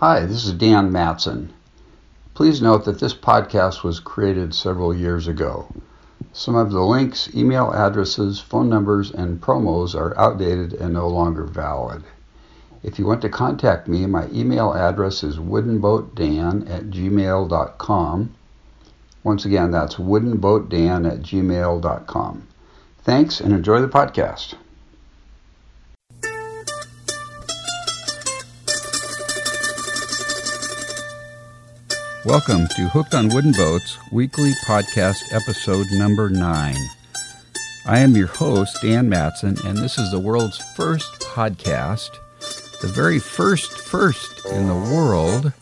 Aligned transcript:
Hi, 0.00 0.20
this 0.26 0.44
is 0.44 0.52
Dan 0.52 0.92
Matson. 0.92 1.52
Please 2.32 2.62
note 2.62 2.84
that 2.84 3.00
this 3.00 3.14
podcast 3.14 3.82
was 3.82 3.98
created 3.98 4.54
several 4.54 4.94
years 4.94 5.26
ago. 5.26 5.66
Some 6.32 6.54
of 6.54 6.70
the 6.70 6.84
links, 6.84 7.28
email 7.34 7.72
addresses, 7.72 8.38
phone 8.38 8.68
numbers, 8.68 9.10
and 9.10 9.40
promos 9.40 9.96
are 9.96 10.16
outdated 10.16 10.72
and 10.74 10.94
no 10.94 11.08
longer 11.08 11.42
valid. 11.42 12.04
If 12.84 13.00
you 13.00 13.06
want 13.06 13.22
to 13.22 13.28
contact 13.28 13.88
me, 13.88 14.06
my 14.06 14.28
email 14.32 14.72
address 14.72 15.24
is 15.24 15.38
woodenboatdan 15.38 16.70
at 16.70 16.90
gmail.com. 16.90 18.34
Once 19.24 19.44
again, 19.44 19.72
that's 19.72 19.96
woodenboatdan 19.96 21.10
at 21.10 21.22
gmail.com. 21.22 22.46
Thanks 23.02 23.40
and 23.40 23.52
enjoy 23.52 23.80
the 23.80 23.88
podcast. 23.88 24.54
Welcome 32.28 32.68
to 32.76 32.90
Hooked 32.90 33.14
on 33.14 33.30
Wooden 33.30 33.52
Boats 33.52 33.96
weekly 34.12 34.50
podcast 34.66 35.32
episode 35.32 35.86
number 35.92 36.28
nine. 36.28 36.76
I 37.86 38.00
am 38.00 38.14
your 38.14 38.26
host, 38.26 38.82
Dan 38.82 39.08
Matson, 39.08 39.56
and 39.64 39.78
this 39.78 39.96
is 39.96 40.10
the 40.10 40.18
world's 40.18 40.58
first 40.76 41.10
podcast, 41.20 42.10
the 42.82 42.88
very 42.88 43.18
first, 43.18 43.80
first 43.80 44.44
in 44.44 44.66
the 44.66 44.74
world, 44.74 45.54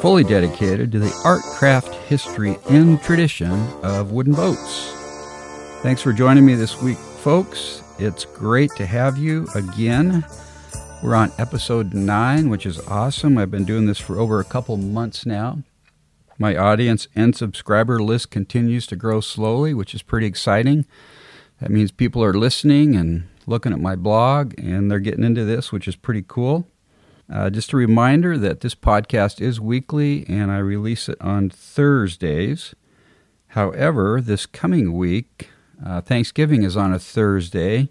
fully 0.00 0.24
dedicated 0.24 0.90
to 0.90 0.98
the 0.98 1.14
art, 1.24 1.42
craft, 1.54 1.94
history, 2.06 2.58
and 2.68 3.00
tradition 3.00 3.52
of 3.84 4.10
wooden 4.10 4.34
boats. 4.34 4.90
Thanks 5.82 6.02
for 6.02 6.12
joining 6.12 6.44
me 6.44 6.56
this 6.56 6.82
week, 6.82 6.98
folks. 6.98 7.84
It's 8.00 8.24
great 8.24 8.72
to 8.72 8.86
have 8.86 9.18
you 9.18 9.46
again. 9.54 10.24
We're 11.00 11.14
on 11.14 11.30
episode 11.38 11.94
nine, 11.94 12.48
which 12.48 12.66
is 12.66 12.80
awesome. 12.88 13.38
I've 13.38 13.52
been 13.52 13.64
doing 13.64 13.86
this 13.86 14.00
for 14.00 14.18
over 14.18 14.40
a 14.40 14.44
couple 14.44 14.76
months 14.76 15.24
now. 15.24 15.58
My 16.42 16.56
audience 16.56 17.06
and 17.14 17.36
subscriber 17.36 18.02
list 18.02 18.32
continues 18.32 18.88
to 18.88 18.96
grow 18.96 19.20
slowly, 19.20 19.74
which 19.74 19.94
is 19.94 20.02
pretty 20.02 20.26
exciting. 20.26 20.86
That 21.60 21.70
means 21.70 21.92
people 21.92 22.24
are 22.24 22.34
listening 22.34 22.96
and 22.96 23.28
looking 23.46 23.72
at 23.72 23.78
my 23.78 23.94
blog 23.94 24.58
and 24.58 24.90
they're 24.90 24.98
getting 24.98 25.22
into 25.22 25.44
this, 25.44 25.70
which 25.70 25.86
is 25.86 25.94
pretty 25.94 26.24
cool. 26.26 26.66
Uh, 27.32 27.48
just 27.48 27.72
a 27.72 27.76
reminder 27.76 28.36
that 28.38 28.60
this 28.60 28.74
podcast 28.74 29.40
is 29.40 29.60
weekly 29.60 30.26
and 30.28 30.50
I 30.50 30.58
release 30.58 31.08
it 31.08 31.20
on 31.20 31.48
Thursdays. 31.48 32.74
However, 33.50 34.20
this 34.20 34.44
coming 34.44 34.94
week, 34.94 35.48
uh, 35.86 36.00
Thanksgiving 36.00 36.64
is 36.64 36.76
on 36.76 36.92
a 36.92 36.98
Thursday, 36.98 37.88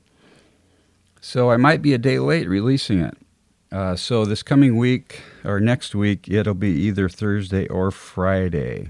so 1.21 1.51
I 1.51 1.55
might 1.55 1.81
be 1.81 1.93
a 1.93 1.97
day 1.97 2.19
late 2.19 2.49
releasing 2.49 2.99
it. 2.99 3.17
Uh, 3.71 3.95
so 3.95 4.25
this 4.25 4.43
coming 4.43 4.75
week 4.75 5.21
or 5.45 5.61
next 5.61 5.95
week, 5.95 6.27
it'll 6.27 6.53
be 6.53 6.71
either 6.71 7.07
Thursday 7.07 7.67
or 7.67 7.89
Friday. 7.89 8.89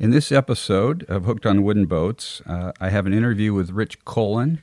In 0.00 0.10
this 0.10 0.32
episode 0.32 1.04
of 1.04 1.26
Hooked 1.26 1.46
on 1.46 1.62
Wooden 1.62 1.86
Boats, 1.86 2.42
uh, 2.44 2.72
I 2.80 2.90
have 2.90 3.06
an 3.06 3.14
interview 3.14 3.54
with 3.54 3.70
Rich 3.70 4.04
Kolin. 4.04 4.58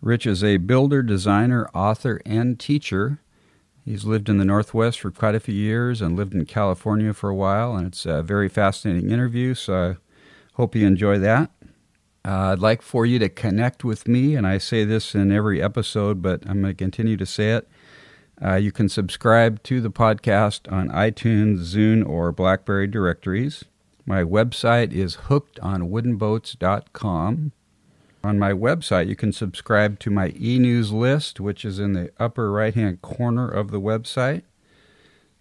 Rich 0.00 0.26
is 0.26 0.42
a 0.42 0.56
builder, 0.56 1.02
designer, 1.02 1.68
author, 1.74 2.22
and 2.24 2.58
teacher. 2.58 3.20
He's 3.84 4.06
lived 4.06 4.30
in 4.30 4.38
the 4.38 4.46
Northwest 4.46 5.00
for 5.00 5.10
quite 5.10 5.34
a 5.34 5.40
few 5.40 5.54
years 5.54 6.00
and 6.00 6.16
lived 6.16 6.32
in 6.32 6.46
California 6.46 7.12
for 7.12 7.28
a 7.28 7.34
while, 7.34 7.76
and 7.76 7.88
it's 7.88 8.06
a 8.06 8.22
very 8.22 8.48
fascinating 8.48 9.10
interview, 9.10 9.52
so 9.52 9.74
I 9.74 9.96
hope 10.54 10.74
you 10.74 10.86
enjoy 10.86 11.18
that. 11.18 11.50
Uh, 12.24 12.52
I'd 12.52 12.60
like 12.60 12.80
for 12.80 13.04
you 13.04 13.18
to 13.18 13.28
connect 13.28 13.84
with 13.84 14.08
me, 14.08 14.36
and 14.36 14.46
I 14.46 14.56
say 14.56 14.84
this 14.84 15.14
in 15.14 15.30
every 15.30 15.60
episode, 15.60 16.22
but 16.22 16.42
I'm 16.46 16.62
going 16.62 16.72
to 16.72 16.74
continue 16.74 17.18
to 17.18 17.26
say 17.26 17.52
it. 17.52 17.68
Uh, 18.44 18.56
you 18.56 18.72
can 18.72 18.88
subscribe 18.88 19.62
to 19.62 19.80
the 19.80 19.90
podcast 19.90 20.72
on 20.72 20.88
iTunes, 20.88 21.58
Zune, 21.58 22.04
or 22.08 22.32
Blackberry 22.32 22.88
directories. 22.88 23.64
My 24.04 24.24
website 24.24 24.92
is 24.92 25.16
hookedonwoodenboats.com. 25.28 27.52
On 28.24 28.38
my 28.38 28.52
website, 28.52 29.08
you 29.08 29.16
can 29.16 29.32
subscribe 29.32 29.98
to 30.00 30.10
my 30.10 30.34
e 30.36 30.58
news 30.58 30.92
list, 30.92 31.40
which 31.40 31.64
is 31.64 31.78
in 31.78 31.92
the 31.92 32.10
upper 32.18 32.50
right 32.50 32.74
hand 32.74 33.00
corner 33.02 33.48
of 33.48 33.70
the 33.70 33.80
website. 33.80 34.42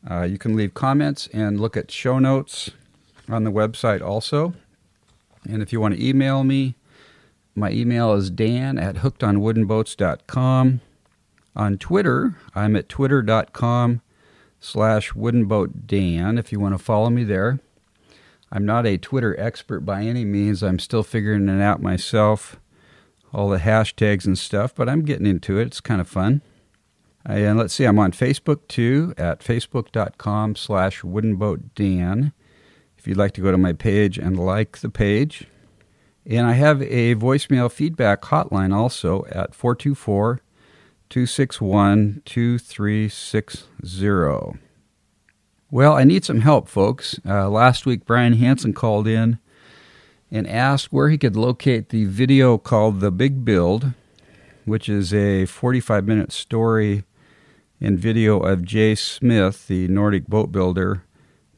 Uh, 0.09 0.23
you 0.23 0.37
can 0.37 0.55
leave 0.55 0.73
comments 0.73 1.27
and 1.33 1.59
look 1.59 1.75
at 1.77 1.91
show 1.91 2.17
notes 2.19 2.71
on 3.29 3.43
the 3.43 3.51
website 3.51 4.01
also. 4.01 4.53
And 5.49 5.63
if 5.63 5.73
you 5.73 5.79
want 5.79 5.95
to 5.95 6.03
email 6.03 6.43
me, 6.43 6.75
my 7.55 7.71
email 7.71 8.13
is 8.13 8.29
dan 8.29 8.77
at 8.77 8.97
hookedonwoodenboats.com. 8.97 10.81
On 11.55 11.77
Twitter, 11.77 12.37
I'm 12.55 12.75
at 12.75 12.87
twitter.com 12.87 14.01
slash 14.59 15.11
woodenboatdan 15.11 16.39
if 16.39 16.51
you 16.51 16.59
want 16.59 16.73
to 16.73 16.83
follow 16.83 17.09
me 17.09 17.23
there. 17.23 17.59
I'm 18.51 18.65
not 18.65 18.85
a 18.85 18.97
Twitter 18.97 19.37
expert 19.39 19.81
by 19.81 20.03
any 20.03 20.25
means. 20.25 20.61
I'm 20.61 20.79
still 20.79 21.03
figuring 21.03 21.49
it 21.49 21.61
out 21.61 21.81
myself, 21.81 22.59
all 23.33 23.49
the 23.49 23.57
hashtags 23.57 24.25
and 24.25 24.37
stuff, 24.37 24.75
but 24.75 24.89
I'm 24.89 25.03
getting 25.03 25.25
into 25.25 25.57
it. 25.57 25.67
It's 25.67 25.81
kind 25.81 26.01
of 26.01 26.07
fun. 26.07 26.41
And 27.25 27.57
let's 27.57 27.73
see, 27.73 27.85
I'm 27.85 27.99
on 27.99 28.11
Facebook 28.11 28.67
too 28.67 29.13
at 29.17 29.39
facebook.com 29.39 30.55
slash 30.55 31.01
woodenboatdan 31.01 32.33
if 32.97 33.07
you'd 33.07 33.17
like 33.17 33.33
to 33.33 33.41
go 33.41 33.51
to 33.51 33.57
my 33.57 33.73
page 33.73 34.17
and 34.17 34.39
like 34.39 34.79
the 34.79 34.89
page. 34.89 35.47
And 36.25 36.45
I 36.45 36.53
have 36.53 36.81
a 36.81 37.15
voicemail 37.15 37.71
feedback 37.71 38.21
hotline 38.23 38.73
also 38.73 39.25
at 39.29 39.55
424 39.55 40.41
261 41.11 42.21
2360. 42.23 44.59
Well, 45.69 45.93
I 45.93 46.05
need 46.05 46.23
some 46.23 46.39
help, 46.39 46.69
folks. 46.69 47.19
Uh, 47.27 47.49
last 47.49 47.85
week, 47.85 48.05
Brian 48.05 48.31
Hanson 48.33 48.71
called 48.71 49.09
in 49.09 49.37
and 50.31 50.47
asked 50.47 50.93
where 50.93 51.09
he 51.09 51.17
could 51.17 51.35
locate 51.35 51.89
the 51.89 52.05
video 52.05 52.57
called 52.57 53.01
The 53.01 53.11
Big 53.11 53.43
Build, 53.43 53.91
which 54.63 54.87
is 54.87 55.13
a 55.13 55.45
45 55.47 56.07
minute 56.07 56.31
story 56.31 57.03
and 57.81 57.99
video 57.99 58.39
of 58.39 58.63
Jay 58.63 58.95
Smith, 58.95 59.67
the 59.67 59.89
Nordic 59.89 60.27
boat 60.27 60.53
builder, 60.53 61.03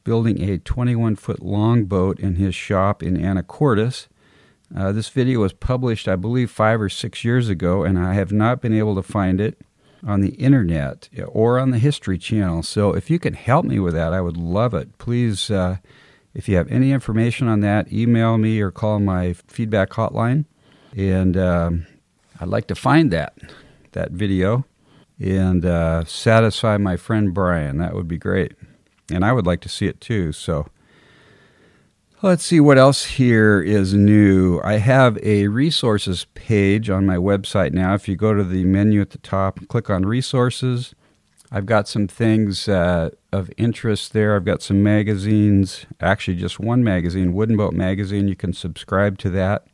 building 0.04 0.42
a 0.42 0.58
21 0.58 1.16
foot 1.16 1.44
long 1.44 1.86
boat 1.86 2.20
in 2.20 2.38
his 2.38 2.56
shop 2.56 3.04
in 3.04 3.18
Anacortes 3.18 4.08
uh, 4.76 4.92
this 4.92 5.10
video 5.10 5.42
was 5.42 5.54
published, 5.54 6.08
I 6.08 6.16
believe, 6.16 6.50
five 6.50 6.82
or 6.82 6.90
six 6.90 7.24
years 7.24 7.50
ago, 7.50 7.84
and 7.84 8.00
I 8.00 8.14
have 8.14 8.32
not 8.32 8.62
been 8.62 8.74
able 8.74 8.96
to 8.96 9.04
find 9.04 9.40
it 9.40 9.60
on 10.06 10.22
the 10.22 10.32
internet 10.32 11.10
or 11.28 11.60
on 11.60 11.72
the 11.72 11.80
History 11.80 12.18
Channel. 12.18 12.64
So 12.64 12.94
if 12.94 13.10
you 13.10 13.20
can 13.20 13.34
help 13.34 13.66
me 13.66 13.80
with 13.80 13.94
that, 13.94 14.14
I 14.14 14.22
would 14.22 14.38
love 14.38 14.74
it. 14.74 14.98
Please, 14.98 15.50
uh, 15.50 15.78
if 16.34 16.50
you 16.50 16.58
have 16.58 16.72
any 16.72 16.92
information 16.92 17.48
on 17.48 17.62
that, 17.62 17.92
email 17.94 18.38
me 18.38 18.60
or 18.60 18.72
call 18.72 19.00
my 19.00 19.34
feedback 19.34 19.92
hotline. 19.92 20.46
And 20.96 21.38
um, 21.38 21.86
I'd 22.40 22.50
like 22.50 22.68
to 22.68 22.76
find 22.76 23.12
that 23.12 23.34
that 23.94 24.12
video 24.12 24.66
and 25.20 25.66
uh, 25.66 26.04
satisfy 26.06 26.78
my 26.78 26.98
friend 26.98 27.34
Brian. 27.34 27.78
That 27.78 27.94
would 27.94 28.08
be 28.08 28.18
great, 28.18 28.54
and 29.12 29.24
I 29.24 29.32
would 29.32 29.46
like 29.46 29.62
to 29.62 29.70
see 29.70 29.88
it 29.88 30.02
too. 30.02 30.32
So 30.32 30.68
Let's 32.24 32.46
see 32.46 32.62
what 32.62 32.78
else 32.78 33.04
here 33.04 33.62
is 33.62 33.94
new. 33.94 34.62
I 34.64 34.78
have 34.78 35.18
a 35.22 35.50
resources 35.50 36.26
page 36.36 36.90
on 36.90 37.06
my 37.06 37.18
website 37.18 37.74
now. 37.74 37.96
If 37.96 38.08
you 38.08 38.16
go 38.16 38.34
to 38.34 38.46
the 38.46 38.64
menu 38.64 39.02
at 39.02 39.10
the 39.10 39.18
top 39.18 39.58
and 39.58 39.68
click 39.68 39.90
on 39.90 40.06
resources, 40.06 40.96
I've 41.52 41.66
got 41.66 41.90
some 41.90 42.08
things 42.08 42.70
uh, 42.70 43.10
of 43.34 43.52
interest 43.58 44.14
there. 44.14 44.38
I've 44.38 44.46
got 44.46 44.62
some 44.62 44.82
magazines, 44.82 45.86
actually, 46.00 46.38
just 46.38 46.62
one 46.62 46.82
magazine, 46.82 47.34
Wooden 47.34 47.58
Boat 47.58 47.74
Magazine. 47.74 48.30
You 48.30 48.38
can 48.38 48.54
subscribe 48.54 49.18
to 49.18 49.30
that. 49.32 49.68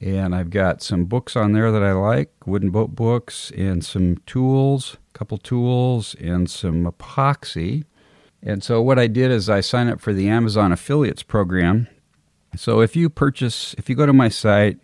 And 0.00 0.32
I've 0.32 0.50
got 0.50 0.82
some 0.82 1.06
books 1.06 1.34
on 1.34 1.54
there 1.54 1.72
that 1.72 1.82
I 1.82 1.90
like 1.90 2.30
wooden 2.46 2.70
boat 2.70 2.94
books, 2.94 3.50
and 3.56 3.84
some 3.84 4.18
tools, 4.26 4.96
a 5.12 5.18
couple 5.18 5.38
tools, 5.38 6.14
and 6.20 6.48
some 6.48 6.84
epoxy. 6.84 7.82
And 8.44 8.62
so, 8.62 8.80
what 8.80 8.96
I 8.96 9.08
did 9.08 9.32
is 9.32 9.50
I 9.50 9.60
signed 9.60 9.90
up 9.90 10.00
for 10.00 10.12
the 10.12 10.28
Amazon 10.28 10.70
Affiliates 10.70 11.24
program 11.24 11.88
so 12.58 12.80
if 12.80 12.96
you 12.96 13.08
purchase, 13.08 13.74
if 13.78 13.88
you 13.88 13.94
go 13.94 14.06
to 14.06 14.12
my 14.12 14.28
site 14.28 14.78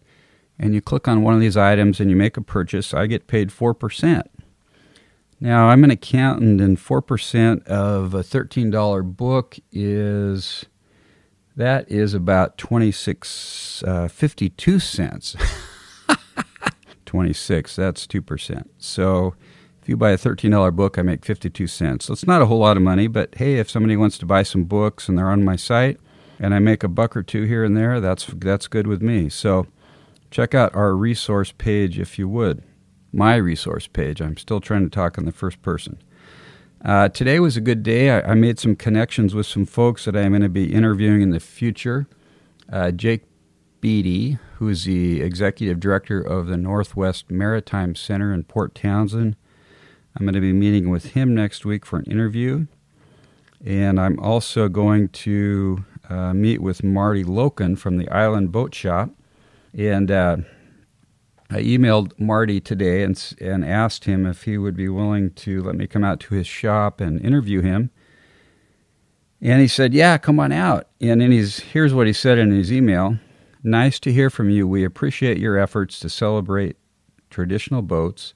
and 0.59 0.75
you 0.75 0.81
click 0.81 1.09
on 1.09 1.23
one 1.23 1.35
of 1.35 1.41
these 1.41 1.57
items 1.57 2.01
and 2.01 2.11
you 2.11 2.17
make 2.17 2.37
a 2.37 2.43
purchase, 2.43 2.95
I 2.95 3.07
get 3.07 3.27
paid 3.27 3.51
4%. 3.51 4.23
Now, 5.41 5.71
I'm 5.71 5.83
an 5.83 5.91
accountant, 5.91 6.61
and 6.61 6.79
4% 6.79 7.67
of 7.67 8.15
a 8.15 8.23
$13 8.23 9.17
book 9.17 9.59
is 9.73 10.67
that 11.57 11.91
is 11.91 12.15
about 12.15 12.57
26 12.59 13.83
uh, 13.85 14.09
52 14.09 14.79
cents. 14.79 15.37
26 17.05 17.77
that's 17.77 18.07
2% 18.07 18.65
so 18.79 19.35
if 19.83 19.89
you 19.89 19.99
buy 19.99 20.13
a 20.13 20.17
$13 20.17 20.75
book 20.75 20.97
i 20.97 21.03
make 21.03 21.27
52 21.27 21.67
cents. 21.67 22.07
So 22.07 22.15
it's 22.15 22.27
not 22.27 22.41
a 22.41 22.47
whole 22.47 22.61
lot 22.61 22.79
of 22.79 22.83
money 22.83 23.07
but 23.07 23.35
hey 23.35 23.59
if 23.59 23.69
somebody 23.69 23.99
wants 23.99 24.17
to 24.19 24.27
buy 24.27 24.43
some 24.45 24.65
books 24.65 25.09
and 25.09 25.19
they're 25.19 25.31
on 25.31 25.45
my 25.45 25.57
site 25.57 26.01
and 26.43 26.53
I 26.53 26.59
make 26.59 26.83
a 26.83 26.89
buck 26.89 27.17
or 27.17 27.23
two 27.23 27.44
here 27.44 27.62
and 27.62 27.77
there, 27.77 28.00
that's 28.00 28.27
that's 28.27 28.67
good 28.67 28.89
with 28.89 29.00
me. 29.00 29.29
So 29.29 29.69
check 30.31 30.55
out 30.55 30.75
our 30.75 30.94
resource 30.94 31.53
page 31.53 32.00
if 32.00 32.19
you 32.19 32.29
would. 32.29 32.65
My 33.12 33.37
resource 33.37 33.87
page. 33.87 34.21
I'm 34.21 34.37
still 34.37 34.61
trying 34.61 34.83
to 34.83 34.91
talk 34.91 35.17
in 35.17 35.25
the 35.25 35.33
first 35.33 35.62
person. 35.62 36.03
Uh, 36.85 37.09
today 37.09 37.39
was 37.39 37.56
a 37.56 37.61
good 37.61 37.85
day. 37.85 38.11
I, 38.11 38.33
I, 38.33 38.35
made 38.35 38.59
some 38.59 38.75
connections 38.75 39.37
with 39.37 39.47
some 39.47 39.65
folks 39.65 40.05
that 40.05 40.17
I'm 40.17 40.33
going 40.33 40.43
to 40.43 40.49
be 40.49 40.75
interviewing 40.75 41.23
in 41.23 41.31
the 41.31 41.39
future. 41.39 42.09
Uh, 42.73 42.91
Jake 42.91 43.23
Beattie, 43.81 44.39
who 44.56 44.69
is 44.69 44.83
the 44.83 45.23
executive 45.23 45.79
director 45.79 46.21
of 46.21 46.49
the 46.49 46.56
Northwest 46.56 47.31
Maritime 47.31 47.94
Center 47.94 48.35
in 48.35 48.43
Port 48.43 48.75
Townsend. 48.75 49.37
I'm 50.17 50.27
going 50.27 50.35
to 50.35 50.41
be 50.41 50.53
meeting 50.53 50.91
with 50.91 51.12
him 51.12 51.37
next 51.37 51.65
week 51.65 51.87
for 51.87 52.00
an 52.00 52.06
interview. 52.06 52.67
And 53.65 54.00
I'm 54.00 54.19
also 54.19 54.69
going 54.69 55.09
to 55.11 55.85
uh, 56.12 56.35
meet 56.35 56.61
with 56.61 56.85
Marty 56.85 57.25
Loken 57.25 57.79
from 57.79 57.97
the 57.97 58.09
Island 58.11 58.53
Boat 58.53 58.75
Shop. 58.75 59.11
And 59.73 60.11
uh, 60.11 60.37
I 61.50 61.62
emailed 61.62 62.19
Marty 62.19 62.61
today 62.61 63.03
and, 63.03 63.35
and 63.41 63.64
asked 63.64 64.05
him 64.05 64.26
if 64.26 64.43
he 64.43 64.59
would 64.59 64.76
be 64.76 64.88
willing 64.88 65.31
to 65.35 65.62
let 65.62 65.75
me 65.75 65.87
come 65.87 66.05
out 66.05 66.20
to 66.20 66.35
his 66.35 66.47
shop 66.47 67.00
and 67.00 67.20
interview 67.20 67.62
him. 67.62 67.91
And 69.41 69.61
he 69.61 69.69
said, 69.69 69.94
Yeah, 69.94 70.19
come 70.19 70.38
on 70.38 70.53
out. 70.53 70.88
And 71.00 71.20
then 71.20 71.32
he's, 71.32 71.61
here's 71.61 71.94
what 71.94 72.06
he 72.06 72.12
said 72.12 72.38
in 72.38 72.50
his 72.50 72.73
email 72.73 73.19
Nice 73.65 74.00
to 74.00 74.12
hear 74.12 74.29
from 74.29 74.50
you. 74.50 74.67
We 74.67 74.85
appreciate 74.85 75.38
your 75.38 75.56
efforts 75.56 76.00
to 76.00 76.08
celebrate 76.08 76.76
traditional 77.31 77.81
boats, 77.81 78.35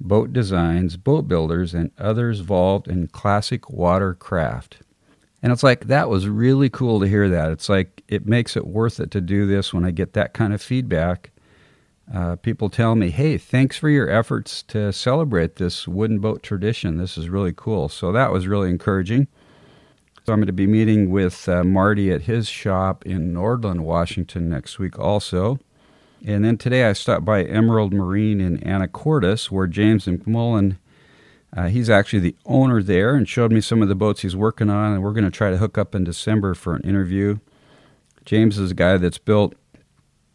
boat 0.00 0.32
designs, 0.32 0.96
boat 0.96 1.26
builders, 1.28 1.74
and 1.74 1.90
others 1.98 2.40
involved 2.40 2.86
in 2.88 3.08
classic 3.08 3.68
watercraft. 3.68 4.78
And 5.42 5.52
it's 5.52 5.62
like, 5.64 5.86
that 5.86 6.08
was 6.08 6.28
really 6.28 6.70
cool 6.70 7.00
to 7.00 7.08
hear 7.08 7.28
that. 7.28 7.50
It's 7.50 7.68
like, 7.68 8.02
it 8.06 8.26
makes 8.26 8.56
it 8.56 8.66
worth 8.66 9.00
it 9.00 9.10
to 9.10 9.20
do 9.20 9.46
this 9.46 9.74
when 9.74 9.84
I 9.84 9.90
get 9.90 10.12
that 10.12 10.34
kind 10.34 10.54
of 10.54 10.62
feedback. 10.62 11.30
Uh, 12.12 12.36
people 12.36 12.68
tell 12.68 12.94
me, 12.94 13.10
hey, 13.10 13.38
thanks 13.38 13.76
for 13.76 13.88
your 13.88 14.08
efforts 14.08 14.62
to 14.64 14.92
celebrate 14.92 15.56
this 15.56 15.88
wooden 15.88 16.20
boat 16.20 16.42
tradition. 16.42 16.96
This 16.96 17.18
is 17.18 17.28
really 17.28 17.52
cool. 17.56 17.88
So 17.88 18.12
that 18.12 18.30
was 18.30 18.46
really 18.46 18.70
encouraging. 18.70 19.26
So 20.24 20.32
I'm 20.32 20.38
going 20.38 20.46
to 20.46 20.52
be 20.52 20.68
meeting 20.68 21.10
with 21.10 21.48
uh, 21.48 21.64
Marty 21.64 22.12
at 22.12 22.22
his 22.22 22.48
shop 22.48 23.04
in 23.04 23.32
Nordland, 23.32 23.80
Washington 23.80 24.48
next 24.48 24.78
week 24.78 24.96
also. 24.96 25.58
And 26.24 26.44
then 26.44 26.56
today 26.56 26.84
I 26.84 26.92
stopped 26.92 27.24
by 27.24 27.42
Emerald 27.42 27.92
Marine 27.92 28.40
in 28.40 28.58
Anacortes, 28.58 29.50
where 29.50 29.66
James 29.66 30.06
McMullen 30.06 30.76
uh, 31.54 31.68
he's 31.68 31.90
actually 31.90 32.20
the 32.20 32.36
owner 32.46 32.82
there 32.82 33.14
and 33.14 33.28
showed 33.28 33.52
me 33.52 33.60
some 33.60 33.82
of 33.82 33.88
the 33.88 33.94
boats 33.94 34.22
he's 34.22 34.36
working 34.36 34.70
on, 34.70 34.94
and 34.94 35.02
we're 35.02 35.12
going 35.12 35.24
to 35.24 35.30
try 35.30 35.50
to 35.50 35.58
hook 35.58 35.76
up 35.76 35.94
in 35.94 36.04
December 36.04 36.54
for 36.54 36.74
an 36.74 36.82
interview. 36.82 37.38
James 38.24 38.58
is 38.58 38.70
a 38.70 38.74
guy 38.74 38.96
that's 38.96 39.18
built 39.18 39.54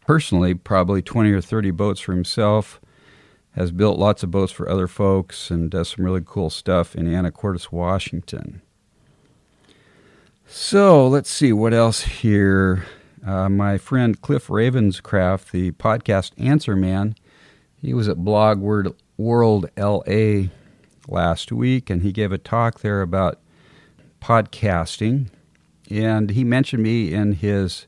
personally 0.06 0.54
probably 0.54 1.02
20 1.02 1.30
or 1.32 1.40
30 1.40 1.70
boats 1.72 2.00
for 2.00 2.12
himself, 2.12 2.80
has 3.56 3.72
built 3.72 3.98
lots 3.98 4.22
of 4.22 4.30
boats 4.30 4.52
for 4.52 4.68
other 4.68 4.86
folks, 4.86 5.50
and 5.50 5.70
does 5.70 5.88
some 5.88 6.04
really 6.04 6.22
cool 6.24 6.50
stuff 6.50 6.94
in 6.94 7.06
Anacortes, 7.06 7.72
Washington. 7.72 8.62
So 10.46 11.06
let's 11.06 11.28
see 11.28 11.52
what 11.52 11.74
else 11.74 12.02
here. 12.02 12.86
Uh, 13.26 13.48
my 13.48 13.76
friend 13.76 14.20
Cliff 14.20 14.46
Ravenscraft, 14.46 15.50
the 15.50 15.72
podcast 15.72 16.30
answer 16.38 16.76
man, 16.76 17.16
he 17.82 17.92
was 17.92 18.08
at 18.08 18.24
Blog 18.24 18.60
World 18.60 19.70
LA 19.76 20.48
last 21.08 21.50
week, 21.50 21.90
and 21.90 22.02
he 22.02 22.12
gave 22.12 22.32
a 22.32 22.38
talk 22.38 22.80
there 22.80 23.02
about 23.02 23.40
podcasting. 24.20 25.28
And 25.90 26.30
he 26.30 26.44
mentioned 26.44 26.82
me 26.82 27.12
in 27.12 27.32
his 27.32 27.86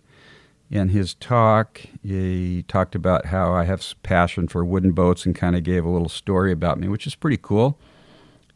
in 0.71 0.91
his 0.91 1.15
talk. 1.15 1.81
He 2.03 2.65
talked 2.69 2.95
about 2.95 3.27
how 3.27 3.53
I 3.53 3.65
have 3.65 3.85
passion 4.03 4.49
for 4.49 4.65
wooden 4.65 4.93
boats 4.93 5.27
and 5.27 5.35
kind 5.35 5.57
of 5.57 5.65
gave 5.65 5.85
a 5.85 5.91
little 5.91 6.09
story 6.09 6.53
about 6.53 6.79
me, 6.79 6.87
which 6.89 7.07
is 7.07 7.15
pretty 7.15 7.39
cool. 7.39 7.79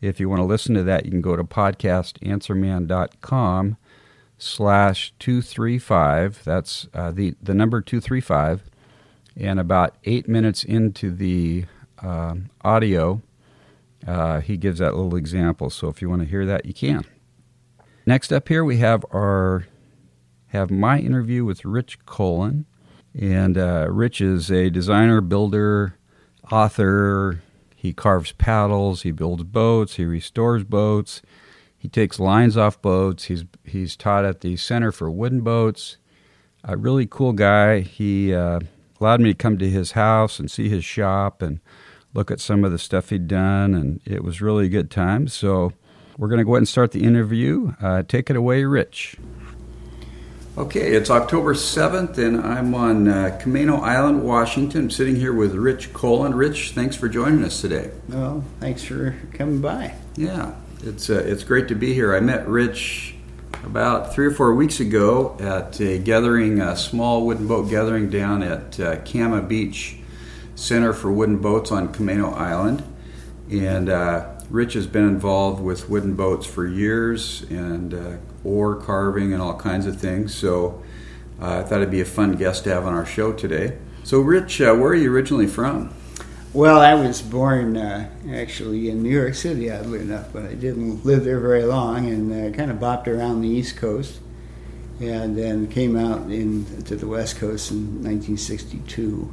If 0.00 0.18
you 0.20 0.28
want 0.28 0.40
to 0.40 0.44
listen 0.44 0.76
to 0.76 0.84
that, 0.84 1.04
you 1.04 1.10
can 1.10 1.22
go 1.22 1.34
to 1.34 1.42
podcastanswerman.com 1.44 3.76
slash 4.38 5.12
235. 5.18 6.44
That's 6.44 6.86
uh, 6.94 7.10
the, 7.10 7.34
the 7.42 7.54
number 7.54 7.80
235. 7.80 8.62
And 9.36 9.58
about 9.58 9.96
eight 10.04 10.28
minutes 10.28 10.62
into 10.62 11.10
the 11.10 11.64
uh, 12.00 12.36
audio, 12.62 13.20
uh, 14.06 14.40
he 14.40 14.56
gives 14.56 14.78
that 14.78 14.94
little 14.94 15.16
example. 15.16 15.70
So 15.70 15.88
if 15.88 16.02
you 16.02 16.08
want 16.08 16.22
to 16.22 16.28
hear 16.28 16.46
that, 16.46 16.66
you 16.66 16.74
can. 16.74 17.04
Next 18.06 18.32
up 18.32 18.48
here, 18.48 18.64
we 18.64 18.78
have 18.78 19.04
our 19.12 19.66
have 20.48 20.70
my 20.70 20.98
interview 20.98 21.44
with 21.44 21.64
Rich 21.64 21.98
Kolin, 22.06 22.64
and 23.18 23.58
uh, 23.58 23.88
Rich 23.90 24.20
is 24.20 24.50
a 24.50 24.70
designer, 24.70 25.20
builder, 25.20 25.98
author. 26.52 27.42
He 27.74 27.92
carves 27.92 28.32
paddles, 28.32 29.02
he 29.02 29.10
builds 29.10 29.42
boats, 29.42 29.96
he 29.96 30.04
restores 30.04 30.64
boats, 30.64 31.22
he 31.76 31.88
takes 31.88 32.18
lines 32.18 32.56
off 32.56 32.80
boats. 32.80 33.24
He's 33.24 33.44
he's 33.64 33.96
taught 33.96 34.24
at 34.24 34.40
the 34.40 34.56
Center 34.56 34.92
for 34.92 35.10
Wooden 35.10 35.42
Boats. 35.42 35.98
A 36.62 36.76
really 36.78 37.06
cool 37.06 37.32
guy. 37.32 37.80
He 37.80 38.34
uh, 38.34 38.60
allowed 38.98 39.20
me 39.20 39.32
to 39.32 39.36
come 39.36 39.58
to 39.58 39.68
his 39.68 39.92
house 39.92 40.38
and 40.38 40.50
see 40.50 40.70
his 40.70 40.84
shop 40.84 41.42
and 41.42 41.60
look 42.14 42.30
at 42.30 42.40
some 42.40 42.64
of 42.64 42.72
the 42.72 42.78
stuff 42.78 43.10
he'd 43.10 43.28
done, 43.28 43.74
and 43.74 44.00
it 44.06 44.24
was 44.24 44.40
really 44.40 44.66
a 44.66 44.70
good 44.70 44.90
time. 44.90 45.28
So 45.28 45.72
we're 46.16 46.28
going 46.28 46.38
to 46.38 46.44
go 46.44 46.52
ahead 46.52 46.58
and 46.58 46.68
start 46.68 46.92
the 46.92 47.02
interview. 47.02 47.74
Uh, 47.82 48.02
take 48.04 48.30
it 48.30 48.36
away, 48.36 48.64
Rich. 48.64 49.16
Okay, 50.56 50.92
it's 50.92 51.10
October 51.10 51.54
7th, 51.54 52.16
and 52.16 52.40
I'm 52.40 52.76
on 52.76 53.08
uh, 53.08 53.40
Camano 53.42 53.80
Island, 53.80 54.22
Washington. 54.22 54.82
I'm 54.82 54.90
sitting 54.90 55.16
here 55.16 55.32
with 55.32 55.52
Rich 55.56 55.92
Kolin. 55.92 56.32
Rich, 56.32 56.70
thanks 56.70 56.94
for 56.94 57.08
joining 57.08 57.42
us 57.42 57.60
today. 57.60 57.90
Well, 58.08 58.44
thanks 58.60 58.84
for 58.84 59.16
coming 59.32 59.60
by. 59.60 59.96
Yeah, 60.14 60.54
it's, 60.84 61.10
uh, 61.10 61.24
it's 61.26 61.42
great 61.42 61.66
to 61.68 61.74
be 61.74 61.92
here. 61.92 62.14
I 62.14 62.20
met 62.20 62.46
Rich 62.46 63.16
about 63.64 64.14
three 64.14 64.26
or 64.26 64.30
four 64.30 64.54
weeks 64.54 64.78
ago 64.78 65.36
at 65.40 65.80
a 65.80 65.98
gathering, 65.98 66.60
a 66.60 66.76
small 66.76 67.26
wooden 67.26 67.48
boat 67.48 67.68
gathering 67.68 68.08
down 68.08 68.44
at 68.44 68.78
uh, 68.78 68.96
Cama 69.04 69.42
Beach 69.42 69.96
Center 70.54 70.92
for 70.92 71.12
Wooden 71.12 71.38
Boats 71.38 71.70
on 71.72 71.92
Camano 71.92 72.32
Island. 72.34 72.82
And 73.50 73.88
uh, 73.88 74.34
Rich 74.50 74.74
has 74.74 74.86
been 74.86 75.04
involved 75.04 75.62
with 75.62 75.88
wooden 75.88 76.14
boats 76.14 76.46
for 76.46 76.66
years 76.66 77.42
and 77.50 77.94
uh, 77.94 78.16
oar 78.44 78.76
carving 78.76 79.32
and 79.32 79.42
all 79.42 79.56
kinds 79.56 79.86
of 79.86 80.00
things. 80.00 80.34
So 80.34 80.82
uh, 81.40 81.58
I 81.58 81.62
thought 81.62 81.76
it'd 81.76 81.90
be 81.90 82.00
a 82.00 82.06
fun 82.06 82.32
guest 82.36 82.64
to 82.64 82.70
have 82.70 82.86
on 82.86 82.94
our 82.94 83.06
show 83.06 83.32
today. 83.32 83.78
So, 84.02 84.20
Rich, 84.20 84.60
uh, 84.60 84.74
where 84.74 84.90
are 84.90 84.94
you 84.94 85.12
originally 85.12 85.46
from? 85.46 85.92
Well, 86.52 86.80
I 86.80 86.94
was 86.94 87.20
born 87.20 87.76
uh, 87.76 88.08
actually 88.30 88.90
in 88.90 89.02
New 89.02 89.10
York 89.10 89.34
City, 89.34 89.70
oddly 89.70 90.00
enough, 90.00 90.32
but 90.32 90.44
I 90.44 90.54
didn't 90.54 91.04
live 91.04 91.24
there 91.24 91.40
very 91.40 91.64
long 91.64 92.06
and 92.06 92.54
uh, 92.54 92.56
kind 92.56 92.70
of 92.70 92.76
bopped 92.76 93.08
around 93.08 93.40
the 93.40 93.48
East 93.48 93.76
Coast 93.76 94.20
and 95.00 95.36
then 95.36 95.66
came 95.66 95.96
out 95.96 96.30
in, 96.30 96.84
to 96.84 96.94
the 96.94 97.08
West 97.08 97.38
Coast 97.38 97.72
in 97.72 98.04
1962 98.04 99.32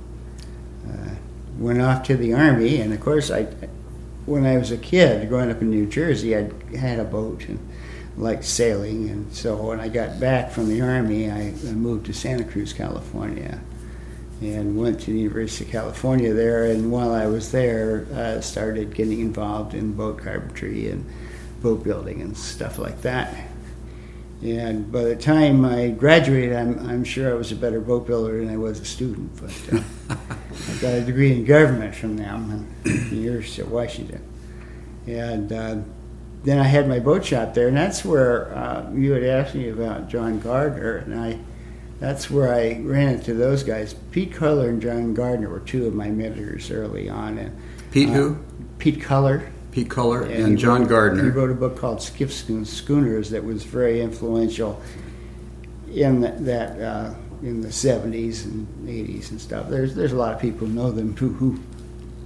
uh, 0.87 1.15
went 1.57 1.81
off 1.81 2.03
to 2.03 2.17
the 2.17 2.33
army, 2.33 2.81
and 2.81 2.93
of 2.93 2.99
course, 2.99 3.31
I, 3.31 3.43
when 4.25 4.45
I 4.45 4.57
was 4.57 4.71
a 4.71 4.77
kid 4.77 5.27
growing 5.29 5.51
up 5.51 5.61
in 5.61 5.69
New 5.69 5.85
Jersey, 5.87 6.35
I 6.35 6.49
had 6.77 6.99
a 6.99 7.03
boat 7.03 7.47
and 7.47 7.59
liked 8.17 8.43
sailing, 8.43 9.09
and 9.09 9.33
so 9.33 9.55
when 9.55 9.79
I 9.79 9.89
got 9.89 10.19
back 10.19 10.51
from 10.51 10.69
the 10.69 10.81
army, 10.81 11.29
I, 11.29 11.49
I 11.49 11.71
moved 11.71 12.05
to 12.07 12.13
Santa 12.13 12.43
Cruz, 12.43 12.73
California, 12.73 13.59
and 14.41 14.77
went 14.77 14.99
to 15.01 15.11
the 15.11 15.19
University 15.19 15.65
of 15.65 15.71
California 15.71 16.33
there. 16.33 16.65
And 16.65 16.91
while 16.91 17.13
I 17.13 17.27
was 17.27 17.51
there, 17.51 18.07
uh, 18.13 18.41
started 18.41 18.93
getting 18.93 19.19
involved 19.19 19.73
in 19.75 19.93
boat 19.93 20.17
carpentry 20.17 20.89
and 20.89 21.05
boat 21.61 21.83
building 21.83 22.21
and 22.21 22.35
stuff 22.35 22.79
like 22.79 23.01
that. 23.03 23.47
And 24.41 24.91
by 24.91 25.03
the 25.03 25.15
time 25.15 25.63
I 25.63 25.89
graduated, 25.89 26.55
I'm, 26.55 26.79
I'm 26.89 27.03
sure 27.03 27.29
I 27.29 27.35
was 27.35 27.51
a 27.51 27.55
better 27.55 27.79
boat 27.79 28.07
builder 28.07 28.39
than 28.39 28.49
I 28.49 28.57
was 28.57 28.79
a 28.79 28.85
student. 28.85 29.39
But 29.39 29.79
uh, 30.09 30.15
I 30.69 30.81
got 30.81 30.93
a 30.93 31.01
degree 31.01 31.33
in 31.33 31.45
government 31.45 31.95
from 31.95 32.17
them 32.17 32.73
at 32.85 33.09
the 33.09 33.15
University 33.15 33.61
of 33.61 33.71
Washington. 33.71 34.23
And 35.07 35.51
uh, 35.51 35.77
then 36.43 36.59
I 36.59 36.63
had 36.63 36.87
my 36.87 36.99
boat 36.99 37.25
shop 37.25 37.53
there, 37.53 37.67
and 37.67 37.77
that's 37.77 38.03
where 38.05 38.53
uh, 38.55 38.91
you 38.93 39.11
had 39.13 39.23
asked 39.23 39.55
me 39.55 39.69
about 39.69 40.09
John 40.09 40.39
Gardner, 40.39 40.97
and 40.97 41.19
I 41.19 41.39
that's 41.99 42.31
where 42.31 42.51
I 42.51 42.79
ran 42.81 43.09
into 43.09 43.35
those 43.35 43.63
guys. 43.63 43.93
Pete 44.09 44.33
Culler 44.33 44.69
and 44.69 44.81
John 44.81 45.13
Gardner 45.13 45.49
were 45.49 45.59
two 45.59 45.85
of 45.85 45.93
my 45.93 46.09
mentors 46.09 46.71
early 46.71 47.07
on. 47.07 47.37
And 47.37 47.55
Pete 47.91 48.09
who? 48.09 48.33
Uh, 48.33 48.37
Pete 48.79 48.99
Culler 48.99 49.51
Pete 49.71 49.87
Culler 49.87 50.23
and, 50.23 50.31
and 50.31 50.57
John 50.57 50.81
wrote, 50.81 50.89
Gardner. 50.89 51.23
He 51.23 51.29
wrote 51.29 51.49
a 51.49 51.55
book 51.55 51.77
called 51.77 52.01
Skiffs 52.01 52.47
and 52.49 52.67
Schooners 52.67 53.29
that 53.29 53.43
was 53.43 53.63
very 53.63 54.01
influential 54.01 54.81
in 55.91 56.21
that, 56.21 56.45
that 56.45 56.81
uh, 56.81 57.13
in 57.41 57.61
the 57.61 57.69
70s 57.69 58.45
and 58.45 58.67
80s 58.87 59.31
and 59.31 59.41
stuff. 59.41 59.69
There's 59.69 59.95
there's 59.95 60.13
a 60.13 60.17
lot 60.17 60.33
of 60.33 60.39
people 60.39 60.67
who 60.67 60.73
know 60.73 60.91
them 60.91 61.15
who, 61.15 61.29
who 61.29 61.59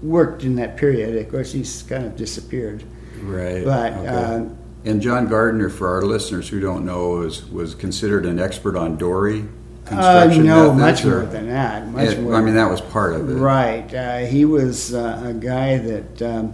worked 0.02 0.44
in 0.44 0.56
that 0.56 0.78
period. 0.78 1.16
Of 1.16 1.32
course, 1.32 1.52
he's 1.52 1.84
kind 1.84 2.06
of 2.06 2.16
disappeared. 2.16 2.84
Right. 3.22 3.64
But 3.64 3.94
okay. 3.94 4.08
uh, 4.08 4.46
and 4.84 5.02
John 5.02 5.28
Gardner, 5.28 5.70
for 5.70 5.88
our 5.88 6.04
listeners 6.04 6.50
who 6.50 6.60
don't 6.60 6.86
know, 6.86 7.10
was 7.10 7.46
was 7.50 7.76
considered 7.76 8.26
an 8.26 8.40
expert 8.40 8.76
on 8.76 8.98
dory 8.98 9.46
construction 9.86 10.50
uh, 10.50 10.64
no, 10.66 10.74
much 10.74 11.06
or, 11.06 11.22
more 11.22 11.26
than 11.26 11.50
that. 11.50 11.88
Much 11.88 12.10
it, 12.10 12.20
more. 12.20 12.36
I 12.36 12.42
mean, 12.42 12.56
that 12.56 12.70
was 12.70 12.82
part 12.82 13.14
of 13.14 13.30
it. 13.30 13.36
Right. 13.36 13.94
Uh, 13.94 14.20
he 14.20 14.46
was 14.46 14.94
uh, 14.94 15.24
a 15.26 15.34
guy 15.34 15.78
that. 15.78 16.22
Um, 16.22 16.54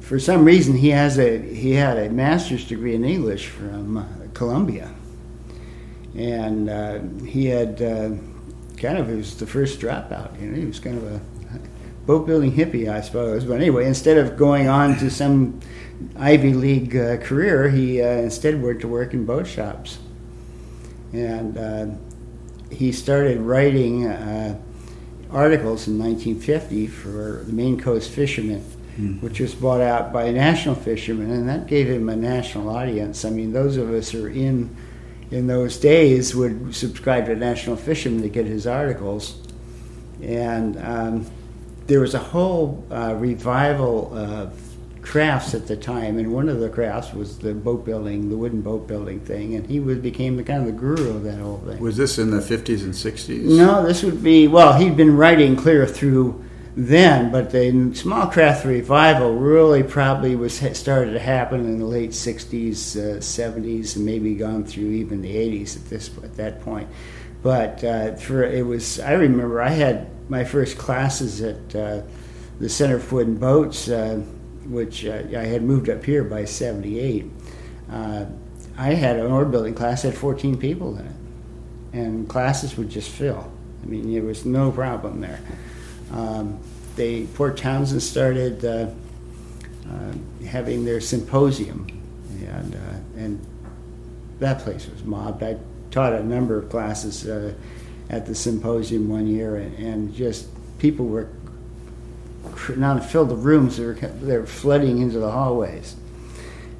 for 0.00 0.20
some 0.20 0.44
reason, 0.44 0.76
he 0.76 0.90
has 0.90 1.18
a 1.18 1.38
he 1.38 1.72
had 1.72 1.96
a 1.96 2.10
master's 2.10 2.68
degree 2.68 2.94
in 2.94 3.04
English 3.04 3.46
from 3.48 3.96
uh, 3.96 4.04
Columbia, 4.34 4.92
and 6.16 6.70
uh, 6.70 7.00
he 7.24 7.46
had 7.46 7.82
uh, 7.82 8.10
kind 8.76 8.98
of 8.98 9.08
he 9.08 9.16
was 9.16 9.36
the 9.36 9.46
first 9.46 9.80
dropout. 9.80 10.40
You 10.40 10.48
know, 10.48 10.56
he 10.56 10.66
was 10.66 10.78
kind 10.78 10.96
of 10.98 11.12
a 11.12 11.20
boat 12.06 12.26
building 12.26 12.52
hippie, 12.52 12.88
I 12.88 13.00
suppose. 13.00 13.44
But 13.44 13.54
anyway, 13.54 13.86
instead 13.86 14.18
of 14.18 14.36
going 14.36 14.68
on 14.68 14.96
to 14.98 15.10
some 15.10 15.60
Ivy 16.16 16.52
League 16.54 16.96
uh, 16.96 17.16
career, 17.18 17.68
he 17.68 18.02
uh, 18.02 18.06
instead 18.06 18.62
went 18.62 18.80
to 18.82 18.88
work 18.88 19.14
in 19.14 19.24
boat 19.24 19.46
shops, 19.46 19.98
and 21.12 21.58
uh, 21.58 21.86
he 22.70 22.92
started 22.92 23.40
writing 23.40 24.06
uh, 24.06 24.60
articles 25.30 25.88
in 25.88 25.98
1950 25.98 26.86
for 26.88 27.42
the 27.46 27.52
Maine 27.52 27.80
Coast 27.80 28.10
Fisherman, 28.10 28.64
mm. 28.96 29.20
which 29.22 29.40
was 29.40 29.54
bought 29.54 29.80
out 29.80 30.12
by 30.12 30.30
National 30.30 30.74
Fishermen, 30.74 31.30
and 31.30 31.48
that 31.48 31.66
gave 31.66 31.88
him 31.88 32.08
a 32.08 32.16
national 32.16 32.68
audience. 32.68 33.24
I 33.24 33.30
mean, 33.30 33.52
those 33.52 33.76
of 33.76 33.90
us 33.90 34.10
who 34.10 34.24
are 34.24 34.28
in 34.28 34.74
in 35.30 35.46
those 35.46 35.78
days 35.78 36.34
would 36.34 36.74
subscribe 36.74 37.26
to 37.26 37.36
National 37.36 37.76
Fisherman 37.76 38.22
to 38.22 38.28
get 38.28 38.46
his 38.46 38.66
articles, 38.66 39.40
and 40.22 40.78
um, 40.78 41.30
there 41.86 42.00
was 42.00 42.14
a 42.14 42.18
whole 42.18 42.84
uh, 42.90 43.14
revival 43.14 44.16
of 44.16 44.60
crafts 45.02 45.54
at 45.54 45.66
the 45.66 45.76
time, 45.76 46.18
and 46.18 46.32
one 46.32 46.48
of 46.48 46.60
the 46.60 46.68
crafts 46.68 47.12
was 47.12 47.38
the 47.38 47.52
boat 47.52 47.84
building, 47.84 48.30
the 48.30 48.36
wooden 48.36 48.62
boat 48.62 48.86
building 48.86 49.20
thing, 49.20 49.54
and 49.54 49.66
he 49.66 49.78
was 49.78 49.98
became 49.98 50.36
the 50.36 50.42
kind 50.42 50.60
of 50.60 50.66
the 50.66 50.72
guru 50.72 51.10
of 51.10 51.22
that 51.24 51.38
whole 51.38 51.58
thing. 51.58 51.78
Was 51.78 51.96
this 51.96 52.18
in 52.18 52.30
the 52.30 52.40
fifties 52.40 52.82
and 52.82 52.96
sixties? 52.96 53.46
No, 53.46 53.84
this 53.84 54.02
would 54.02 54.22
be 54.22 54.48
well. 54.48 54.72
He'd 54.74 54.96
been 54.96 55.16
writing 55.16 55.56
clear 55.56 55.86
through 55.86 56.42
then, 56.76 57.30
but 57.30 57.50
the 57.50 57.94
small 57.94 58.26
craft 58.26 58.64
revival 58.64 59.34
really 59.36 59.84
probably 59.84 60.34
was 60.34 60.56
started 60.76 61.12
to 61.12 61.20
happen 61.20 61.60
in 61.60 61.78
the 61.78 61.86
late 61.86 62.10
'60s, 62.10 62.96
uh, 62.96 63.20
'70s, 63.20 63.94
and 63.94 64.04
maybe 64.04 64.34
gone 64.34 64.64
through 64.64 64.90
even 64.90 65.22
the 65.22 65.36
'80s 65.36 65.76
at 65.76 65.88
this 65.88 66.10
at 66.24 66.36
that 66.36 66.62
point. 66.62 66.88
But 67.42 67.84
uh, 67.84 68.16
for 68.16 68.42
it 68.42 68.66
was, 68.66 68.98
I 68.98 69.12
remember 69.12 69.62
I 69.62 69.68
had 69.68 70.08
my 70.28 70.42
first 70.42 70.76
classes 70.76 71.42
at 71.42 71.76
uh, 71.76 72.02
the 72.58 72.68
Center 72.68 72.98
for 72.98 73.16
Wooden 73.16 73.36
Boats, 73.36 73.88
uh, 73.88 74.16
which 74.66 75.04
uh, 75.04 75.22
I 75.36 75.44
had 75.44 75.62
moved 75.62 75.88
up 75.88 76.04
here 76.04 76.24
by 76.24 76.44
'78. 76.44 77.30
Uh, 77.88 78.24
I 78.76 78.94
had 78.94 79.16
an 79.16 79.30
oar 79.30 79.44
building 79.44 79.74
class 79.74 80.02
had 80.02 80.16
14 80.16 80.58
people 80.58 80.98
in 80.98 81.06
it, 81.06 81.16
and 81.92 82.28
classes 82.28 82.76
would 82.76 82.90
just 82.90 83.10
fill. 83.10 83.52
I 83.84 83.86
mean, 83.86 84.12
there 84.12 84.22
was 84.22 84.44
no 84.44 84.72
problem 84.72 85.20
there. 85.20 85.38
Um, 86.14 86.60
they 86.94 87.24
Port 87.24 87.56
Townsend 87.56 88.02
started 88.02 88.64
uh, 88.64 88.86
uh, 89.88 90.46
having 90.46 90.84
their 90.84 91.00
symposium, 91.00 91.88
and 92.46 92.74
and 93.16 93.46
that 94.38 94.60
place 94.60 94.88
was 94.88 95.02
mobbed. 95.02 95.42
I 95.42 95.56
taught 95.90 96.12
a 96.12 96.22
number 96.22 96.56
of 96.56 96.70
classes 96.70 97.26
uh, 97.26 97.54
at 98.10 98.26
the 98.26 98.34
symposium 98.34 99.08
one 99.08 99.26
year, 99.26 99.56
and, 99.56 99.74
and 99.78 100.14
just 100.14 100.46
people 100.78 101.06
were 101.06 101.28
not 102.76 103.04
filled 103.04 103.30
the 103.30 103.36
rooms; 103.36 103.76
they 103.76 103.84
were 103.84 103.94
they 103.94 104.38
were 104.38 104.46
flooding 104.46 104.98
into 105.00 105.18
the 105.18 105.32
hallways, 105.32 105.96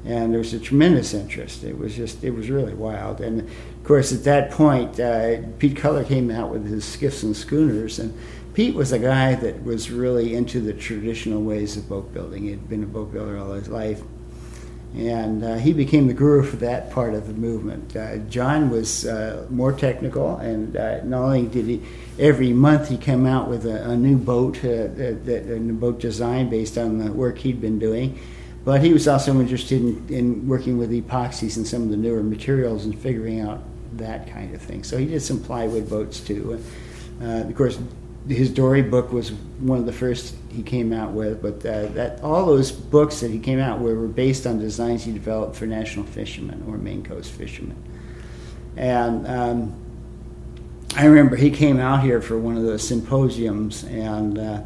and 0.05 0.31
there 0.31 0.39
was 0.39 0.53
a 0.53 0.59
tremendous 0.59 1.13
interest. 1.13 1.65
It 1.65 1.77
was 1.77 1.93
just 1.93 2.23
it 2.23 2.31
was 2.31 2.49
really 2.49 2.73
wild, 2.73 3.19
and 3.19 3.41
of 3.41 3.83
course 3.83 4.13
at 4.13 4.23
that 4.23 4.51
point, 4.51 4.97
uh, 4.97 5.37
Pete 5.59 5.75
Culler 5.75 6.07
came 6.07 6.31
out 6.31 6.51
with 6.51 6.65
his 6.65 6.85
skiffs 6.85 7.23
and 7.23 7.35
schooners, 7.35 7.99
and 7.99 8.17
Pete 8.55 8.73
was 8.73 8.91
a 8.91 8.99
guy 8.99 9.35
that 9.35 9.63
was 9.63 9.91
really 9.91 10.33
into 10.33 10.59
the 10.59 10.73
traditional 10.73 11.43
ways 11.43 11.77
of 11.77 11.87
boat 11.87 12.11
building. 12.13 12.43
He 12.43 12.49
had 12.49 12.67
been 12.67 12.83
a 12.83 12.87
boat 12.87 13.13
builder 13.13 13.37
all 13.37 13.53
his 13.53 13.67
life 13.67 14.01
and 14.97 15.43
uh, 15.43 15.55
he 15.55 15.73
became 15.73 16.07
the 16.07 16.13
guru 16.13 16.41
for 16.41 16.55
that 16.57 16.89
part 16.89 17.13
of 17.13 17.27
the 17.27 17.33
movement. 17.33 17.95
Uh, 17.95 18.17
John 18.29 18.69
was 18.69 19.05
uh, 19.05 19.45
more 19.49 19.73
technical, 19.73 20.37
and 20.37 20.77
uh, 20.77 21.03
not 21.03 21.21
only 21.21 21.47
did 21.47 21.65
he 21.65 21.81
every 22.17 22.53
month 22.53 22.87
he 22.87 22.97
come 22.97 23.25
out 23.25 23.49
with 23.49 23.65
a, 23.65 23.89
a 23.89 23.97
new 23.97 24.17
boat, 24.17 24.63
uh, 24.63 24.87
a, 24.97 25.55
a, 25.55 25.59
new 25.59 25.73
boat 25.73 25.99
design 25.99 26.49
based 26.49 26.77
on 26.77 26.97
the 26.99 27.11
work 27.11 27.39
he'd 27.39 27.59
been 27.59 27.77
doing, 27.77 28.17
but 28.63 28.81
he 28.81 28.93
was 28.93 29.05
also 29.05 29.37
interested 29.37 29.81
in, 29.81 30.05
in 30.07 30.47
working 30.47 30.77
with 30.77 30.91
epoxies 30.91 31.57
and 31.57 31.67
some 31.67 31.83
of 31.83 31.89
the 31.89 31.97
newer 31.97 32.23
materials 32.23 32.85
and 32.85 32.97
figuring 32.97 33.41
out 33.41 33.61
that 33.97 34.29
kind 34.31 34.55
of 34.55 34.61
thing. 34.61 34.81
So 34.85 34.97
he 34.97 35.07
did 35.07 35.21
some 35.21 35.41
plywood 35.41 35.89
boats 35.89 36.21
too. 36.21 36.63
Uh, 37.21 37.25
of 37.25 37.55
course, 37.55 37.77
his 38.27 38.49
Dory 38.49 38.81
book 38.81 39.11
was 39.11 39.31
one 39.59 39.77
of 39.77 39.85
the 39.85 39.93
first 39.93 40.35
he 40.49 40.63
came 40.63 40.91
out 40.91 41.11
with, 41.11 41.41
but 41.41 41.65
uh, 41.65 41.87
that 41.93 42.21
all 42.23 42.45
those 42.45 42.71
books 42.71 43.19
that 43.19 43.29
he 43.29 43.39
came 43.39 43.59
out 43.59 43.79
with 43.79 43.95
were 43.95 44.07
based 44.07 44.47
on 44.47 44.57
designs 44.57 45.03
he 45.03 45.11
developed 45.11 45.55
for 45.55 45.65
national 45.65 46.05
fishermen 46.05 46.63
or 46.67 46.77
Maine 46.77 47.03
coast 47.03 47.31
fishermen. 47.31 47.77
And 48.77 49.27
um, 49.27 49.75
I 50.95 51.05
remember 51.05 51.35
he 51.35 51.51
came 51.51 51.79
out 51.79 52.03
here 52.03 52.21
for 52.21 52.37
one 52.37 52.57
of 52.57 52.63
those 52.63 52.87
symposiums, 52.87 53.83
and 53.83 54.39
uh, 54.39 54.61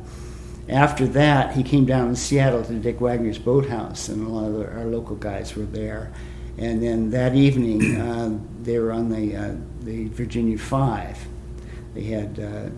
after 0.70 1.08
that, 1.08 1.56
he 1.56 1.63
came 1.63 1.86
down 1.86 2.10
in 2.10 2.16
Seattle 2.16 2.63
to 2.63 2.74
Dick 2.74 3.01
Wagner's 3.01 3.39
boathouse, 3.39 4.10
and 4.10 4.25
a 4.25 4.30
lot 4.30 4.46
of 4.46 4.54
the, 4.54 4.72
our 4.72 4.86
local 4.86 5.16
guys 5.16 5.56
were 5.56 5.66
there. 5.66 6.13
And 6.58 6.84
then 6.84 7.10
that 7.12 7.36
evening, 7.36 7.96
uh, 7.96 8.38
they 8.62 8.80
were 8.80 8.92
on 8.92 9.10
the 9.10 9.36
uh, 9.36 9.56
the 9.82 10.10
Virginia 10.10 10.58
Five. 10.58 11.18
They 11.94 12.04
had 12.04 12.39
uh, 12.39 12.70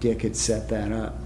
Dick 0.00 0.22
had 0.22 0.36
set 0.36 0.68
that 0.70 0.92
up. 0.92 1.16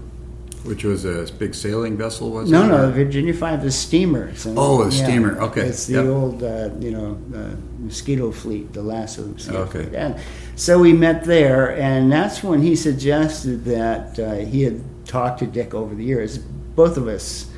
Which 0.63 0.83
was 0.83 1.05
a 1.05 1.31
big 1.33 1.53
sailing 1.53 1.95
vessel, 1.95 2.31
was 2.31 2.49
no, 2.49 2.63
it? 2.63 2.67
No, 2.67 2.87
no, 2.87 2.91
Virginia 2.91 3.35
Five 3.35 3.63
is 3.63 3.77
steamer. 3.77 4.33
oh, 4.47 4.81
a 4.81 4.85
yeah, 4.85 5.03
steamer. 5.03 5.39
Okay, 5.39 5.61
it's 5.61 5.85
the 5.85 5.93
yep. 5.93 6.05
old, 6.05 6.41
uh, 6.41 6.71
you 6.79 6.89
know, 6.89 7.19
uh, 7.35 7.55
mosquito 7.77 8.31
fleet, 8.31 8.73
the 8.73 8.81
last 8.81 9.19
of 9.19 9.25
the 9.25 9.31
mosquito 9.33 9.59
okay. 9.59 9.83
fleet. 9.83 9.95
And 9.95 10.19
so 10.55 10.79
we 10.79 10.91
met 10.91 11.23
there, 11.23 11.77
and 11.77 12.11
that's 12.11 12.43
when 12.43 12.63
he 12.63 12.75
suggested 12.75 13.63
that 13.65 14.17
uh, 14.17 14.35
he 14.37 14.63
had 14.63 14.81
talked 15.05 15.37
to 15.39 15.45
Dick 15.45 15.75
over 15.75 15.93
the 15.93 16.03
years. 16.03 16.39
Both 16.39 16.97
of 16.97 17.07
us, 17.07 17.51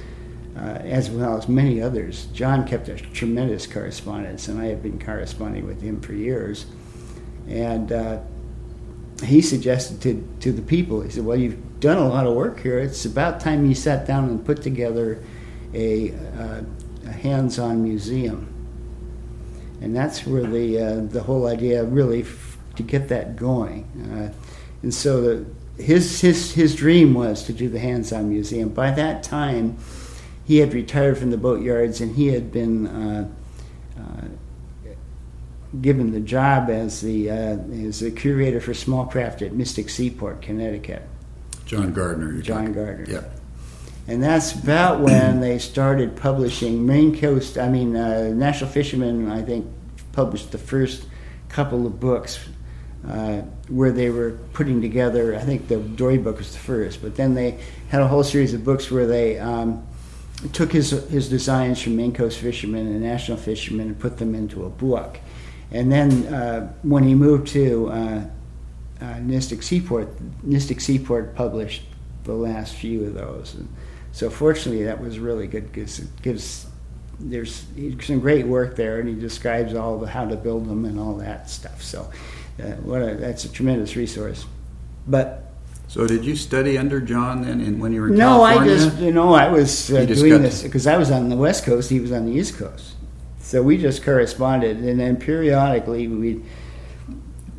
uh, 0.57 0.59
as 0.59 1.09
well 1.09 1.37
as 1.37 1.47
many 1.47 1.81
others, 1.81 2.25
John 2.33 2.67
kept 2.67 2.89
a 2.89 2.95
tremendous 2.95 3.67
correspondence, 3.67 4.49
and 4.49 4.59
I 4.59 4.65
have 4.65 4.83
been 4.83 4.99
corresponding 4.99 5.65
with 5.65 5.81
him 5.81 6.01
for 6.01 6.11
years. 6.11 6.65
And 7.47 7.91
uh, 7.93 8.19
he 9.23 9.41
suggested 9.41 10.01
to, 10.01 10.27
to 10.41 10.51
the 10.51 10.61
people, 10.61 11.01
he 11.01 11.09
said, 11.09 11.25
Well, 11.25 11.37
you've 11.37 11.79
done 11.79 11.97
a 11.97 12.07
lot 12.07 12.27
of 12.27 12.35
work 12.35 12.59
here. 12.59 12.79
It's 12.79 13.05
about 13.05 13.39
time 13.39 13.65
you 13.65 13.75
sat 13.75 14.05
down 14.05 14.25
and 14.25 14.45
put 14.45 14.61
together 14.61 15.23
a, 15.73 16.13
uh, 16.13 16.61
a 17.05 17.11
hands 17.11 17.59
on 17.59 17.83
museum. 17.83 18.53
And 19.81 19.95
that's 19.95 20.25
where 20.25 20.43
the, 20.43 20.79
uh, 20.79 20.95
the 21.01 21.23
whole 21.23 21.47
idea 21.47 21.83
really 21.83 22.21
f- 22.21 22.57
to 22.75 22.83
get 22.83 23.09
that 23.09 23.35
going. 23.35 23.83
Uh, 24.11 24.33
and 24.81 24.93
so 24.93 25.21
the, 25.21 25.45
his, 25.81 26.21
his, 26.21 26.53
his 26.53 26.75
dream 26.75 27.13
was 27.13 27.43
to 27.43 27.53
do 27.53 27.69
the 27.69 27.79
hands 27.79 28.11
on 28.11 28.29
museum. 28.29 28.69
By 28.69 28.91
that 28.91 29.23
time, 29.23 29.77
he 30.45 30.57
had 30.57 30.73
retired 30.73 31.17
from 31.17 31.29
the 31.29 31.37
boatyards 31.37 32.01
and 32.01 32.15
he 32.15 32.27
had 32.27 32.51
been 32.51 32.87
uh, 32.87 33.29
given 35.81 36.11
the 36.11 36.19
job 36.19 36.69
as 36.69 37.01
the 37.01 37.29
uh, 37.29 37.57
as 37.87 37.99
the 37.99 38.11
curator 38.11 38.59
for 38.61 38.73
small 38.73 39.05
craft 39.05 39.41
at 39.41 39.53
Mystic 39.53 39.89
Seaport, 39.89 40.41
Connecticut. 40.41 41.03
John 41.65 41.93
Gardner. 41.93 42.41
John 42.41 42.73
Gardner. 42.73 43.05
Yeah. 43.07 43.23
And 44.07 44.23
that's 44.23 44.53
about 44.53 45.01
when 45.01 45.41
they 45.41 45.59
started 45.59 46.15
publishing 46.15 46.85
Maine 46.85 47.17
Coast. 47.17 47.57
I 47.57 47.67
mean, 47.67 47.95
uh, 47.95 48.29
National 48.29 48.69
Fisherman. 48.69 49.29
I 49.29 49.41
think 49.41 49.67
published 50.13 50.51
the 50.51 50.57
first 50.57 51.05
couple 51.49 51.85
of 51.85 51.99
books 51.99 52.39
uh, 53.07 53.41
where 53.67 53.91
they 53.91 54.09
were 54.09 54.31
putting 54.53 54.81
together. 54.81 55.35
I 55.35 55.39
think 55.39 55.67
the 55.67 55.77
Dory 55.77 56.17
book 56.17 56.37
was 56.37 56.53
the 56.53 56.59
first, 56.59 57.01
but 57.01 57.15
then 57.15 57.35
they 57.35 57.59
had 57.89 58.01
a 58.01 58.07
whole 58.07 58.23
series 58.23 58.53
of 58.53 58.63
books 58.63 58.89
where 58.89 59.05
they 59.05 59.37
um, 59.39 59.85
took 60.53 60.71
his 60.71 60.91
his 60.91 61.29
designs 61.29 61.81
from 61.81 61.95
Maine 61.95 62.13
Coast 62.13 62.39
Fishermen 62.39 62.87
and 62.87 63.01
National 63.01 63.37
Fishermen 63.37 63.87
and 63.87 63.99
put 63.99 64.17
them 64.17 64.33
into 64.35 64.65
a 64.65 64.69
book. 64.69 65.19
And 65.71 65.91
then 65.91 66.33
uh, 66.33 66.73
when 66.83 67.03
he 67.03 67.13
moved 67.13 67.47
to 67.49 67.89
uh, 67.89 68.25
uh, 69.01 69.19
Mystic 69.19 69.63
Seaport, 69.63 70.09
Mystic 70.43 70.79
Seaport 70.81 71.35
published 71.35 71.83
the 72.23 72.33
last 72.33 72.75
few 72.75 73.05
of 73.05 73.13
those. 73.13 73.55
And 73.55 73.67
so 74.11 74.29
fortunately, 74.29 74.83
that 74.85 75.01
was 75.01 75.19
really 75.19 75.47
good 75.47 75.71
because 75.71 75.99
it 75.99 76.21
gives 76.21 76.67
there's 77.19 77.65
some 78.01 78.19
great 78.19 78.45
work 78.45 78.75
there, 78.75 78.99
and 78.99 79.09
he 79.09 79.15
describes 79.15 79.73
all 79.73 79.97
the 79.97 80.07
how 80.07 80.25
to 80.25 80.35
build 80.35 80.67
them 80.67 80.85
and 80.85 80.99
all 80.99 81.15
that 81.15 81.49
stuff. 81.49 81.81
So 81.81 82.09
uh, 82.59 82.71
what 82.83 83.01
a, 83.01 83.15
that's 83.15 83.45
a 83.45 83.51
tremendous 83.51 83.95
resource. 83.95 84.45
But 85.07 85.51
so 85.87 86.05
did 86.05 86.25
you 86.25 86.35
study 86.35 86.77
under 86.77 86.99
John 86.99 87.41
then, 87.41 87.61
in, 87.61 87.79
when 87.79 87.93
you 87.93 88.01
were 88.01 88.09
in 88.09 88.15
no, 88.15 88.45
California? 88.45 88.73
I 88.73 88.75
just 88.75 88.97
you 88.99 89.11
know 89.11 89.33
I 89.33 89.49
was 89.49 89.91
uh, 89.91 90.05
doing 90.05 90.41
this 90.41 90.63
because 90.63 90.85
I 90.85 90.97
was 90.97 91.11
on 91.11 91.29
the 91.29 91.37
West 91.37 91.63
Coast, 91.63 91.89
he 91.89 91.99
was 91.99 92.11
on 92.11 92.25
the 92.25 92.33
East 92.33 92.57
Coast. 92.57 92.93
So 93.47 93.63
we 93.63 93.77
just 93.77 94.03
corresponded, 94.03 94.79
and 94.79 94.99
then 94.99 95.15
periodically 95.15 96.09
we'd 96.09 96.43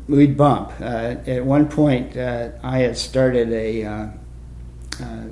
we'd 0.07 0.37
bump. 0.37 0.71
Uh, 0.79 1.15
at 1.25 1.43
one 1.43 1.67
point, 1.67 2.15
uh, 2.15 2.49
I 2.61 2.77
had 2.77 2.95
started 2.95 3.51
a 3.51 3.83
uh, 3.83 4.07
uh 5.01 5.23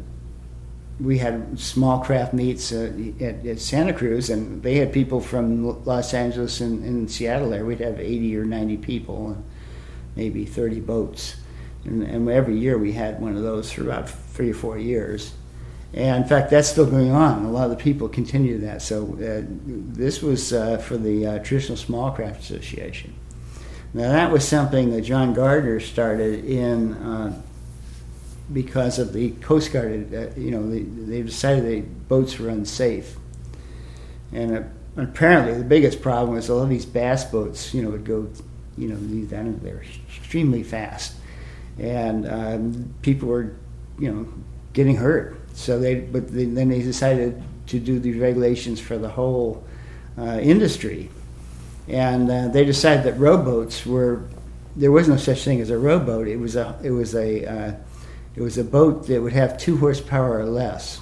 we 1.00 1.20
had 1.20 1.60
small 1.60 2.00
craft 2.00 2.34
meets 2.34 2.72
uh, 2.72 2.92
at, 3.22 3.46
at, 3.46 3.60
Santa 3.60 3.94
Cruz, 3.94 4.32
and 4.32 4.64
they 4.64 4.78
had 4.78 4.92
people 4.92 5.22
from 5.22 5.84
Los 5.86 6.16
Angeles 6.16 6.60
and, 6.60 6.84
and, 6.84 7.12
Seattle 7.12 7.52
there. 7.52 7.64
We'd 7.64 7.82
have 7.82 8.00
80 8.00 8.36
or 8.36 8.44
90 8.44 8.78
people, 8.78 9.28
and 9.28 9.44
maybe 10.16 10.44
30 10.44 10.80
boats. 10.80 11.36
And, 11.86 12.02
and, 12.02 12.28
every 12.28 12.58
year 12.58 12.80
we 12.80 12.94
had 12.94 13.22
one 13.22 13.38
of 13.38 13.44
those 13.44 13.72
for 13.72 13.84
about 13.84 14.10
three 14.10 14.50
or 14.50 14.56
four 14.56 14.80
years. 14.80 15.34
And 15.94 16.24
in 16.24 16.30
fact, 16.30 16.50
that's 16.50 16.68
still 16.68 16.86
going 16.86 17.12
on. 17.12 17.46
A 17.46 17.52
lot 17.52 17.66
of 17.66 17.78
the 17.78 17.84
people 17.84 18.10
continue 18.10 18.60
that. 18.60 18.82
So 18.82 19.14
uh, 19.14 19.46
this 19.66 20.22
was 20.22 20.54
uh, 20.54 20.78
for 20.78 20.98
the 20.98 21.26
uh, 21.26 21.40
Traditional 21.40 21.78
Small 21.78 22.12
Craft 22.12 22.42
Association. 22.42 23.14
Now 23.94 24.12
that 24.12 24.32
was 24.32 24.48
something 24.48 24.92
that 24.92 25.02
John 25.02 25.34
Gardner 25.34 25.80
started 25.80 26.46
in 26.46 26.94
uh, 26.94 27.42
because 28.52 29.00
of 29.00 29.14
the 29.14 29.32
Coast 29.32 29.72
Guard. 29.72 30.14
Uh, 30.14 30.40
you 30.40 30.52
know, 30.52 30.70
they, 30.70 30.82
they 30.82 31.22
decided 31.22 31.66
the 31.66 31.82
boats 31.82 32.38
were 32.38 32.50
unsafe, 32.50 33.16
and 34.32 34.58
uh, 34.58 34.64
apparently 34.98 35.58
the 35.58 35.64
biggest 35.64 36.02
problem 36.02 36.36
was 36.36 36.50
a 36.50 36.54
lot 36.54 36.64
of 36.64 36.70
these 36.70 36.86
bass 36.86 37.26
boats. 37.26 37.74
You 37.74 37.82
know, 37.82 37.90
would 37.92 38.06
go, 38.06 38.30
you 38.78 38.90
know, 38.90 38.98
these 38.98 39.30
there 39.30 39.84
extremely 40.08 40.64
fast, 40.64 41.16
and 41.80 42.28
um, 42.28 42.94
people 43.02 43.30
were, 43.30 43.56
you 43.98 44.12
know, 44.12 44.28
getting 44.74 44.98
hurt. 44.98 45.40
So 45.58 45.80
they, 45.80 45.96
but 45.96 46.32
then 46.32 46.70
they 46.70 46.84
decided 46.84 47.42
to 47.66 47.80
do 47.80 47.98
these 47.98 48.18
regulations 48.18 48.80
for 48.80 49.00
the 49.00 49.10
whole 49.10 49.66
uh, 50.16 50.38
industry, 50.40 51.10
and 51.88 52.30
uh, 52.30 52.48
they 52.50 52.64
decided 52.64 53.04
that 53.06 53.20
rowboats 53.20 53.84
were. 53.84 54.28
There 54.76 54.92
was 54.92 55.10
no 55.10 55.18
such 55.18 55.44
thing 55.44 55.60
as 55.60 55.72
a 55.72 55.78
rowboat. 55.80 56.28
It 56.28 56.38
was 56.38 56.56
a. 56.56 56.80
It 56.84 56.92
was 56.92 57.16
a 57.16 57.46
uh, 57.46 57.72
it 58.36 58.42
was 58.42 58.60
a 58.60 58.64
boat 58.64 59.08
that 59.08 59.20
would 59.20 59.34
have 59.34 59.58
two 59.58 59.78
horsepower 59.78 60.38
or 60.38 60.46
less. 60.46 61.02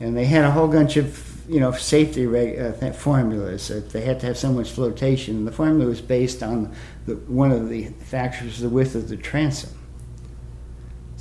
And 0.00 0.16
they 0.16 0.24
had 0.24 0.46
a 0.46 0.50
whole 0.50 0.68
bunch 0.68 0.96
of 0.96 1.46
you 1.46 1.60
know 1.60 1.70
safety 1.72 2.26
reg- 2.26 2.58
uh, 2.58 2.92
formulas. 2.92 3.68
That 3.68 3.90
they 3.90 4.00
had 4.00 4.20
to 4.20 4.26
have 4.26 4.38
so 4.38 4.52
much 4.52 4.70
flotation. 4.70 5.36
And 5.36 5.46
the 5.46 5.52
formula 5.52 5.90
was 5.90 6.00
based 6.00 6.42
on 6.42 6.74
the, 7.04 7.16
one 7.16 7.52
of 7.52 7.68
the 7.68 7.88
factors, 8.06 8.58
the 8.58 8.70
width 8.70 8.94
of 8.94 9.10
the 9.10 9.18
transom. 9.18 9.70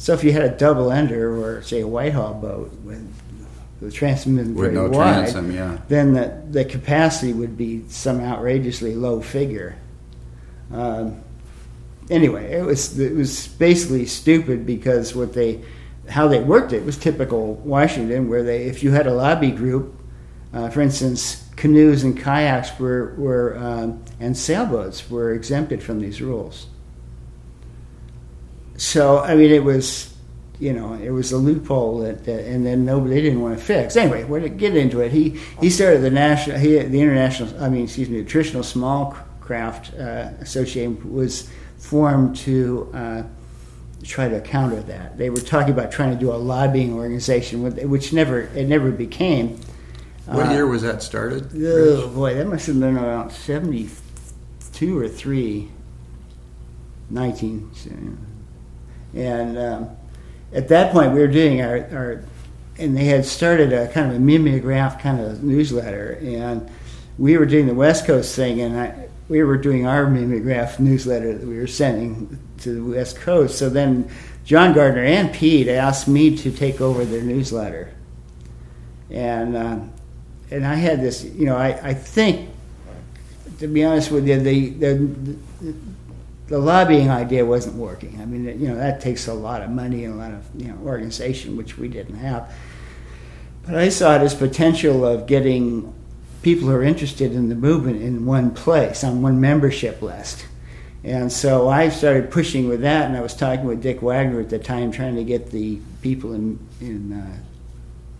So 0.03 0.11
if 0.11 0.21
you 0.21 0.33
had 0.33 0.41
a 0.41 0.49
double 0.49 0.91
ender 0.91 1.41
or 1.41 1.61
say 1.61 1.79
a 1.79 1.87
Whitehall 1.87 2.33
boat 2.33 2.73
with 2.83 3.09
the 3.79 3.89
transom 3.89 4.35
very 4.53 4.73
no 4.73 4.89
wide, 4.89 5.29
transom, 5.29 5.49
yeah. 5.53 5.77
then 5.87 6.11
the, 6.11 6.43
the 6.49 6.65
capacity 6.65 7.31
would 7.31 7.55
be 7.55 7.87
some 7.87 8.19
outrageously 8.19 8.95
low 8.95 9.21
figure. 9.21 9.77
Um, 10.73 11.21
anyway, 12.09 12.51
it 12.51 12.65
was 12.65 12.99
it 12.99 13.15
was 13.15 13.47
basically 13.47 14.05
stupid 14.05 14.65
because 14.65 15.15
what 15.15 15.31
they 15.31 15.63
how 16.09 16.27
they 16.27 16.41
worked 16.41 16.73
it 16.73 16.83
was 16.83 16.97
typical 16.97 17.53
Washington, 17.53 18.27
where 18.27 18.43
they 18.43 18.63
if 18.65 18.83
you 18.83 18.91
had 18.91 19.07
a 19.07 19.13
lobby 19.13 19.51
group, 19.51 19.95
uh, 20.53 20.69
for 20.69 20.81
instance, 20.81 21.49
canoes 21.55 22.03
and 22.03 22.21
kayaks 22.21 22.77
were 22.77 23.15
were 23.17 23.57
um, 23.57 24.03
and 24.19 24.35
sailboats 24.35 25.09
were 25.09 25.33
exempted 25.33 25.81
from 25.81 26.01
these 26.01 26.21
rules. 26.21 26.67
So 28.77 29.19
I 29.19 29.35
mean, 29.35 29.51
it 29.51 29.63
was. 29.63 30.09
You 30.59 30.71
know, 30.71 30.93
it 30.93 31.09
was 31.09 31.31
a 31.33 31.37
loophole 31.37 31.99
that, 32.01 32.23
that 32.25 32.45
and 32.45 32.65
then 32.65 32.85
nobody 32.85 33.15
they 33.15 33.21
didn't 33.21 33.41
want 33.41 33.57
to 33.57 33.65
fix. 33.65 33.97
Anyway, 33.97 34.23
we're 34.23 34.39
to 34.39 34.47
get 34.47 34.77
into 34.77 35.01
it. 35.01 35.11
He 35.11 35.41
he 35.59 35.69
started 35.69 36.01
the 36.01 36.11
national, 36.11 36.57
he, 36.57 36.77
the 36.77 37.01
international. 37.01 37.61
I 37.61 37.67
mean, 37.67 37.85
excuse 37.85 38.07
me, 38.07 38.21
the 38.21 38.29
traditional 38.29 38.63
small 38.63 39.17
craft 39.41 39.93
uh, 39.95 40.29
association 40.39 41.11
was 41.11 41.49
formed 41.79 42.37
to 42.37 42.89
uh, 42.93 43.23
try 44.03 44.29
to 44.29 44.39
counter 44.39 44.79
that. 44.83 45.17
They 45.17 45.29
were 45.29 45.41
talking 45.41 45.73
about 45.73 45.91
trying 45.91 46.13
to 46.13 46.19
do 46.19 46.31
a 46.31 46.37
lobbying 46.37 46.93
organization, 46.93 47.89
which 47.89 48.13
never 48.13 48.41
it 48.41 48.67
never 48.67 48.91
became. 48.91 49.59
What 50.27 50.47
uh, 50.47 50.51
year 50.51 50.67
was 50.67 50.83
that 50.83 51.03
started? 51.03 51.51
Oh 51.61 52.07
boy, 52.09 52.35
that 52.35 52.47
must 52.47 52.67
have 52.67 52.79
been 52.79 52.95
around 52.95 53.31
seventy-two 53.31 54.97
or 54.97 55.09
three. 55.09 55.71
Nineteen, 57.09 57.69
and 59.13 59.57
um, 59.57 59.89
at 60.53 60.67
that 60.69 60.91
point 60.91 61.13
we 61.13 61.19
were 61.19 61.27
doing 61.27 61.61
our, 61.61 61.77
our, 61.91 62.23
and 62.77 62.97
they 62.97 63.05
had 63.05 63.25
started 63.25 63.73
a 63.73 63.87
kind 63.89 64.09
of 64.09 64.17
a 64.17 64.19
mimeograph 64.19 64.99
kind 64.99 65.19
of 65.19 65.43
newsletter, 65.43 66.19
and 66.21 66.69
we 67.17 67.37
were 67.37 67.45
doing 67.45 67.67
the 67.67 67.75
West 67.75 68.05
Coast 68.05 68.35
thing, 68.35 68.61
and 68.61 68.79
I, 68.79 69.07
we 69.29 69.43
were 69.43 69.57
doing 69.57 69.87
our 69.87 70.07
mimeograph 70.07 70.79
newsletter 70.79 71.37
that 71.37 71.47
we 71.47 71.57
were 71.57 71.67
sending 71.67 72.39
to 72.59 72.73
the 72.73 72.83
West 72.83 73.17
Coast. 73.17 73.57
So 73.57 73.69
then 73.69 74.09
John 74.43 74.73
Gardner 74.73 75.03
and 75.03 75.33
Pete 75.33 75.67
asked 75.67 76.07
me 76.07 76.35
to 76.37 76.51
take 76.51 76.81
over 76.81 77.05
their 77.05 77.21
newsletter. 77.21 77.93
And, 79.09 79.55
uh, 79.55 79.79
and 80.51 80.65
I 80.65 80.75
had 80.75 81.01
this, 81.01 81.23
you 81.23 81.45
know, 81.45 81.55
I, 81.55 81.89
I 81.89 81.93
think, 81.93 82.49
to 83.59 83.67
be 83.67 83.83
honest 83.83 84.11
with 84.11 84.27
you, 84.27 84.39
the, 84.39 84.69
the, 84.69 84.95
the 85.61 85.75
lobbying 86.49 87.09
idea 87.09 87.45
wasn't 87.45 87.75
working. 87.75 88.19
I 88.21 88.25
mean, 88.25 88.45
you 88.59 88.67
know, 88.67 88.75
that 88.75 89.01
takes 89.01 89.27
a 89.27 89.33
lot 89.33 89.61
of 89.61 89.69
money 89.69 90.05
and 90.05 90.15
a 90.15 90.17
lot 90.17 90.31
of, 90.31 90.45
you 90.55 90.67
know, 90.67 90.77
organization, 90.85 91.55
which 91.55 91.77
we 91.77 91.87
didn't 91.87 92.15
have. 92.15 92.53
But 93.65 93.75
I 93.75 93.89
saw 93.89 94.15
it 94.15 94.21
as 94.21 94.35
potential 94.35 95.05
of 95.05 95.25
getting 95.25 95.93
people 96.41 96.67
who 96.67 96.75
are 96.75 96.83
interested 96.83 97.31
in 97.31 97.47
the 97.47 97.55
movement 97.55 98.01
in 98.01 98.25
one 98.25 98.51
place 98.53 99.03
on 99.03 99.21
one 99.21 99.39
membership 99.39 100.01
list. 100.01 100.45
And 101.05 101.31
so 101.31 101.69
I 101.69 101.89
started 101.89 102.31
pushing 102.31 102.67
with 102.69 102.81
that, 102.81 103.07
and 103.07 103.17
I 103.17 103.21
was 103.21 103.35
talking 103.35 103.65
with 103.65 103.81
Dick 103.81 104.01
Wagner 104.01 104.39
at 104.39 104.49
the 104.49 104.59
time, 104.59 104.91
trying 104.91 105.15
to 105.15 105.23
get 105.23 105.51
the 105.51 105.79
people 106.01 106.33
in, 106.33 106.59
in 106.79 107.13
uh, 107.13 107.37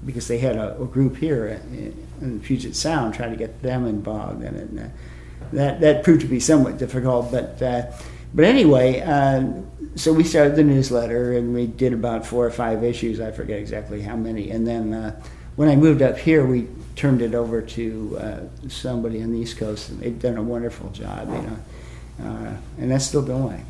because 0.05 0.27
they 0.27 0.37
had 0.37 0.57
a, 0.57 0.81
a 0.81 0.85
group 0.85 1.17
here 1.17 1.47
in, 1.47 2.07
in, 2.21 2.39
Puget 2.41 2.75
Sound, 2.75 3.13
trying 3.13 3.31
to 3.31 3.37
get 3.37 3.61
them 3.61 3.85
involved 3.85 4.43
in 4.43 4.55
it. 4.55 4.69
And, 4.69 4.79
uh, 4.79 4.87
that 5.53 5.81
that 5.81 6.03
proved 6.03 6.21
to 6.21 6.27
be 6.27 6.39
somewhat 6.39 6.77
difficult, 6.77 7.31
but 7.31 7.61
uh, 7.61 7.91
but 8.33 8.45
anyway, 8.45 9.01
uh, 9.01 9.43
so 9.95 10.11
we 10.13 10.23
started 10.23 10.55
the 10.55 10.63
newsletter, 10.63 11.37
and 11.37 11.53
we 11.53 11.67
did 11.67 11.93
about 11.93 12.25
four 12.25 12.45
or 12.45 12.51
five 12.51 12.83
issues. 12.83 13.19
I 13.19 13.31
forget 13.31 13.59
exactly 13.59 14.01
how 14.01 14.15
many, 14.15 14.49
and 14.51 14.65
then 14.65 14.93
uh, 14.93 15.21
when 15.55 15.69
I 15.69 15.75
moved 15.75 16.01
up 16.01 16.17
here, 16.17 16.45
we 16.45 16.67
turned 16.95 17.21
it 17.21 17.35
over 17.35 17.61
to 17.61 18.17
uh, 18.19 18.69
somebody 18.69 19.21
on 19.21 19.31
the 19.31 19.39
East 19.39 19.57
Coast, 19.57 19.89
and 19.89 19.99
they've 19.99 20.19
done 20.19 20.37
a 20.37 20.43
wonderful 20.43 20.89
job, 20.89 21.27
you 21.29 21.41
know, 21.41 22.29
uh, 22.29 22.55
and 22.79 22.91
that's 22.91 23.05
still 23.05 23.21
going. 23.21 23.65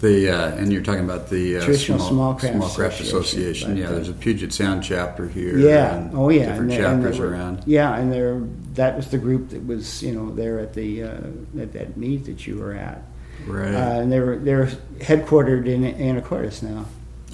The 0.00 0.30
uh, 0.30 0.56
and 0.56 0.70
you're 0.70 0.82
talking 0.82 1.04
about 1.04 1.30
the 1.30 1.56
uh, 1.56 1.64
Traditional 1.64 1.98
Small, 1.98 2.10
Small 2.10 2.34
Craft, 2.34 2.54
Small 2.54 2.68
Craft 2.68 3.00
Association. 3.00 3.72
Association. 3.72 3.76
yeah, 3.78 3.88
there's 3.88 4.10
a 4.10 4.12
Puget 4.12 4.52
Sound 4.52 4.84
chapter 4.84 5.26
here. 5.26 5.58
Yeah. 5.58 6.10
oh, 6.12 6.28
yeah. 6.28 6.50
Different 6.50 6.72
and 6.72 6.82
chapters 6.82 7.18
were, 7.18 7.30
around. 7.30 7.62
Yeah, 7.66 7.96
and 7.96 8.12
there 8.12 8.42
that 8.74 8.94
was 8.96 9.10
the 9.10 9.16
group 9.16 9.50
that 9.50 9.66
was 9.66 10.02
you 10.02 10.12
know 10.12 10.34
there 10.34 10.58
at 10.58 10.74
the 10.74 11.04
uh, 11.04 11.20
at 11.58 11.72
that 11.72 11.96
meet 11.96 12.26
that 12.26 12.46
you 12.46 12.58
were 12.58 12.74
at. 12.74 13.02
Right. 13.46 13.74
Uh, 13.74 14.00
and 14.00 14.12
they're 14.12 14.38
they're 14.38 14.66
headquartered 14.98 15.66
in 15.66 15.82
Anacortes 15.82 16.62
now. 16.62 16.86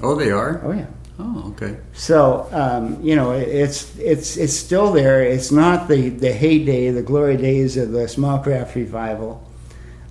Oh, 0.02 0.14
they 0.14 0.30
are. 0.30 0.60
Oh 0.64 0.72
yeah. 0.72 0.86
Oh, 1.18 1.52
okay. 1.52 1.78
So 1.92 2.48
um, 2.52 3.00
you 3.02 3.14
know, 3.14 3.32
it's 3.32 3.96
it's 3.98 4.36
it's 4.36 4.54
still 4.54 4.92
there. 4.92 5.22
It's 5.22 5.52
not 5.52 5.88
the 5.88 6.08
the 6.08 6.32
heyday, 6.32 6.90
the 6.90 7.02
glory 7.02 7.36
days 7.36 7.76
of 7.76 7.92
the 7.92 8.08
small 8.08 8.38
craft 8.38 8.74
revival, 8.74 9.46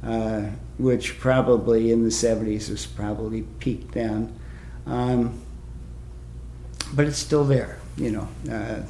uh, 0.04 0.44
which 0.78 1.20
probably 1.20 1.92
in 1.92 2.04
the 2.04 2.10
'70s 2.10 2.70
was 2.70 2.86
probably 2.86 3.42
peaked 3.60 3.94
then. 3.94 4.34
Um, 4.86 5.40
but 6.94 7.08
it's 7.08 7.18
still 7.18 7.46
there. 7.46 7.78
You 7.98 8.12
know, 8.12 8.28
uh, 8.52 8.82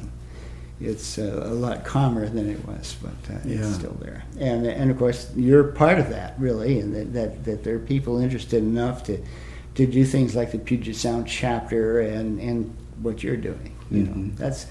it's 0.82 1.18
uh, 1.18 1.44
a 1.46 1.54
lot 1.54 1.86
calmer 1.86 2.28
than 2.28 2.50
it 2.50 2.66
was, 2.68 2.96
but 3.02 3.34
uh, 3.34 3.40
yeah. 3.46 3.60
it's 3.60 3.76
still 3.76 3.98
there. 4.02 4.24
And 4.40 4.66
and 4.66 4.92
of 4.92 4.98
course, 4.98 5.32
you're 5.36 5.64
part 5.64 6.00
of 6.00 6.10
that, 6.10 6.36
really, 6.40 6.80
and 6.80 6.96
that 6.96 7.14
that, 7.14 7.46
that 7.46 7.64
there 7.64 7.76
are 7.76 7.80
people 7.80 8.20
interested 8.20 8.64
enough 8.64 9.04
to 9.06 9.24
to 9.76 9.86
do 9.86 10.04
things 10.06 10.36
like 10.36 10.52
the 10.52 10.60
Puget 10.60 10.96
Sound 10.96 11.28
chapter 11.28 12.02
and, 12.02 12.40
and 12.40 12.76
what 13.02 13.24
you're 13.24 13.38
doing. 13.38 13.76
You 13.90 14.04
mm-hmm. 14.04 14.28
know, 14.28 14.34
that's 14.36 14.68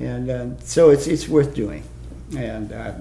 and 0.00 0.30
uh, 0.30 0.46
so 0.60 0.90
it's 0.90 1.06
it's 1.06 1.28
worth 1.28 1.54
doing. 1.54 1.84
And 2.36 2.72
uh, 2.72 2.94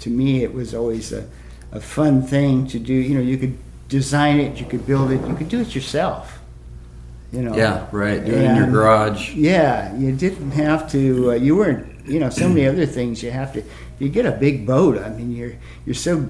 to 0.00 0.10
me, 0.10 0.42
it 0.42 0.52
was 0.52 0.74
always 0.74 1.12
a, 1.12 1.28
a 1.72 1.80
fun 1.80 2.22
thing 2.22 2.66
to 2.68 2.78
do. 2.78 2.94
You 2.94 3.14
know, 3.16 3.20
you 3.20 3.38
could 3.38 3.58
design 3.88 4.40
it, 4.40 4.58
you 4.58 4.66
could 4.66 4.86
build 4.86 5.10
it, 5.10 5.26
you 5.26 5.34
could 5.34 5.48
do 5.48 5.60
it 5.60 5.74
yourself. 5.74 6.37
You 7.32 7.42
know. 7.42 7.54
Yeah, 7.54 7.86
right. 7.92 8.24
Do 8.24 8.32
it 8.32 8.42
in 8.42 8.56
your 8.56 8.70
garage. 8.70 9.34
Yeah, 9.34 9.94
you 9.96 10.12
didn't 10.12 10.52
have 10.52 10.90
to. 10.92 11.32
Uh, 11.32 11.34
you 11.34 11.56
weren't. 11.56 12.06
You 12.06 12.20
know, 12.20 12.30
so 12.30 12.48
many 12.48 12.66
other 12.66 12.86
things 12.86 13.22
you 13.22 13.30
have 13.30 13.52
to. 13.52 13.62
You 13.98 14.08
get 14.08 14.24
a 14.24 14.32
big 14.32 14.66
boat. 14.66 14.98
I 14.98 15.10
mean, 15.10 15.36
you're 15.36 15.52
you're 15.84 15.94
so 15.94 16.26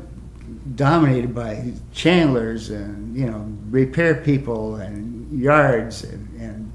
dominated 0.75 1.35
by 1.35 1.73
chandlers 1.93 2.71
and 2.71 3.17
you 3.17 3.27
know 3.27 3.47
repair 3.71 4.17
people 4.17 4.77
and 4.77 5.41
yards 5.41 6.05
and, 6.05 6.41
and 6.41 6.73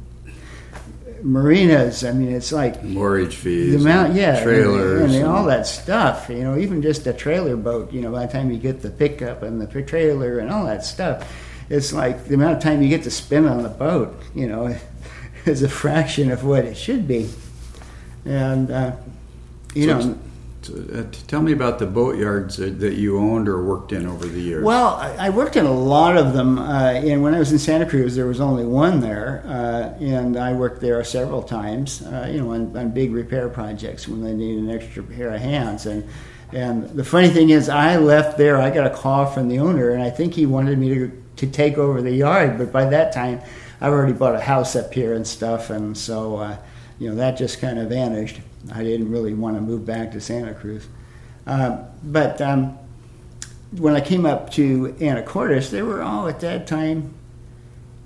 marinas. 1.24 2.04
I 2.04 2.12
mean, 2.12 2.32
it's 2.32 2.52
like 2.52 2.84
mortgage 2.84 3.36
fees, 3.36 3.74
the 3.74 3.82
amount, 3.82 4.14
yeah, 4.14 4.44
trailers, 4.44 5.02
and, 5.02 5.16
and, 5.16 5.26
all 5.26 5.46
that 5.46 5.66
stuff. 5.66 6.28
You 6.30 6.44
know, 6.44 6.58
even 6.58 6.82
just 6.82 7.08
a 7.08 7.14
trailer 7.14 7.56
boat. 7.56 7.92
You 7.92 8.02
know, 8.02 8.12
by 8.12 8.26
the 8.26 8.32
time 8.32 8.52
you 8.52 8.58
get 8.58 8.82
the 8.82 8.90
pickup 8.90 9.44
and 9.44 9.60
the 9.60 9.84
trailer 9.84 10.40
and 10.40 10.52
all 10.52 10.66
that 10.66 10.86
stuff, 10.86 11.28
it's 11.74 11.92
like 11.92 12.26
the 12.26 12.36
amount 12.36 12.58
of 12.58 12.64
time 12.64 12.82
you 12.82 12.90
get 12.90 13.04
to 13.04 13.12
spend 13.12 13.48
on 13.48 13.64
the 13.64 13.70
boat. 13.70 14.16
You 14.36 14.48
know, 14.48 14.76
is 15.46 15.64
a 15.64 15.70
fraction 15.70 16.32
of 16.32 16.44
what 16.44 16.66
it 16.66 16.78
should 16.78 17.08
be. 17.08 17.30
And, 18.26 18.72
uh, 18.72 18.96
you 19.74 19.88
So 19.88 20.00
know, 20.00 20.18
uh, 20.94 21.04
tell 21.28 21.42
me 21.42 21.52
about 21.52 21.80
the 21.80 21.86
boatyards 21.86 22.56
that, 22.58 22.80
that 22.80 22.94
you 22.94 23.18
owned 23.18 23.50
or 23.50 23.64
worked 23.64 23.92
in 23.92 24.08
over 24.08 24.26
the 24.26 24.40
years. 24.40 24.64
Well, 24.64 24.96
I 24.96 25.28
I 25.28 25.30
worked 25.30 25.58
in 25.58 25.66
a 25.66 25.74
lot 25.74 26.16
of 26.16 26.34
them. 26.34 26.58
Uh, 26.60 26.94
and 26.94 27.22
when 27.22 27.34
I 27.34 27.40
was 27.40 27.52
in 27.52 27.60
Santa 27.60 27.86
Cruz, 27.86 28.16
there 28.16 28.28
was 28.28 28.40
only 28.40 28.66
one 28.66 29.02
there, 29.02 29.44
uh, 29.46 30.02
and 30.02 30.38
I 30.38 30.54
worked 30.54 30.80
there 30.80 31.04
several 31.04 31.44
times. 31.44 32.02
Uh, 32.04 32.30
you 32.32 32.40
know, 32.40 32.52
on, 32.54 32.78
on 32.78 32.92
big 32.92 33.12
repair 33.12 33.50
projects 33.50 34.08
when 34.08 34.24
they 34.24 34.34
needed 34.34 34.64
an 34.64 34.70
extra 34.70 35.04
pair 35.04 35.34
of 35.34 35.42
hands. 35.42 35.86
And 35.86 36.08
and 36.54 36.90
the 36.92 37.04
funny 37.04 37.30
thing 37.30 37.50
is, 37.50 37.68
I 37.68 37.98
left 37.98 38.38
there. 38.38 38.58
I 38.62 38.70
got 38.70 38.86
a 38.86 38.96
call 38.96 39.26
from 39.26 39.50
the 39.50 39.60
owner, 39.60 39.90
and 39.90 40.04
I 40.04 40.12
think 40.12 40.34
he 40.36 40.46
wanted 40.46 40.78
me 40.78 40.94
to 40.94 41.23
to 41.38 41.48
take 41.48 41.78
over 41.78 42.02
the 42.02 42.12
yard. 42.12 42.58
But 42.58 42.72
by 42.72 42.86
that 42.86 43.14
time, 43.14 43.42
I've 43.82 43.92
already 43.92 44.14
bought 44.14 44.36
a 44.36 44.42
house 44.42 44.76
up 44.76 44.94
here 44.94 45.14
and 45.14 45.28
stuff, 45.28 45.70
and 45.70 45.98
so 45.98 46.38
uh, 46.38 46.58
you 47.00 47.10
know 47.10 47.16
that 47.16 47.38
just 47.38 47.60
kind 47.60 47.80
of 47.80 47.90
vanished. 47.90 48.40
I 48.74 48.84
didn't 48.84 49.12
really 49.12 49.34
want 49.34 49.56
to 49.56 49.62
move 49.62 49.86
back 49.86 50.12
to 50.12 50.22
Santa 50.22 50.54
Cruz. 50.54 50.88
Uh, 51.46 51.84
but 52.04 52.40
um, 52.42 52.78
when 53.78 53.96
I 53.96 54.02
came 54.02 54.26
up 54.26 54.52
to 54.52 54.96
Anacortes, 55.00 55.70
there 55.70 55.86
were 55.86 56.02
all 56.02 56.28
at 56.28 56.40
that 56.40 56.68
time 56.68 57.14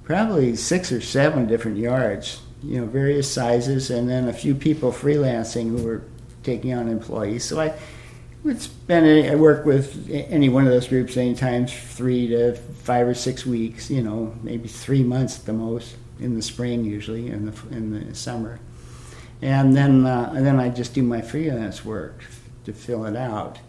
probably 0.04 0.56
six 0.56 0.92
or 0.92 1.02
seven 1.02 1.46
different 1.46 1.78
yards, 1.78 2.42
you 2.64 2.80
know, 2.80 2.88
various 2.88 3.32
sizes, 3.32 3.92
and 3.92 4.10
then 4.10 4.30
a 4.30 4.34
few 4.34 4.56
people 4.56 4.92
freelancing 4.92 5.70
who 5.70 5.84
were 5.84 6.02
taking 6.44 6.74
on 6.74 6.88
employees. 6.88 7.44
So 7.44 7.60
I 7.60 7.74
would 8.44 8.62
spend, 8.62 9.30
I 9.30 9.36
work 9.36 9.66
with 9.66 10.10
any 10.10 10.50
one 10.50 10.66
of 10.66 10.72
those 10.72 10.88
groups 10.88 11.18
any 11.18 11.30
anytime 11.30 11.68
three 11.68 12.28
to 12.28 12.56
five 12.56 13.08
or 13.08 13.14
six 13.14 13.46
weeks, 13.46 13.90
you 13.90 14.02
know, 14.02 14.34
maybe 14.42 14.68
three 14.68 15.04
months 15.04 15.40
at 15.40 15.46
the 15.46 15.54
most 15.54 15.96
in 16.20 16.36
the 16.36 16.42
spring 16.42 16.86
usually, 16.86 17.28
in 17.28 17.46
the 17.46 17.54
in 17.76 18.08
the 18.08 18.16
summer, 18.16 18.60
and 19.42 19.76
then 19.76 20.06
uh, 20.06 20.32
and 20.36 20.46
then 20.46 20.60
I 20.60 20.70
just 20.70 20.94
do 20.94 21.04
my 21.04 21.22
freelance 21.22 21.86
work 21.86 22.24
to 22.66 22.74
fill 22.74 23.06
it 23.06 23.16
out. 23.16 23.60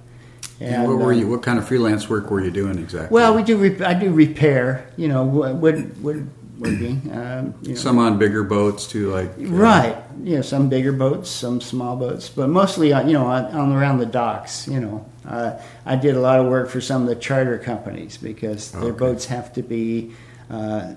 and 0.60 0.88
what 0.88 0.98
were 0.98 1.12
um, 1.12 1.18
you? 1.18 1.28
What 1.28 1.42
kind 1.42 1.58
of 1.58 1.66
freelance 1.66 2.08
work 2.08 2.30
were 2.30 2.42
you 2.42 2.50
doing 2.50 2.78
exactly? 2.78 3.14
well, 3.14 3.34
we 3.34 3.42
do. 3.42 3.56
Rep- 3.58 3.82
I 3.82 3.94
do 3.94 4.12
repair. 4.12 4.90
You 4.96 5.08
know, 5.08 5.24
wood, 5.24 6.02
wood, 6.02 6.30
Um, 6.60 7.54
you 7.62 7.70
know. 7.70 7.74
some 7.74 7.98
on 7.98 8.18
bigger 8.18 8.42
boats 8.42 8.86
too, 8.86 9.10
like 9.12 9.30
uh, 9.30 9.42
Right. 9.46 9.96
You 10.24 10.36
know, 10.36 10.42
some 10.42 10.68
bigger 10.68 10.92
boats, 10.92 11.30
some 11.30 11.60
small 11.60 11.96
boats, 11.96 12.28
but 12.28 12.48
mostly, 12.48 12.92
uh, 12.92 13.06
you 13.06 13.12
know, 13.12 13.26
on, 13.26 13.44
on 13.46 13.72
around 13.72 13.98
the 13.98 14.06
docks. 14.06 14.66
You 14.66 14.80
know, 14.80 15.06
uh, 15.26 15.60
I 15.86 15.94
did 15.96 16.16
a 16.16 16.20
lot 16.20 16.40
of 16.40 16.46
work 16.46 16.68
for 16.68 16.80
some 16.80 17.02
of 17.02 17.08
the 17.08 17.14
charter 17.16 17.58
companies 17.58 18.16
because 18.16 18.72
their 18.72 18.90
Okay. 18.90 18.98
boats 18.98 19.26
have 19.26 19.52
to 19.54 19.62
be 19.62 20.12
uh, 20.50 20.94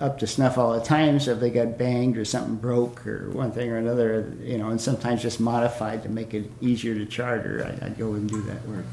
up 0.00 0.18
to 0.18 0.26
snuff 0.26 0.58
all 0.58 0.72
the 0.76 0.84
time. 0.84 1.20
So 1.20 1.32
if 1.32 1.40
they 1.40 1.50
got 1.50 1.78
banged 1.78 2.18
or 2.18 2.24
something 2.24 2.56
broke 2.56 3.06
or 3.06 3.30
one 3.30 3.52
thing 3.52 3.70
or 3.70 3.76
another, 3.76 4.32
you 4.42 4.58
know, 4.58 4.70
and 4.70 4.80
sometimes 4.80 5.22
just 5.22 5.38
modified 5.38 6.02
to 6.02 6.08
make 6.08 6.34
it 6.34 6.50
easier 6.60 6.94
to 6.96 7.06
charter, 7.06 7.64
I, 7.80 7.86
I'd 7.86 7.98
go 7.98 8.14
and 8.14 8.28
do 8.28 8.42
that 8.42 8.66
work. 8.66 8.84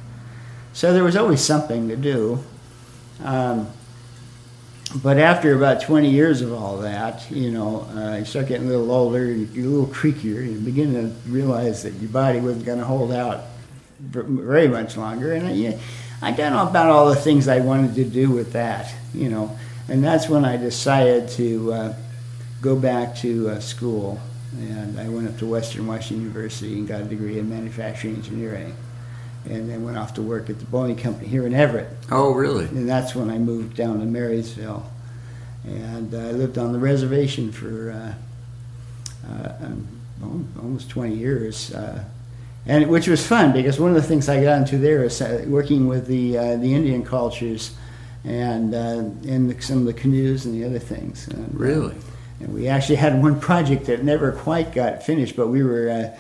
So 0.74 0.94
there 0.94 1.04
was 1.04 1.16
always 1.16 1.42
something 1.42 1.88
to 1.88 1.96
do. 1.96 2.44
Um, 3.24 3.68
but 5.02 5.18
after 5.18 5.56
about 5.56 5.82
20 5.82 6.10
years 6.10 6.42
of 6.42 6.54
all 6.54 6.78
that, 6.78 7.30
you 7.30 7.52
know, 7.52 7.82
uh, 7.96 8.18
you 8.18 8.26
start 8.26 8.48
getting 8.48 8.68
a 8.68 8.70
little 8.70 8.92
older, 8.92 9.26
you're 9.26 9.66
a 9.66 9.70
little 9.70 9.94
creakier, 9.94 10.46
you 10.46 10.58
begin 10.60 10.94
to 10.94 11.30
realize 11.30 11.84
that 11.84 11.94
your 11.96 12.10
body 12.10 12.40
wasn't 12.40 12.66
going 12.66 12.80
to 12.80 12.86
hold 12.86 13.12
out 13.12 13.44
very 14.00 14.68
much 14.68 14.96
longer. 14.96 15.34
And 15.34 15.48
I, 15.48 15.52
yeah, 15.52 15.78
I 16.22 16.32
done 16.32 16.54
about 16.54 16.88
all 16.88 17.10
the 17.10 17.16
things 17.16 17.48
I 17.48 17.60
wanted 17.60 17.96
to 17.96 18.06
do 18.06 18.32
with 18.32 18.54
that, 18.54 18.94
you 19.14 19.30
know. 19.30 19.58
And 19.90 20.04
that's 20.04 20.30
when 20.30 20.46
I 20.46 20.58
decided 20.58 21.30
to 21.32 21.74
uh, 21.74 21.96
go 22.62 22.76
back 22.76 23.16
to 23.18 23.50
uh, 23.50 23.60
school. 23.60 24.20
And 24.58 25.00
I 25.00 25.10
went 25.10 25.28
up 25.28 25.38
to 25.40 25.46
Western 25.46 25.88
Washington 25.88 26.28
University 26.28 26.74
and 26.74 26.88
got 26.88 27.02
a 27.02 27.04
degree 27.04 27.38
in 27.38 27.50
manufacturing 27.50 28.16
engineering. 28.16 28.76
And 29.50 29.70
then 29.70 29.84
went 29.84 29.98
off 29.98 30.16
to 30.16 30.22
work 30.24 30.50
at 30.50 30.58
the 30.60 30.66
Boeing 30.66 30.98
Company 30.98 31.28
here 31.28 31.46
in 31.46 31.54
Everett. 31.54 31.88
Oh, 32.12 32.34
really? 32.34 32.66
And 32.66 32.90
that's 32.90 33.14
when 33.14 33.30
I 33.30 33.38
moved 33.38 33.76
down 33.76 34.00
to 34.00 34.06
Marysville. 34.06 34.84
And 35.66 36.14
uh, 36.14 36.18
I 36.18 36.32
lived 36.32 36.58
on 36.58 36.74
the 36.74 36.80
reservation 36.80 37.52
for 37.52 37.92
uh, 37.92 38.14
uh, 39.32 39.54
um, 39.62 39.88
almost 40.60 40.90
20 40.90 41.16
years. 41.16 41.74
Uh, 41.74 42.04
and 42.66 42.88
which 42.90 43.08
was 43.08 43.26
fun 43.26 43.54
because 43.54 43.80
one 43.80 43.92
of 43.92 43.96
the 43.96 44.08
things 44.08 44.28
I 44.28 44.42
got 44.44 44.58
into 44.58 44.78
there 44.80 45.04
is 45.04 45.22
uh, 45.22 45.46
working 45.48 45.88
with 45.88 46.08
the 46.08 46.36
uh, 46.38 46.56
the 46.58 46.74
Indian 46.74 47.04
cultures 47.06 47.76
and 48.24 48.74
uh, 48.74 48.78
and 49.30 49.50
the, 49.52 49.62
some 49.62 49.78
of 49.80 49.86
the 49.86 49.94
canoes 49.94 50.46
and 50.46 50.56
the 50.56 50.66
other 50.66 50.80
things. 50.80 51.28
And, 51.28 51.46
uh, 51.46 51.58
Really? 51.58 51.94
and 52.40 52.52
we 52.54 52.68
actually 52.68 52.96
had 52.96 53.22
one 53.22 53.40
project 53.40 53.86
that 53.86 54.04
never 54.04 54.32
quite 54.32 54.74
got 54.74 55.04
finished, 55.04 55.36
but 55.36 55.48
we 55.50 55.62
were 55.64 55.90
uh, 55.90 56.18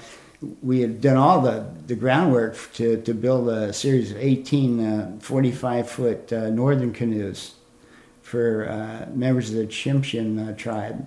we 0.61 0.81
had 0.81 1.01
done 1.01 1.17
all 1.17 1.41
the, 1.41 1.65
the 1.87 1.95
groundwork 1.95 2.57
to, 2.73 3.01
to 3.01 3.13
build 3.13 3.49
a 3.49 3.73
series 3.73 4.11
of 4.11 4.17
18 4.17 4.85
uh, 4.85 5.17
45 5.19 5.89
foot 5.89 6.33
uh, 6.33 6.49
northern 6.49 6.93
canoes 6.93 7.55
for 8.21 8.67
uh, 8.67 9.09
members 9.13 9.49
of 9.49 9.55
the 9.57 9.67
Tsimshian 9.67 10.57
tribe. 10.57 11.05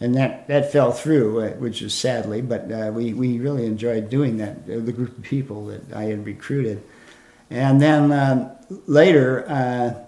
And 0.00 0.14
that, 0.16 0.48
that 0.48 0.72
fell 0.72 0.92
through, 0.92 1.48
which 1.54 1.80
is 1.80 1.94
sadly, 1.94 2.42
but 2.42 2.66
we, 2.92 3.14
we 3.14 3.38
really 3.38 3.64
enjoyed 3.64 4.10
doing 4.10 4.38
that, 4.38 4.66
the 4.66 4.92
group 4.92 5.16
of 5.16 5.22
people 5.22 5.66
that 5.66 5.92
I 5.92 6.04
had 6.04 6.26
recruited. 6.26 6.82
And 7.48 7.80
then 7.80 8.12
um, 8.12 8.50
later, 8.86 10.03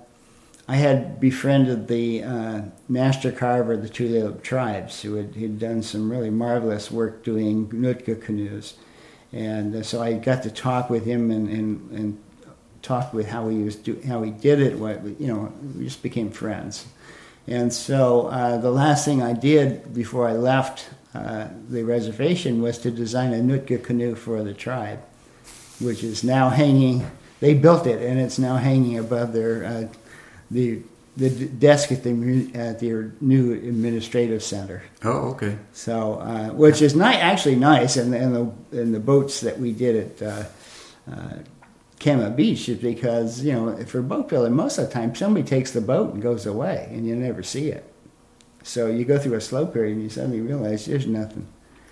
I 0.68 0.76
had 0.76 1.20
befriended 1.20 1.87
the 1.87 2.24
uh, 2.24 2.62
master 2.88 3.31
carver 3.31 3.74
of 3.74 3.83
the 3.83 3.88
Tulalip 3.88 4.42
tribes, 4.42 5.02
who 5.02 5.14
had 5.14 5.35
he'd 5.35 5.59
done 5.59 5.83
some 5.83 6.11
really 6.11 6.31
marvelous 6.31 6.90
work 6.90 7.22
doing 7.22 7.68
Nootka 7.72 8.16
canoes, 8.16 8.74
and 9.33 9.76
uh, 9.76 9.83
so 9.83 10.02
I 10.02 10.14
got 10.14 10.42
to 10.42 10.50
talk 10.50 10.90
with 10.90 11.05
him 11.05 11.31
and 11.31 11.48
and, 11.48 11.90
and 11.92 12.22
talk 12.83 13.14
with 13.14 13.29
how 13.29 13.48
he 13.48 13.62
was 13.62 13.76
do, 13.76 14.00
how 14.09 14.22
he 14.22 14.33
did 14.33 14.61
it. 14.61 14.76
What 14.76 15.05
you 15.20 15.29
know, 15.29 15.52
we 15.76 15.85
just 15.85 16.02
became 16.02 16.31
friends, 16.31 16.87
and 17.46 17.72
so 17.72 18.26
uh, 18.26 18.59
the 18.59 18.72
last 18.72 19.05
thing 19.05 19.22
I 19.22 19.35
did 19.35 19.94
before 19.94 20.29
I 20.29 20.33
left 20.33 20.88
uh, 21.14 21.48
the 21.68 21.85
reservation 21.85 22.61
was 22.61 22.79
to 22.79 22.90
design 22.90 23.33
a 23.33 23.40
Nootka 23.40 23.79
canoe 23.79 24.16
for 24.16 24.42
the 24.42 24.52
tribe, 24.52 25.00
which 25.81 26.02
is 26.02 26.24
now 26.24 26.48
hanging. 26.48 27.09
They 27.38 27.55
built 27.55 27.87
it, 27.87 28.02
and 28.02 28.18
it's 28.18 28.38
now 28.38 28.57
hanging 28.57 28.98
above 28.98 29.33
their 29.33 29.64
uh, 29.64 29.88
the 30.50 30.82
the 31.16 31.30
desk 31.30 31.90
at 31.92 32.02
the 32.02 32.50
at 32.54 32.78
their 32.80 33.12
new 33.20 33.52
administrative 33.54 34.42
center. 34.42 34.82
Oh, 35.02 35.30
okay. 35.30 35.56
So, 35.72 36.14
uh, 36.14 36.48
which 36.50 36.82
is 36.82 36.94
ni- 36.94 37.04
actually 37.04 37.56
nice, 37.56 37.96
and, 37.96 38.14
and 38.14 38.35
the 38.35 38.80
and 38.80 38.94
the 38.94 39.00
boats 39.00 39.40
that 39.40 39.59
we 39.59 39.72
did 39.72 40.20
at 40.20 40.22
uh, 40.22 40.44
uh, 41.11 41.38
Cama 42.00 42.28
Beach 42.30 42.68
is 42.68 42.78
because 42.78 43.42
you 43.42 43.52
know 43.54 43.76
for 43.87 44.02
boat 44.02 44.28
building, 44.28 44.52
most 44.54 44.76
of 44.78 44.87
the 44.88 44.92
time 44.92 45.14
somebody 45.14 45.46
takes 45.46 45.70
the 45.72 45.80
boat 45.80 46.12
and 46.12 46.22
goes 46.22 46.44
away, 46.44 46.88
and 46.90 47.06
you 47.06 47.16
never 47.16 47.42
see 47.42 47.70
it. 47.70 47.90
So 48.62 48.88
you 48.88 49.04
go 49.06 49.18
through 49.18 49.35
a 49.35 49.40
slow 49.40 49.66
period, 49.66 49.94
and 49.94 50.02
you 50.02 50.11
suddenly 50.11 50.40
realize 50.40 50.85
there's 50.85 51.06
nothing. 51.06 51.46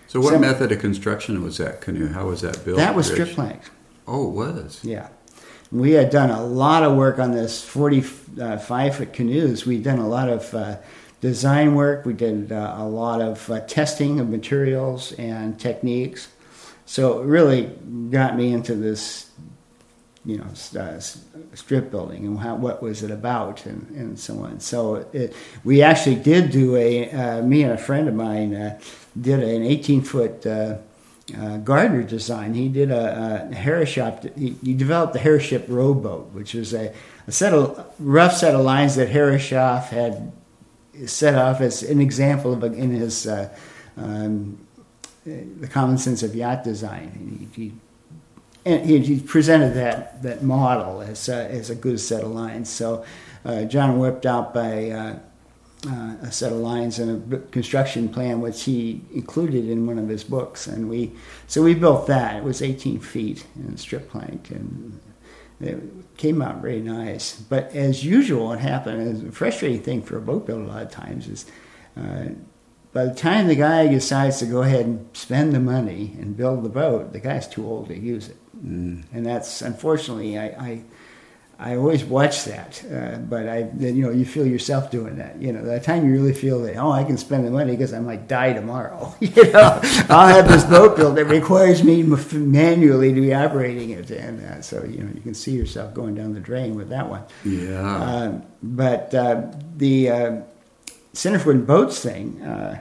So, 0.06 0.20
what 0.20 0.32
Some- 0.32 0.42
method 0.42 0.70
of 0.70 0.80
construction 0.80 1.42
was 1.42 1.56
that 1.58 1.80
canoe? 1.80 2.08
How 2.08 2.26
was 2.26 2.42
that 2.42 2.62
built? 2.64 2.76
that 2.76 2.94
was 2.94 3.06
strip 3.06 3.30
planks. 3.30 3.70
Oh, 4.06 4.28
it 4.28 4.32
was. 4.34 4.80
Yeah. 4.84 5.08
We 5.72 5.92
had 5.92 6.10
done 6.10 6.30
a 6.30 6.44
lot 6.44 6.82
of 6.82 6.96
work 6.96 7.18
on 7.18 7.32
this 7.32 7.64
45 7.64 8.96
foot 8.96 9.12
canoes. 9.12 9.66
We'd 9.66 9.82
done 9.82 9.98
a 9.98 10.08
lot 10.08 10.28
of 10.28 10.54
uh, 10.54 10.76
design 11.20 11.74
work. 11.74 12.04
We 12.04 12.12
did 12.12 12.52
uh, 12.52 12.74
a 12.76 12.86
lot 12.86 13.20
of 13.20 13.50
uh, 13.50 13.60
testing 13.60 14.20
of 14.20 14.28
materials 14.28 15.12
and 15.12 15.58
techniques. 15.58 16.28
So 16.86 17.22
it 17.22 17.24
really 17.24 17.66
got 18.10 18.36
me 18.36 18.52
into 18.52 18.74
this, 18.74 19.30
you 20.24 20.36
know, 20.38 20.80
uh, 20.80 21.00
strip 21.54 21.90
building 21.90 22.26
and 22.26 22.38
how, 22.38 22.56
what 22.56 22.82
was 22.82 23.02
it 23.02 23.10
about 23.10 23.64
and, 23.64 23.88
and 23.96 24.18
so 24.18 24.40
on. 24.40 24.60
So 24.60 25.06
it, 25.12 25.34
we 25.64 25.82
actually 25.82 26.16
did 26.16 26.50
do 26.50 26.76
a, 26.76 27.10
uh, 27.10 27.42
me 27.42 27.62
and 27.62 27.72
a 27.72 27.78
friend 27.78 28.06
of 28.06 28.14
mine 28.14 28.54
uh, 28.54 28.78
did 29.18 29.40
an 29.42 29.62
18 29.62 30.02
foot 30.02 30.46
uh, 31.32 31.36
uh, 31.36 31.56
Gardner 31.58 32.02
design. 32.02 32.54
He 32.54 32.68
did 32.68 32.90
a, 32.90 33.48
a 33.50 33.54
Herreshoff. 33.54 34.36
He, 34.36 34.56
he 34.62 34.74
developed 34.74 35.12
the 35.12 35.18
Herreshoff 35.18 35.68
rowboat, 35.68 36.32
which 36.32 36.54
was 36.54 36.74
a, 36.74 36.92
a 37.26 37.32
set 37.32 37.52
of 37.52 37.92
rough 37.98 38.34
set 38.34 38.54
of 38.54 38.60
lines 38.60 38.96
that 38.96 39.08
Herreshoff 39.08 39.88
had 39.88 40.32
set 41.06 41.34
off 41.34 41.60
as 41.60 41.82
an 41.82 42.00
example 42.00 42.52
of 42.52 42.62
a, 42.62 42.72
in 42.72 42.90
his 42.90 43.26
uh, 43.26 43.48
um, 43.96 44.58
the 45.24 45.68
common 45.68 45.96
sense 45.98 46.22
of 46.22 46.34
yacht 46.34 46.62
design. 46.64 47.48
He, 47.54 47.62
he, 47.64 47.72
and 48.66 48.84
he, 48.84 48.98
he 48.98 49.20
presented 49.20 49.74
that 49.74 50.22
that 50.22 50.42
model 50.42 51.00
as 51.00 51.28
a, 51.28 51.50
as 51.50 51.70
a 51.70 51.74
good 51.74 52.00
set 52.00 52.22
of 52.22 52.30
lines. 52.30 52.68
So 52.68 53.04
uh, 53.44 53.64
John 53.64 53.98
whipped 53.98 54.26
out 54.26 54.52
by. 54.52 55.20
Uh, 55.86 56.16
a 56.22 56.32
set 56.32 56.50
of 56.50 56.58
lines 56.58 56.98
and 56.98 57.30
a 57.30 57.38
construction 57.50 58.08
plan, 58.08 58.40
which 58.40 58.62
he 58.62 59.02
included 59.12 59.68
in 59.68 59.86
one 59.86 59.98
of 59.98 60.08
his 60.08 60.24
books, 60.24 60.66
and 60.66 60.88
we 60.88 61.12
so 61.46 61.62
we 61.62 61.74
built 61.74 62.06
that. 62.06 62.36
It 62.36 62.42
was 62.42 62.62
18 62.62 63.00
feet 63.00 63.44
in 63.54 63.76
strip 63.76 64.08
plank, 64.08 64.50
and 64.50 64.98
it 65.60 65.82
came 66.16 66.40
out 66.40 66.62
very 66.62 66.80
nice. 66.80 67.38
But 67.38 67.74
as 67.74 68.02
usual, 68.02 68.46
what 68.46 68.60
happened 68.60 69.08
is 69.08 69.24
a 69.24 69.32
frustrating 69.32 69.82
thing 69.82 70.02
for 70.02 70.16
a 70.16 70.22
boat 70.22 70.46
builder 70.46 70.64
a 70.64 70.68
lot 70.68 70.82
of 70.82 70.90
times 70.90 71.28
is 71.28 71.44
uh, 71.98 72.28
by 72.94 73.04
the 73.06 73.14
time 73.14 73.48
the 73.48 73.56
guy 73.56 73.88
decides 73.88 74.38
to 74.38 74.46
go 74.46 74.62
ahead 74.62 74.86
and 74.86 75.06
spend 75.14 75.52
the 75.52 75.60
money 75.60 76.16
and 76.18 76.36
build 76.36 76.62
the 76.62 76.68
boat, 76.68 77.12
the 77.12 77.18
guy's 77.18 77.48
too 77.48 77.66
old 77.66 77.88
to 77.88 77.98
use 77.98 78.28
it. 78.28 78.36
Mm. 78.64 79.02
And 79.12 79.26
that's 79.26 79.62
unfortunately, 79.62 80.38
I, 80.38 80.46
I, 80.46 80.84
I 81.58 81.76
always 81.76 82.04
watch 82.04 82.44
that. 82.44 82.84
Uh, 82.84 83.18
but 83.18 83.48
I, 83.48 83.70
you 83.78 84.02
know, 84.02 84.10
you 84.10 84.24
feel 84.24 84.46
yourself 84.46 84.90
doing 84.90 85.16
that. 85.16 85.40
You 85.40 85.52
know, 85.52 85.64
the 85.64 85.78
time 85.80 86.04
you 86.04 86.12
really 86.12 86.32
feel 86.32 86.60
that, 86.62 86.76
oh, 86.76 86.90
I 86.90 87.04
can 87.04 87.16
spend 87.16 87.46
the 87.46 87.50
money 87.50 87.72
because 87.72 87.92
I 87.92 88.00
might 88.00 88.26
die 88.26 88.52
tomorrow. 88.52 89.14
you 89.20 89.52
know, 89.52 89.80
I'll 90.08 90.28
have 90.28 90.48
this 90.48 90.64
boat 90.64 90.96
built 90.96 91.14
that 91.14 91.26
requires 91.26 91.84
me 91.84 92.02
manually 92.02 93.14
to 93.14 93.20
be 93.20 93.32
operating 93.32 93.90
it. 93.90 94.10
And 94.10 94.44
uh, 94.44 94.62
so, 94.62 94.84
you 94.84 95.02
know, 95.02 95.12
you 95.14 95.20
can 95.20 95.34
see 95.34 95.52
yourself 95.52 95.94
going 95.94 96.14
down 96.14 96.34
the 96.34 96.40
drain 96.40 96.74
with 96.74 96.88
that 96.88 97.08
one. 97.08 97.22
Yeah. 97.44 98.02
Um, 98.02 98.42
but 98.62 99.14
uh, 99.14 99.46
the 99.76 100.10
uh, 100.10 100.40
Center 101.12 101.38
for 101.38 101.54
Boats 101.54 102.00
thing 102.00 102.42
uh, 102.42 102.80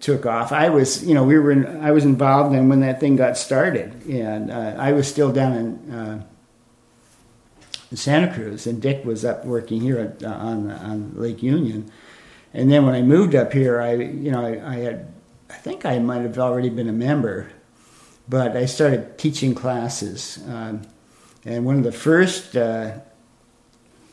took 0.00 0.26
off. 0.26 0.52
I 0.52 0.70
was, 0.70 1.04
you 1.04 1.14
know, 1.14 1.24
we 1.24 1.38
were, 1.38 1.50
in, 1.50 1.80
I 1.82 1.90
was 1.90 2.04
involved 2.04 2.54
in 2.54 2.68
when 2.68 2.80
that 2.80 3.00
thing 3.00 3.16
got 3.16 3.36
started, 3.36 4.06
and 4.06 4.50
uh, 4.50 4.76
I 4.78 4.92
was 4.92 5.06
still 5.06 5.32
down 5.32 5.52
in, 5.52 5.94
uh, 5.94 6.12
in 6.14 6.24
Santa 7.96 8.32
Cruz, 8.32 8.66
and 8.66 8.80
Dick 8.80 9.04
was 9.04 9.24
up 9.24 9.44
working 9.44 9.80
here 9.80 9.98
at, 9.98 10.22
uh, 10.22 10.34
on 10.34 10.70
on 10.70 11.12
Lake 11.14 11.42
Union. 11.42 11.90
And 12.54 12.70
then 12.70 12.84
when 12.84 12.94
I 12.94 13.02
moved 13.02 13.34
up 13.34 13.52
here, 13.52 13.80
I, 13.80 13.94
you 13.94 14.30
know, 14.30 14.44
I, 14.44 14.72
I 14.72 14.76
had, 14.76 15.12
I 15.48 15.54
think 15.54 15.86
I 15.86 15.98
might 15.98 16.22
have 16.22 16.38
already 16.38 16.68
been 16.68 16.88
a 16.88 16.92
member, 16.92 17.50
but 18.28 18.56
I 18.56 18.66
started 18.66 19.16
teaching 19.18 19.54
classes. 19.54 20.38
Um, 20.46 20.82
and 21.44 21.64
one 21.64 21.76
of 21.78 21.84
the 21.84 21.92
first 21.92 22.56
uh, 22.56 22.98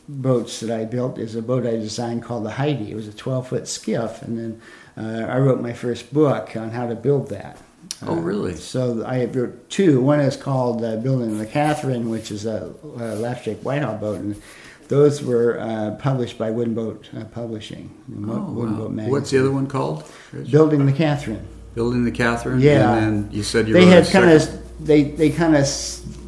boats 0.08 0.60
that 0.60 0.70
I 0.70 0.84
built 0.84 1.18
is 1.18 1.36
a 1.36 1.42
boat 1.42 1.66
I 1.66 1.72
designed 1.72 2.22
called 2.22 2.44
the 2.44 2.52
Heidi. 2.52 2.90
It 2.90 2.96
was 2.96 3.08
a 3.08 3.12
12 3.12 3.48
foot 3.48 3.68
skiff, 3.68 4.22
and 4.22 4.38
then 4.38 4.62
uh, 4.96 5.26
I 5.26 5.38
wrote 5.38 5.60
my 5.60 5.72
first 5.72 6.12
book 6.12 6.56
on 6.56 6.70
how 6.70 6.86
to 6.86 6.94
build 6.94 7.28
that. 7.28 7.58
Oh, 8.06 8.12
Uh, 8.12 8.20
really? 8.20 8.56
So 8.56 9.04
I 9.04 9.26
wrote 9.26 9.68
two. 9.68 10.00
One 10.00 10.20
is 10.20 10.36
called 10.36 10.84
uh, 10.84 10.96
Building 10.96 11.38
the 11.38 11.46
Catherine, 11.46 12.08
which 12.08 12.30
is 12.30 12.46
a, 12.46 12.72
a 12.98 13.54
Whitehall 13.62 13.98
boat, 13.98 14.20
and 14.20 14.40
those 14.88 15.22
were 15.22 15.60
uh, 15.60 15.92
published 15.96 16.38
by 16.38 16.50
Wooden 16.50 16.74
Boat 16.74 17.08
uh, 17.16 17.24
Publishing. 17.24 17.90
Oh, 18.26 18.40
Wooden 18.52 18.72
wow. 18.76 18.84
Boat 18.84 18.90
Magazine. 18.92 19.12
What's 19.12 19.30
the 19.30 19.38
other 19.40 19.52
one 19.52 19.66
called? 19.66 20.10
Building 20.50 20.86
the 20.86 20.92
Catherine. 20.92 21.46
Building 21.74 22.04
the 22.04 22.10
Catherine. 22.10 22.60
Yeah. 22.60 22.94
And 22.96 23.24
then 23.26 23.32
you 23.32 23.42
said 23.42 23.68
you 23.68 23.74
they 23.74 23.86
had 23.86 24.06
kind 24.08 24.30
of 24.30 24.84
they 24.84 25.04
they 25.04 25.30
kind 25.30 25.54
of 25.54 25.68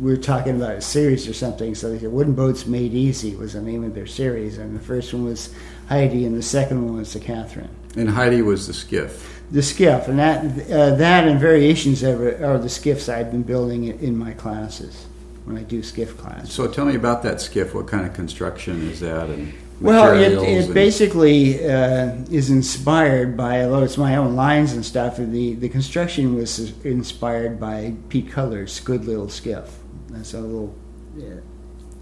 we 0.00 0.10
were 0.10 0.16
talking 0.16 0.56
about 0.56 0.76
a 0.76 0.80
series 0.80 1.28
or 1.28 1.34
something. 1.34 1.74
So 1.74 1.90
they 1.90 1.98
said 1.98 2.12
Wooden 2.12 2.34
Boats 2.34 2.66
Made 2.66 2.94
Easy 2.94 3.34
was 3.34 3.54
the 3.54 3.60
name 3.62 3.82
of 3.82 3.94
their 3.94 4.06
series, 4.06 4.58
and 4.58 4.76
the 4.76 4.82
first 4.84 5.12
one 5.12 5.24
was 5.24 5.52
Heidi, 5.88 6.24
and 6.24 6.36
the 6.36 6.42
second 6.42 6.84
one 6.86 6.96
was 6.98 7.12
the 7.12 7.20
Catherine. 7.20 7.70
And 7.96 8.08
Heidi 8.10 8.42
was 8.42 8.66
the 8.66 8.74
skiff. 8.74 9.41
The 9.52 9.62
skiff, 9.62 10.08
and 10.08 10.18
that 10.18 10.44
uh, 10.70 10.94
that 10.96 11.28
and 11.28 11.38
variations 11.38 12.02
of 12.02 12.20
it 12.22 12.42
are 12.42 12.58
the 12.58 12.68
skiffs 12.70 13.08
I've 13.08 13.30
been 13.30 13.42
building 13.42 13.84
in 13.84 14.16
my 14.16 14.32
classes 14.32 15.06
when 15.44 15.56
I 15.58 15.62
do 15.62 15.82
skiff 15.82 16.16
class. 16.16 16.50
So 16.50 16.66
tell 16.68 16.86
me 16.86 16.94
about 16.94 17.22
that 17.24 17.40
skiff. 17.40 17.74
What 17.74 17.86
kind 17.86 18.06
of 18.06 18.14
construction 18.14 18.88
is 18.88 19.00
that? 19.00 19.28
And 19.28 19.52
Well, 19.80 20.16
it, 20.16 20.32
it 20.32 20.64
and- 20.64 20.74
basically 20.74 21.68
uh, 21.68 22.14
is 22.30 22.48
inspired 22.48 23.36
by, 23.36 23.62
although 23.64 23.82
it's 23.82 23.98
my 23.98 24.16
own 24.16 24.36
lines 24.36 24.72
and 24.72 24.86
stuff, 24.86 25.16
the, 25.18 25.54
the 25.54 25.68
construction 25.68 26.34
was 26.34 26.72
inspired 26.84 27.58
by 27.60 27.94
Pete 28.08 28.30
Culler's 28.30 28.80
Good 28.80 29.04
Little 29.04 29.28
Skiff. 29.28 29.76
That's 30.10 30.32
a 30.34 30.40
little, 30.40 30.74
yeah. 31.16 31.34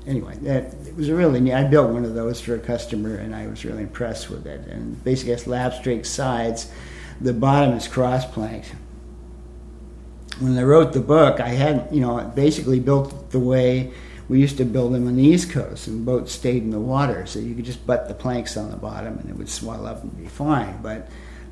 anyway, 0.07 0.37
that, 0.43 0.75
it 0.87 0.95
was 0.95 1.09
a 1.09 1.15
really 1.15 1.41
neat, 1.41 1.55
I 1.55 1.65
built 1.65 1.91
one 1.91 2.05
of 2.05 2.15
those 2.15 2.41
for 2.41 2.55
a 2.55 2.59
customer 2.61 3.15
and 3.17 3.35
I 3.35 3.47
was 3.47 3.65
really 3.65 3.83
impressed 3.85 4.29
with 4.31 4.47
it. 4.47 4.69
And 4.69 5.03
basically 5.03 5.33
it's 5.33 5.45
lapstrake 5.45 6.05
sides, 6.05 6.71
the 7.21 7.33
bottom 7.33 7.75
is 7.75 7.87
cross 7.87 8.25
planks. 8.25 8.71
When 10.39 10.57
I 10.57 10.63
wrote 10.63 10.93
the 10.93 11.01
book, 11.01 11.39
I 11.39 11.49
had, 11.49 11.89
you 11.93 12.01
know, 12.01 12.33
basically 12.35 12.81
built 12.81 13.31
the 13.31 13.39
way 13.39 13.93
we 14.29 14.41
used 14.41 14.57
to 14.59 14.65
build 14.65 14.95
them 14.95 15.07
on 15.07 15.17
the 15.17 15.25
East 15.25 15.51
Coast, 15.51 15.89
and 15.89 16.07
boats 16.07 16.33
stayed 16.33 16.63
in 16.63 16.71
the 16.71 16.81
water, 16.81 17.27
so 17.27 17.39
you 17.41 17.55
could 17.55 17.65
just 17.65 17.85
butt 17.87 18.09
the 18.09 18.15
planks 18.15 18.57
on 18.57 18.71
the 18.71 18.77
bottom, 18.77 19.19
and 19.19 19.29
it 19.29 19.37
would 19.37 19.49
swell 19.49 19.87
up 19.87 20.03
and 20.03 20.17
be 20.17 20.29
fine. 20.29 20.81
But 20.83 21.09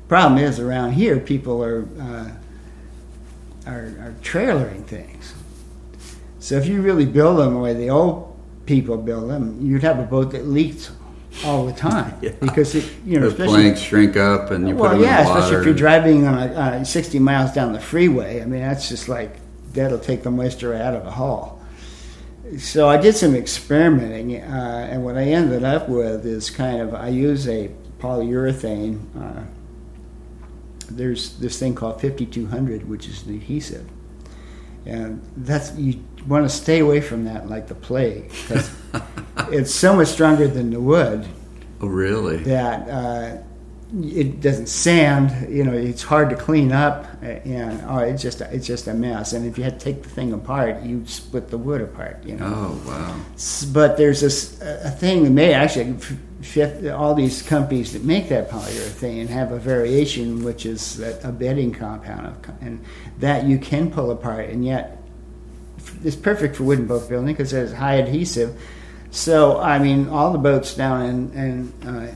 problem 0.07 0.41
is, 0.41 0.59
around 0.59 0.93
here, 0.93 1.19
people 1.19 1.61
are 1.63 1.87
uh, 1.99 2.31
are, 3.67 3.85
are 3.99 4.15
trailering 4.21 4.85
things. 4.85 5.33
So 6.39 6.55
if 6.55 6.67
you 6.67 6.81
really 6.81 7.05
build 7.05 7.39
them 7.39 7.53
the 7.53 7.59
way 7.59 7.73
the 7.73 7.89
old 7.89 8.39
people 8.65 8.97
build 8.97 9.29
them, 9.29 9.59
you'd 9.61 9.83
have 9.83 9.99
a 9.99 10.03
boat 10.03 10.31
that 10.31 10.47
leaks 10.47 10.89
all 11.45 11.65
the 11.65 11.73
time 11.73 12.17
Yeah. 12.21 12.31
because 12.39 12.75
it, 12.75 12.85
you 13.05 13.19
know, 13.19 13.29
the 13.29 13.33
especially 13.33 13.61
planks 13.61 13.81
shrink 13.81 14.17
up 14.17 14.51
and 14.51 14.67
you 14.67 14.75
well, 14.75 14.91
put 14.91 14.95
them 14.97 15.03
yeah, 15.03 15.19
in 15.19 15.23
the 15.23 15.29
water. 15.29 15.39
especially 15.39 15.59
if 15.59 15.65
you're 15.65 15.75
driving 15.75 16.27
on 16.27 16.37
a, 16.37 16.53
uh, 16.53 16.83
60 16.83 17.19
miles 17.19 17.51
down 17.53 17.73
the 17.73 17.79
freeway. 17.79 18.41
I 18.41 18.45
mean, 18.45 18.61
that's 18.61 18.89
just 18.89 19.07
like 19.07 19.37
that'll 19.73 19.99
take 19.99 20.23
the 20.23 20.31
moisture 20.31 20.73
out 20.73 20.95
of 20.95 21.03
the 21.05 21.11
hull. 21.11 21.61
So 22.57 22.89
I 22.89 22.97
did 22.97 23.15
some 23.15 23.35
experimenting, 23.35 24.41
uh, 24.41 24.87
and 24.89 25.05
what 25.05 25.17
I 25.17 25.21
ended 25.23 25.63
up 25.63 25.87
with 25.87 26.25
is 26.25 26.49
kind 26.49 26.81
of 26.81 26.95
I 26.95 27.09
use 27.09 27.47
a 27.47 27.69
polyurethane. 27.99 28.99
Uh, 29.15 29.43
there's 30.89 31.37
this 31.37 31.59
thing 31.59 31.75
called 31.75 32.01
5200, 32.01 32.89
which 32.89 33.07
is 33.07 33.23
an 33.27 33.35
adhesive, 33.35 33.87
and 34.85 35.21
that's 35.37 35.75
you 35.77 36.03
want 36.27 36.43
to 36.43 36.49
stay 36.49 36.79
away 36.79 37.01
from 37.01 37.25
that 37.25 37.47
like 37.47 37.67
the 37.67 37.75
plague 37.75 38.29
because 38.29 38.71
it's 39.51 39.73
so 39.73 39.95
much 39.95 40.07
stronger 40.07 40.47
than 40.47 40.71
the 40.71 40.79
wood 40.79 41.27
oh, 41.81 41.87
really? 41.87 42.37
that 42.37 42.89
uh, 42.89 43.37
it 43.93 44.39
doesn't 44.39 44.67
sand. 44.67 45.51
You 45.51 45.63
know, 45.63 45.73
it's 45.73 46.03
hard 46.03 46.29
to 46.29 46.35
clean 46.35 46.71
up, 46.71 47.07
uh, 47.23 47.25
and 47.25 47.81
oh, 47.87 47.99
it's 47.99 48.21
just 48.21 48.41
it's 48.41 48.67
just 48.67 48.87
a 48.87 48.93
mess. 48.93 49.33
And 49.33 49.45
if 49.45 49.57
you 49.57 49.63
had 49.63 49.79
to 49.79 49.83
take 49.83 50.03
the 50.03 50.09
thing 50.09 50.33
apart, 50.33 50.83
you 50.83 51.05
split 51.07 51.49
the 51.49 51.57
wood 51.57 51.81
apart. 51.81 52.23
You 52.23 52.35
know. 52.35 52.45
Oh, 52.45 52.87
wow. 52.87 53.19
But 53.73 53.97
there's 53.97 54.21
this 54.21 54.61
a 54.61 54.91
thing 54.91 55.23
that 55.23 55.31
may 55.31 55.53
actually 55.53 55.93
fit 56.41 56.87
all 56.91 57.15
these 57.15 57.41
companies 57.41 57.93
that 57.93 58.03
make 58.03 58.29
that 58.29 58.49
polyurethane 58.49 59.27
have 59.27 59.51
a 59.51 59.59
variation, 59.59 60.43
which 60.43 60.65
is 60.65 60.99
a 60.99 61.19
a 61.23 61.31
bedding 61.31 61.73
compound, 61.73 62.27
of 62.27 62.61
and 62.61 62.83
that 63.17 63.45
you 63.45 63.57
can 63.57 63.89
pull 63.89 64.11
apart, 64.11 64.49
and 64.49 64.63
yet 64.63 65.01
it's 66.03 66.15
perfect 66.15 66.55
for 66.55 66.63
wooden 66.63 66.85
boat 66.85 67.09
building 67.09 67.33
because 67.33 67.53
it 67.53 67.57
has 67.57 67.73
high 67.73 67.95
adhesive. 67.95 68.59
So 69.11 69.59
I 69.59 69.79
mean, 69.79 70.07
all 70.09 70.31
the 70.31 70.37
boats 70.37 70.75
down 70.75 71.05
in, 71.05 71.33
in 71.33 71.87
uh, 71.87 72.15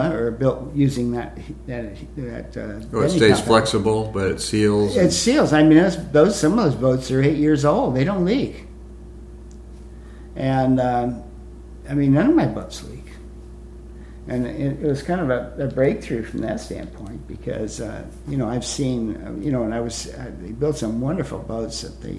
are 0.00 0.30
built 0.30 0.74
using 0.74 1.12
that 1.12 1.38
that 1.66 1.96
that. 2.16 2.56
Uh, 2.56 2.86
Oh, 2.92 3.02
it 3.02 3.10
stays 3.10 3.40
flexible, 3.40 4.10
but 4.12 4.30
it 4.32 4.40
seals. 4.40 4.96
It 4.96 5.12
seals. 5.12 5.52
I 5.52 5.62
mean, 5.62 5.78
those, 6.12 6.38
some 6.38 6.58
of 6.58 6.64
those 6.64 6.74
boats 6.74 7.10
are 7.10 7.22
eight 7.22 7.36
years 7.38 7.64
old. 7.64 7.94
They 7.94 8.04
don't 8.04 8.24
leak. 8.24 8.66
And 10.34 10.80
um, 10.80 11.22
I 11.88 11.94
mean, 11.94 12.12
none 12.14 12.30
of 12.30 12.34
my 12.34 12.46
boats 12.46 12.82
leak. 12.84 13.04
And 14.28 14.46
it, 14.46 14.82
it 14.82 14.86
was 14.86 15.02
kind 15.02 15.20
of 15.20 15.30
a, 15.30 15.64
a 15.64 15.66
breakthrough 15.68 16.22
from 16.22 16.40
that 16.40 16.60
standpoint 16.60 17.26
because 17.26 17.80
uh, 17.80 18.04
you 18.28 18.36
know 18.36 18.48
I've 18.48 18.64
seen 18.64 19.16
uh, 19.16 19.32
you 19.40 19.50
know 19.50 19.64
and 19.64 19.74
I 19.74 19.80
was 19.80 20.06
uh, 20.14 20.30
they 20.40 20.52
built 20.52 20.78
some 20.78 21.00
wonderful 21.00 21.40
boats 21.40 21.84
at 21.84 22.00
the 22.00 22.14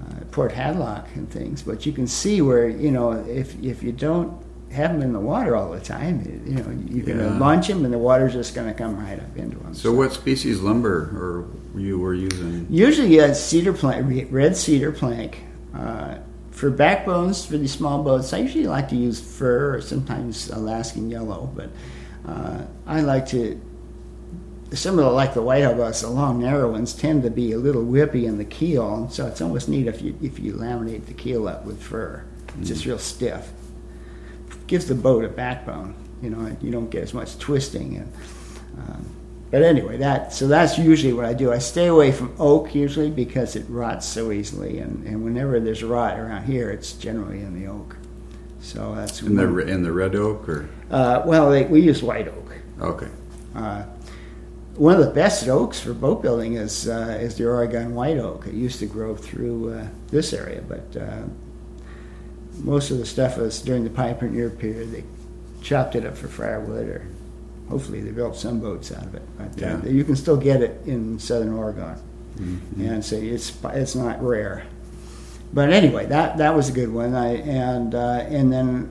uh, 0.00 0.24
Port 0.30 0.52
Hadlock 0.52 1.06
and 1.14 1.30
things, 1.30 1.62
but 1.62 1.86
you 1.86 1.92
can 1.92 2.06
see 2.06 2.40
where 2.42 2.68
you 2.68 2.90
know 2.90 3.12
if 3.12 3.60
if 3.62 3.82
you 3.82 3.92
don't 3.92 4.44
have 4.70 4.92
them 4.92 5.02
in 5.02 5.12
the 5.12 5.20
water 5.20 5.56
all 5.56 5.70
the 5.70 5.80
time, 5.80 6.42
you 6.46 6.54
know 6.54 6.70
you're 6.88 7.06
going 7.06 7.18
to 7.18 7.38
launch 7.38 7.68
them 7.68 7.84
and 7.84 7.94
the 7.94 7.98
water's 7.98 8.32
just 8.32 8.54
going 8.54 8.66
to 8.66 8.74
come 8.74 8.98
right 8.98 9.18
up 9.18 9.36
into 9.36 9.56
them. 9.58 9.74
so, 9.74 9.92
what 9.92 10.12
species 10.12 10.60
lumber 10.60 11.10
or 11.14 11.48
you 11.78 11.98
were 11.98 12.14
using? 12.14 12.66
Usually, 12.68 13.20
uh, 13.20 13.32
cedar 13.34 13.72
plank, 13.72 14.28
red 14.30 14.56
cedar 14.56 14.92
plank. 14.92 15.42
Uh, 15.74 16.18
for 16.50 16.70
backbones 16.70 17.44
for 17.44 17.58
these 17.58 17.72
small 17.72 18.02
boats, 18.02 18.32
I 18.32 18.38
usually 18.38 18.66
like 18.66 18.88
to 18.88 18.96
use 18.96 19.20
fir 19.20 19.76
or 19.76 19.80
sometimes 19.82 20.48
Alaskan 20.48 21.10
yellow, 21.10 21.52
but 21.54 21.68
uh, 22.26 22.62
I 22.86 23.02
like 23.02 23.26
to. 23.28 23.60
Some 24.72 24.98
of 24.98 25.04
the 25.04 25.10
like 25.10 25.32
the 25.34 25.42
whitehall 25.42 25.74
boats, 25.74 26.00
the 26.00 26.08
long 26.10 26.40
narrow 26.40 26.70
ones 26.72 26.92
tend 26.92 27.22
to 27.22 27.30
be 27.30 27.52
a 27.52 27.58
little 27.58 27.84
whippy 27.84 28.24
in 28.24 28.36
the 28.38 28.44
keel, 28.44 28.94
and 28.94 29.12
so 29.12 29.26
it's 29.26 29.40
almost 29.40 29.68
neat 29.68 29.86
if 29.86 30.02
you 30.02 30.18
if 30.22 30.38
you 30.40 30.54
laminate 30.54 31.06
the 31.06 31.14
keel 31.14 31.46
up 31.46 31.64
with 31.64 31.80
fir. 31.80 32.24
It's 32.58 32.68
just 32.68 32.84
real 32.86 32.98
stiff. 32.98 33.52
Gives 34.66 34.86
the 34.86 34.94
boat 34.94 35.24
a 35.24 35.28
backbone. 35.28 35.94
You 36.22 36.30
know, 36.30 36.56
you 36.60 36.70
don't 36.72 36.90
get 36.90 37.02
as 37.02 37.14
much 37.14 37.38
twisting 37.38 37.96
and. 37.96 38.12
Um, 38.78 39.06
but 39.52 39.62
anyway, 39.62 39.96
that 39.98 40.32
so 40.32 40.48
that's 40.48 40.76
usually 40.76 41.12
what 41.12 41.24
I 41.24 41.32
do. 41.32 41.52
I 41.52 41.58
stay 41.58 41.86
away 41.86 42.10
from 42.10 42.34
oak 42.38 42.74
usually 42.74 43.10
because 43.10 43.54
it 43.54 43.64
rots 43.68 44.04
so 44.04 44.32
easily, 44.32 44.80
and, 44.80 45.06
and 45.06 45.22
whenever 45.22 45.60
there's 45.60 45.84
rot 45.84 46.18
around 46.18 46.44
here, 46.44 46.70
it's 46.70 46.92
generally 46.94 47.40
in 47.40 47.54
the 47.58 47.70
oak. 47.70 47.96
So 48.60 48.96
that's 48.96 49.22
In 49.22 49.36
the 49.36 49.58
in 49.68 49.84
the 49.84 49.92
red 49.92 50.16
oak 50.16 50.48
or 50.48 50.68
uh, 50.90 51.22
well, 51.24 51.50
they, 51.52 51.64
we 51.66 51.80
use 51.80 52.02
white 52.02 52.26
oak. 52.26 52.52
okay. 52.80 53.08
Uh, 53.54 53.84
one 54.76 54.94
of 54.98 55.04
the 55.04 55.12
best 55.12 55.48
oaks 55.48 55.80
for 55.80 55.92
boat 55.94 56.22
building 56.22 56.54
is 56.54 56.88
uh, 56.88 57.18
is 57.20 57.34
the 57.36 57.46
Oregon 57.46 57.94
white 57.94 58.18
oak. 58.18 58.46
It 58.46 58.54
used 58.54 58.78
to 58.80 58.86
grow 58.86 59.16
through 59.16 59.72
uh, 59.74 59.86
this 60.10 60.32
area, 60.32 60.62
but 60.66 60.96
uh, 61.00 61.22
most 62.62 62.90
of 62.90 62.98
the 62.98 63.06
stuff 63.06 63.36
was 63.38 63.60
during 63.62 63.84
the 63.84 63.90
pioneer 63.90 64.50
period. 64.50 64.92
They 64.92 65.04
chopped 65.62 65.94
it 65.96 66.04
up 66.04 66.16
for 66.16 66.28
firewood 66.28 66.88
or 66.88 67.06
hopefully 67.68 68.00
they 68.00 68.12
built 68.12 68.36
some 68.36 68.60
boats 68.60 68.92
out 68.92 69.02
of 69.04 69.14
it. 69.14 69.22
But 69.36 69.58
Yeah. 69.58 69.80
uh, 69.84 69.88
you 69.88 70.04
can 70.04 70.14
still 70.16 70.36
get 70.36 70.62
it 70.62 70.80
in 70.86 71.18
southern 71.18 71.52
Oregon, 71.52 71.96
Mhm. 72.38 72.88
and 72.90 73.04
so 73.04 73.16
it's 73.16 73.52
it's 73.74 73.94
not 73.94 74.22
rare. 74.22 74.62
But 75.54 75.72
anyway, 75.72 76.06
that 76.06 76.36
that 76.38 76.54
was 76.54 76.68
a 76.68 76.72
good 76.72 76.92
one. 76.92 77.14
I 77.14 77.36
and 77.36 77.94
uh, 77.94 78.24
and 78.28 78.52
then 78.52 78.88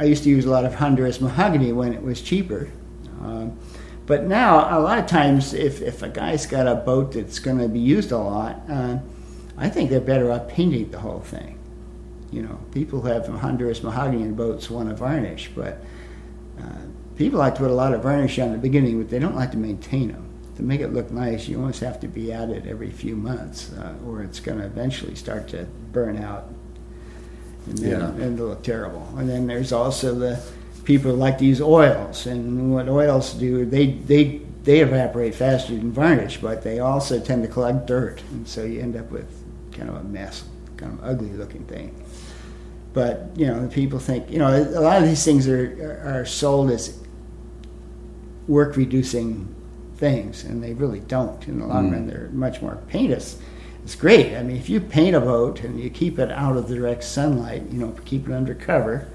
I 0.00 0.04
used 0.04 0.24
to 0.24 0.30
use 0.30 0.44
a 0.46 0.50
lot 0.50 0.64
of 0.64 0.74
Honduras 0.74 1.20
mahogany 1.20 1.72
when 1.72 1.92
it 1.92 2.02
was 2.02 2.20
cheaper. 2.20 2.68
Um, 3.22 3.52
but 4.12 4.24
now, 4.26 4.78
a 4.78 4.80
lot 4.80 4.98
of 4.98 5.06
times, 5.06 5.54
if, 5.54 5.80
if 5.80 6.02
a 6.02 6.08
guy's 6.10 6.44
got 6.44 6.66
a 6.66 6.74
boat 6.74 7.12
that's 7.12 7.38
going 7.38 7.56
to 7.56 7.66
be 7.66 7.78
used 7.78 8.12
a 8.12 8.18
lot, 8.18 8.60
uh, 8.68 8.98
I 9.56 9.70
think 9.70 9.88
they're 9.88 10.02
better 10.02 10.30
off 10.30 10.48
painting 10.48 10.90
the 10.90 10.98
whole 10.98 11.20
thing. 11.20 11.58
You 12.30 12.42
know, 12.42 12.60
people 12.72 13.00
who 13.00 13.08
have 13.08 13.26
Honduras 13.26 13.82
mahogany 13.82 14.30
boats 14.32 14.68
want 14.68 14.90
to 14.90 14.94
varnish, 14.94 15.50
but 15.56 15.82
uh, 16.60 16.82
people 17.16 17.38
like 17.38 17.54
to 17.54 17.60
put 17.60 17.70
a 17.70 17.74
lot 17.74 17.94
of 17.94 18.02
varnish 18.02 18.38
on 18.38 18.52
the 18.52 18.58
beginning, 18.58 19.00
but 19.00 19.08
they 19.08 19.18
don't 19.18 19.34
like 19.34 19.52
to 19.52 19.56
maintain 19.56 20.12
them. 20.12 20.28
To 20.56 20.62
make 20.62 20.82
it 20.82 20.92
look 20.92 21.10
nice, 21.10 21.48
you 21.48 21.56
almost 21.58 21.80
have 21.80 21.98
to 22.00 22.06
be 22.06 22.34
at 22.34 22.50
it 22.50 22.66
every 22.66 22.90
few 22.90 23.16
months, 23.16 23.72
uh, 23.72 23.94
or 24.06 24.22
it's 24.22 24.40
going 24.40 24.58
to 24.58 24.66
eventually 24.66 25.14
start 25.14 25.48
to 25.48 25.64
burn 25.90 26.22
out 26.22 26.50
and 27.64 27.78
then 27.78 27.90
Yeah. 27.90 28.08
and 28.10 28.34
it'll 28.34 28.48
look 28.48 28.62
terrible. 28.62 29.08
And 29.16 29.26
then 29.26 29.46
there's 29.46 29.72
also 29.72 30.14
the 30.14 30.38
people 30.84 31.12
like 31.14 31.38
to 31.38 31.44
use 31.44 31.60
oils, 31.60 32.26
and 32.26 32.72
what 32.74 32.88
oils 32.88 33.34
do, 33.34 33.64
they 33.64 33.86
they 33.92 34.40
they 34.64 34.80
evaporate 34.80 35.34
faster 35.34 35.74
than 35.74 35.92
varnish, 35.92 36.38
but 36.38 36.62
they 36.62 36.78
also 36.78 37.18
tend 37.20 37.42
to 37.42 37.48
collect 37.48 37.86
dirt, 37.86 38.22
and 38.30 38.46
so 38.46 38.64
you 38.64 38.80
end 38.80 38.96
up 38.96 39.10
with 39.10 39.28
kind 39.72 39.88
of 39.88 39.96
a 39.96 40.04
mess, 40.04 40.44
kind 40.76 40.92
of 40.98 41.04
ugly 41.04 41.30
looking 41.30 41.64
thing. 41.64 41.94
But 42.92 43.30
you 43.36 43.46
know, 43.46 43.66
people 43.68 43.98
think 43.98 44.30
you 44.30 44.38
know 44.38 44.48
a 44.48 44.80
lot 44.80 45.02
of 45.02 45.08
these 45.08 45.24
things 45.24 45.48
are 45.48 46.02
are, 46.04 46.24
sold 46.26 46.70
as 46.70 46.98
work 48.48 48.76
reducing 48.76 49.54
things, 49.96 50.44
and 50.44 50.62
they 50.62 50.74
really 50.74 51.00
don't. 51.00 51.46
In 51.48 51.60
the 51.60 51.66
long 51.66 51.90
Mm. 51.90 51.92
run, 51.92 52.06
they're 52.08 52.28
much 52.32 52.60
more 52.60 52.78
paint 52.88 53.12
it's 53.84 53.94
great. 53.96 54.36
I 54.36 54.42
mean, 54.42 54.56
if 54.56 54.68
you 54.68 54.80
paint 54.80 55.16
a 55.16 55.20
boat 55.20 55.64
and 55.64 55.80
you 55.80 55.90
keep 55.90 56.18
it 56.18 56.30
out 56.30 56.56
of 56.56 56.68
the 56.68 56.76
direct 56.76 57.02
sunlight, 57.02 57.64
you 57.72 57.78
know, 57.80 57.92
keep 58.04 58.28
it 58.28 58.32
under 58.32 58.54
cover, 58.54 59.08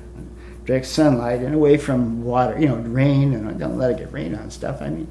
direct 0.67 0.85
sunlight, 0.85 1.39
and 1.39 1.55
away 1.55 1.77
from 1.77 2.23
water, 2.23 2.59
you 2.59 2.67
know, 2.67 2.75
rain, 2.75 3.33
and 3.33 3.57
don't 3.57 3.77
let 3.77 3.91
it 3.91 3.97
get 3.97 4.11
rain 4.11 4.35
on 4.35 4.51
stuff. 4.51 4.81
I 4.81 4.89
mean, 4.89 5.07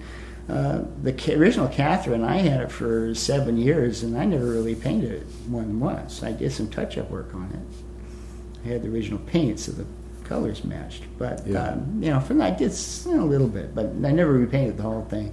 uh, 0.49 0.83
the 1.03 1.13
original 1.37 1.67
Catherine, 1.67 2.23
I 2.23 2.37
had 2.37 2.61
it 2.61 2.71
for 2.71 3.15
seven 3.15 3.57
years, 3.57 4.03
and 4.05 4.17
I 4.17 4.27
never 4.27 4.45
really 4.45 4.77
painted 4.77 5.11
it 5.11 5.27
more 5.49 5.63
than 5.63 5.81
once. 5.81 6.23
I 6.23 6.31
did 6.33 6.53
some 6.53 6.69
touch-up 6.69 7.11
work 7.11 7.35
on 7.35 7.51
it. 7.53 8.69
I 8.69 8.73
had 8.75 8.83
the 8.83 8.89
original 8.89 9.19
paint, 9.19 9.59
so 9.59 9.73
the 9.73 9.87
colors 10.25 10.63
matched. 10.63 11.05
But 11.19 11.47
Yeah. 11.47 11.71
um, 11.71 12.01
you 12.03 12.11
know, 12.11 12.21
from 12.21 12.43
I 12.43 12.51
did 12.51 12.73
you 13.07 13.17
know, 13.17 13.25
a 13.25 13.27
little 13.27 13.49
bit, 13.49 13.75
but 13.75 13.87
I 14.05 14.13
never 14.13 14.33
repainted 14.33 14.77
the 14.77 14.83
whole 14.83 15.07
thing. 15.07 15.33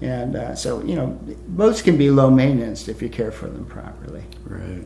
And 0.00 0.34
uh, 0.34 0.54
so, 0.56 0.82
you 0.82 0.96
know, 0.96 1.18
boats 1.46 1.82
can 1.82 1.96
be 1.96 2.10
low 2.10 2.30
maintenance 2.30 2.88
if 2.88 3.02
you 3.02 3.08
care 3.08 3.30
for 3.30 3.46
them 3.46 3.66
properly. 3.66 4.24
Right. 4.44 4.84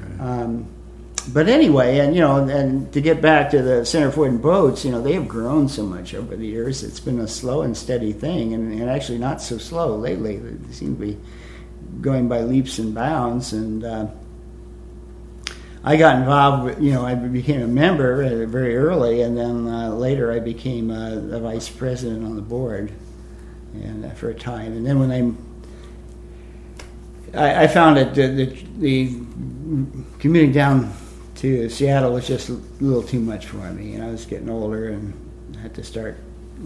right. 0.00 0.20
Um, 0.20 0.66
but 1.32 1.48
anyway, 1.48 1.98
and 1.98 2.14
you 2.14 2.20
know, 2.20 2.36
and 2.36 2.92
to 2.92 3.00
get 3.00 3.20
back 3.20 3.50
to 3.50 3.62
the 3.62 3.84
Center 3.84 4.10
for 4.10 4.20
Wooden 4.20 4.38
Boats, 4.38 4.84
you 4.84 4.90
know, 4.90 5.00
they 5.00 5.12
have 5.14 5.28
grown 5.28 5.68
so 5.68 5.84
much 5.84 6.14
over 6.14 6.36
the 6.36 6.46
years. 6.46 6.82
It's 6.82 7.00
been 7.00 7.20
a 7.20 7.28
slow 7.28 7.62
and 7.62 7.76
steady 7.76 8.12
thing, 8.12 8.52
and, 8.52 8.72
and 8.80 8.90
actually 8.90 9.18
not 9.18 9.40
so 9.40 9.58
slow 9.58 9.96
lately. 9.96 10.36
They 10.36 10.72
seem 10.72 10.96
to 10.96 11.00
be 11.00 11.18
going 12.00 12.28
by 12.28 12.40
leaps 12.42 12.78
and 12.78 12.94
bounds. 12.94 13.52
And 13.52 13.84
uh, 13.84 14.06
I 15.82 15.96
got 15.96 16.16
involved. 16.16 16.64
With, 16.64 16.80
you 16.80 16.92
know, 16.92 17.04
I 17.04 17.14
became 17.14 17.62
a 17.62 17.68
member 17.68 18.46
very 18.46 18.76
early, 18.76 19.22
and 19.22 19.36
then 19.36 19.66
uh, 19.66 19.90
later 19.90 20.32
I 20.32 20.40
became 20.40 20.90
uh, 20.90 21.14
the 21.14 21.40
vice 21.40 21.68
president 21.68 22.24
on 22.24 22.36
the 22.36 22.42
board, 22.42 22.92
and 23.74 24.04
uh, 24.04 24.10
for 24.10 24.30
a 24.30 24.34
time. 24.34 24.72
And 24.72 24.86
then 24.86 24.98
when 24.98 25.10
I 25.10 25.32
I, 27.36 27.64
I 27.64 27.66
found 27.66 27.96
that 27.96 28.14
the, 28.14 28.28
the, 28.28 28.44
the 28.78 29.16
commuting 30.18 30.52
down 30.52 30.92
to 31.44 31.68
Seattle 31.68 32.12
was 32.12 32.26
just 32.26 32.48
a 32.48 32.60
little 32.80 33.02
too 33.02 33.20
much 33.20 33.46
for 33.46 33.56
me, 33.72 33.94
and 33.94 34.02
I 34.02 34.10
was 34.10 34.24
getting 34.26 34.50
older 34.50 34.88
and 34.88 35.12
had 35.60 35.74
to 35.74 35.84
start 35.84 36.16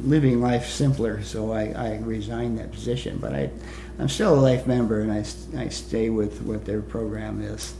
living 0.05 0.41
life 0.41 0.67
simpler. 0.69 1.23
So 1.23 1.53
I, 1.53 1.73
I 1.73 1.97
resigned 1.99 2.59
that 2.59 2.73
position, 2.73 3.19
but 3.19 3.35
I, 3.35 3.51
I'm 3.99 4.09
still 4.09 4.35
a 4.35 4.41
life 4.41 4.67
member, 4.67 5.01
and 5.01 5.12
I, 5.12 5.25
I 5.61 5.69
stay 5.69 6.11
with 6.11 6.43
what 6.43 6.64
their 6.64 6.81
program 6.81 7.41
is. 7.43 7.75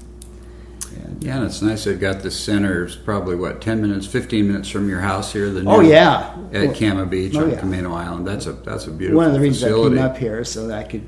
And, 1.04 1.22
Yeah, 1.22 1.37
and 1.37 1.46
it's 1.46 1.61
nice 1.62 1.84
they've 1.84 2.00
got 2.00 2.20
the 2.20 2.30
center. 2.30 2.84
It's 2.84 2.96
probably 2.96 3.37
what 3.37 3.61
ten 3.61 3.80
minutes, 3.82 4.06
fifteen 4.06 4.48
minutes 4.48 4.68
from 4.68 4.88
your 4.88 5.00
house 5.00 5.32
here. 5.32 5.50
The 5.50 5.68
oh 5.68 5.80
yeah, 5.80 6.34
at 6.52 6.76
Cama 6.76 7.04
Beach 7.06 7.34
Oh, 7.37 7.44
on 7.44 7.50
yeah. 7.50 7.61
Camano 7.61 7.94
Island. 7.94 8.26
That's 8.26 8.46
a 8.46 8.52
that's 8.54 8.87
a 8.87 8.90
beautiful 8.90 9.18
one 9.18 9.26
of 9.28 9.34
the 9.34 9.40
reasons 9.40 9.62
facility. 9.62 9.96
I 9.96 10.02
came 10.02 10.11
up 10.11 10.16
here 10.16 10.44
so 10.44 10.66
that 10.66 10.78
I 10.78 10.84
could 10.84 11.06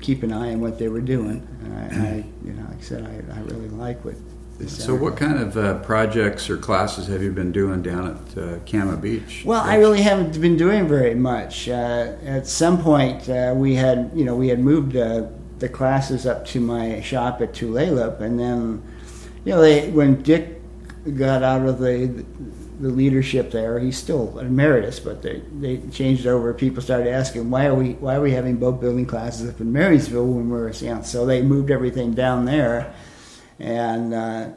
keep 0.00 0.22
an 0.22 0.32
eye 0.32 0.52
on 0.52 0.60
what 0.60 0.78
they 0.78 0.88
were 0.88 1.00
doing. 1.00 1.46
And 1.62 1.74
I, 1.78 2.08
I 2.10 2.24
you 2.44 2.52
know, 2.52 2.66
like 2.68 2.78
I 2.78 2.82
said, 2.82 3.04
I, 3.04 3.36
I 3.36 3.40
really 3.44 3.70
like 3.70 4.04
what. 4.04 4.14
So, 4.68 4.94
what 4.94 5.16
kind 5.16 5.38
of 5.38 5.56
uh, 5.56 5.78
projects 5.80 6.48
or 6.48 6.56
classes 6.56 7.06
have 7.08 7.22
you 7.22 7.32
been 7.32 7.52
doing 7.52 7.82
down 7.82 8.06
at 8.06 8.38
uh, 8.38 8.58
Cama 8.66 8.96
Beach? 8.96 9.42
Well, 9.44 9.60
I 9.60 9.76
really 9.76 10.02
haven't 10.02 10.40
been 10.40 10.56
doing 10.56 10.88
very 10.88 11.14
much. 11.14 11.68
Uh, 11.68 12.14
at 12.24 12.46
some 12.46 12.82
point, 12.82 13.28
uh, 13.28 13.54
we 13.56 13.74
had, 13.74 14.10
you 14.14 14.24
know, 14.24 14.34
we 14.36 14.48
had 14.48 14.60
moved 14.60 14.96
uh, 14.96 15.26
the 15.58 15.68
classes 15.68 16.26
up 16.26 16.44
to 16.46 16.60
my 16.60 17.00
shop 17.00 17.40
at 17.40 17.52
Tulalip, 17.52 18.20
and 18.20 18.38
then, 18.38 18.82
you 19.44 19.52
know, 19.52 19.60
they, 19.60 19.90
when 19.90 20.22
Dick 20.22 20.60
got 21.16 21.42
out 21.42 21.66
of 21.66 21.78
the 21.78 22.24
the 22.80 22.88
leadership 22.88 23.52
there, 23.52 23.78
he's 23.78 23.96
still 23.96 24.36
emeritus, 24.40 24.98
but 24.98 25.22
they, 25.22 25.40
they 25.60 25.76
changed 25.92 26.26
over. 26.26 26.52
People 26.52 26.82
started 26.82 27.08
asking, 27.08 27.48
why 27.48 27.66
are 27.66 27.74
we 27.74 27.92
why 27.92 28.16
are 28.16 28.20
we 28.20 28.32
having 28.32 28.56
boat 28.56 28.80
building 28.80 29.06
classes 29.06 29.48
up 29.48 29.60
in 29.60 29.72
Marysville 29.72 30.26
when 30.26 30.50
we're, 30.50 30.72
you 30.72 30.92
know, 30.92 31.02
so 31.02 31.24
they 31.24 31.42
moved 31.42 31.70
everything 31.70 32.12
down 32.12 32.44
there, 32.44 32.92
and. 33.62 34.12
Uh, 34.14 34.48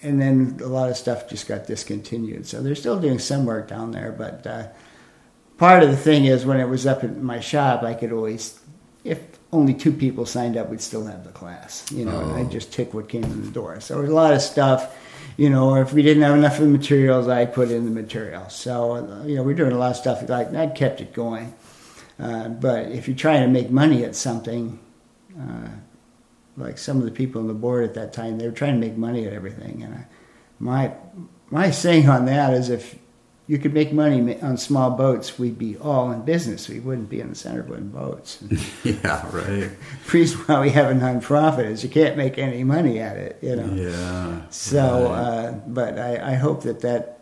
and 0.00 0.20
then 0.22 0.60
a 0.62 0.66
lot 0.68 0.88
of 0.90 0.96
stuff 0.96 1.28
just 1.28 1.48
got 1.48 1.66
discontinued. 1.66 2.46
So 2.46 2.62
they're 2.62 2.76
still 2.76 3.00
doing 3.00 3.18
some 3.18 3.44
work 3.46 3.66
down 3.66 3.90
there, 3.90 4.12
but 4.12 4.46
uh, 4.46 4.68
part 5.56 5.82
of 5.82 5.90
the 5.90 5.96
thing 5.96 6.26
is 6.26 6.46
when 6.46 6.60
it 6.60 6.68
was 6.68 6.86
up 6.86 7.02
at 7.02 7.16
my 7.20 7.40
shop, 7.40 7.82
I 7.82 7.94
could 7.94 8.12
always, 8.12 8.60
if 9.02 9.18
only 9.52 9.74
two 9.74 9.90
people 9.90 10.24
signed 10.24 10.56
up, 10.56 10.68
we'd 10.70 10.80
still 10.80 11.04
have 11.06 11.24
the 11.24 11.32
class. 11.32 11.90
You 11.90 12.04
know, 12.04 12.20
and 12.20 12.30
I 12.30 12.42
Oh. 12.42 12.48
just 12.48 12.72
took 12.72 12.94
what 12.94 13.08
came 13.08 13.24
in 13.24 13.42
the 13.44 13.50
door. 13.50 13.80
So 13.80 13.94
there 13.94 14.02
was 14.04 14.12
a 14.12 14.14
lot 14.14 14.32
of 14.32 14.40
stuff. 14.40 14.96
You 15.36 15.50
know, 15.50 15.70
or 15.70 15.82
if 15.82 15.92
we 15.92 16.02
didn't 16.02 16.22
have 16.22 16.36
enough 16.36 16.58
of 16.58 16.64
the 16.66 16.70
materials, 16.70 17.26
I 17.26 17.44
put 17.46 17.72
in 17.72 17.84
the 17.84 17.90
materials. 17.90 18.54
So 18.54 18.94
you 19.26 19.34
know, 19.34 19.42
we're 19.42 19.54
doing 19.54 19.72
a 19.72 19.78
lot 19.78 19.90
of 19.90 19.96
stuff 19.96 20.28
like 20.28 20.52
that. 20.52 20.76
Kept 20.76 21.00
it 21.00 21.12
going. 21.12 21.54
Uh, 22.20 22.50
but 22.50 22.92
if 22.92 23.08
you're 23.08 23.16
trying 23.16 23.42
to 23.42 23.48
make 23.48 23.68
money 23.68 24.04
at 24.04 24.14
something, 24.14 24.78
uh, 25.36 25.70
like 26.58 26.78
some 26.78 26.98
of 26.98 27.04
the 27.04 27.10
people 27.10 27.40
on 27.40 27.48
the 27.48 27.54
board 27.54 27.84
at 27.84 27.94
that 27.94 28.12
time, 28.12 28.38
they 28.38 28.46
were 28.46 28.52
trying 28.52 28.80
to 28.80 28.86
make 28.86 28.96
money 28.96 29.26
at 29.26 29.32
everything. 29.32 29.82
And 29.82 29.94
I, 29.94 30.06
my 30.58 30.92
my 31.50 31.70
saying 31.70 32.08
on 32.08 32.26
that 32.26 32.52
is, 32.52 32.68
if 32.68 32.98
you 33.46 33.56
could 33.58 33.72
make 33.72 33.92
money 33.92 34.38
on 34.42 34.58
small 34.58 34.90
boats, 34.90 35.38
we'd 35.38 35.58
be 35.58 35.76
all 35.78 36.10
in 36.12 36.22
business. 36.22 36.68
We 36.68 36.80
wouldn't 36.80 37.08
be 37.08 37.20
in 37.20 37.30
the 37.30 37.34
center 37.34 37.60
of 37.60 37.92
boats. 37.92 38.42
yeah, 38.84 39.24
right. 39.34 39.70
the 39.70 39.70
reason 40.12 40.40
why 40.40 40.60
we 40.60 40.70
have 40.70 40.90
a 40.90 40.94
nonprofit 40.94 41.64
is 41.64 41.82
you 41.82 41.88
can't 41.88 42.16
make 42.16 42.36
any 42.36 42.62
money 42.64 42.98
at 42.98 43.16
it, 43.16 43.38
you 43.40 43.56
know. 43.56 43.72
Yeah. 43.74 44.42
So, 44.50 45.04
right. 45.04 45.14
uh, 45.14 45.52
but 45.66 45.98
I, 45.98 46.32
I 46.32 46.34
hope 46.34 46.62
that 46.64 46.80
that. 46.80 47.14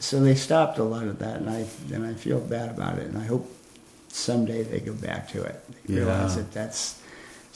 So 0.00 0.20
they 0.20 0.36
stopped 0.36 0.78
a 0.78 0.84
lot 0.84 1.08
of 1.08 1.18
that, 1.18 1.38
and 1.38 1.50
I 1.50 1.66
and 1.92 2.06
I 2.06 2.14
feel 2.14 2.40
bad 2.40 2.70
about 2.70 2.98
it, 2.98 3.08
and 3.08 3.18
I 3.18 3.24
hope 3.24 3.52
someday 4.08 4.62
they 4.62 4.80
go 4.80 4.94
back 4.94 5.28
to 5.30 5.42
it. 5.42 5.62
They 5.86 5.96
realize 5.96 6.36
that 6.36 6.52
that's 6.52 6.97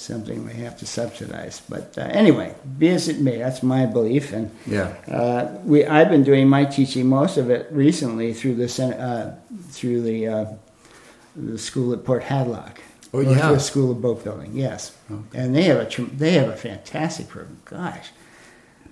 something 0.03 0.45
we 0.47 0.53
have 0.55 0.77
to 0.79 0.87
subsidize. 0.87 1.63
But 1.69 1.97
uh, 1.97 2.03
anyway, 2.03 2.55
be 2.79 2.89
as 2.91 3.09
it 3.09 3.21
may, 3.21 3.39
that's 3.39 3.63
my 3.63 3.87
belief, 3.87 4.33
and 4.33 4.51
yeah. 4.67 4.95
uh, 5.09 5.59
we 5.65 5.85
I've 5.87 6.11
been 6.11 6.25
doing 6.25 6.49
my 6.49 6.65
teaching 6.65 7.07
most 7.07 7.37
of 7.39 7.51
it 7.51 7.69
recently 7.71 8.35
through 8.35 8.57
the 8.57 8.67
uh, 8.99 9.35
through 9.71 10.03
the 10.03 10.29
uh, 10.29 10.47
the 11.37 11.59
school 11.59 11.93
at 11.93 12.05
Port 12.05 12.23
Hadlock. 12.23 12.79
Oh, 13.15 13.21
yeah. 13.21 13.35
Northwest 13.37 13.67
School 13.67 13.91
of 13.91 14.01
Boat 14.01 14.25
Building. 14.25 14.53
Yes, 14.55 14.97
Okay. 15.11 15.39
and 15.39 15.55
they 15.55 15.65
have 15.65 15.79
a 15.79 16.05
they 16.17 16.33
have 16.33 16.49
a 16.49 16.57
fantastic 16.57 17.29
program. 17.29 17.59
Gosh, 17.67 18.09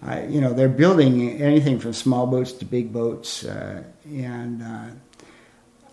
I, 0.03 0.25
you 0.27 0.41
know 0.41 0.53
they're 0.53 0.69
building 0.69 1.41
anything 1.41 1.79
from 1.79 1.95
small 1.95 2.27
boats 2.27 2.53
to 2.53 2.65
big 2.67 2.93
boats, 2.93 3.45
uh, 3.45 3.83
and 4.07 4.63
uh, 4.63 4.87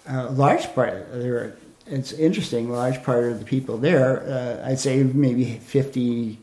a 0.08 0.32
large 0.32 0.74
part 0.76 0.94
of 0.94 1.20
there. 1.22 1.56
It's 1.90 2.12
interesting. 2.14 2.70
A 2.70 2.74
large 2.74 3.04
part 3.04 3.26
of 3.26 3.40
the 3.40 3.46
people 3.46 3.78
there, 3.78 4.24
uh, 4.28 4.70
I'd 4.70 4.80
say 4.80 5.04
maybe 5.04 5.46
50, 5.60 6.38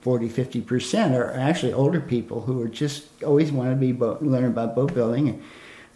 40, 0.00 0.28
50 0.28 0.60
percent 0.62 1.14
are 1.14 1.32
actually 1.34 1.72
older 1.72 2.00
people 2.00 2.42
who 2.42 2.62
are 2.62 2.68
just 2.68 3.04
always 3.22 3.52
want 3.52 3.70
to 3.70 3.76
be 3.76 3.92
boat, 3.92 4.22
learn 4.22 4.44
about 4.44 4.74
boat 4.74 4.94
building, 4.94 5.28
and 5.28 5.42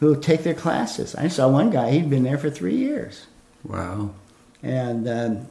who 0.00 0.18
take 0.20 0.42
their 0.42 0.54
classes. 0.54 1.14
I 1.14 1.28
saw 1.28 1.48
one 1.48 1.70
guy; 1.70 1.90
he'd 1.92 2.10
been 2.10 2.22
there 2.22 2.38
for 2.38 2.50
three 2.50 2.76
years 2.76 3.26
Wow. 3.64 4.10
and 4.62 5.06
um, 5.08 5.46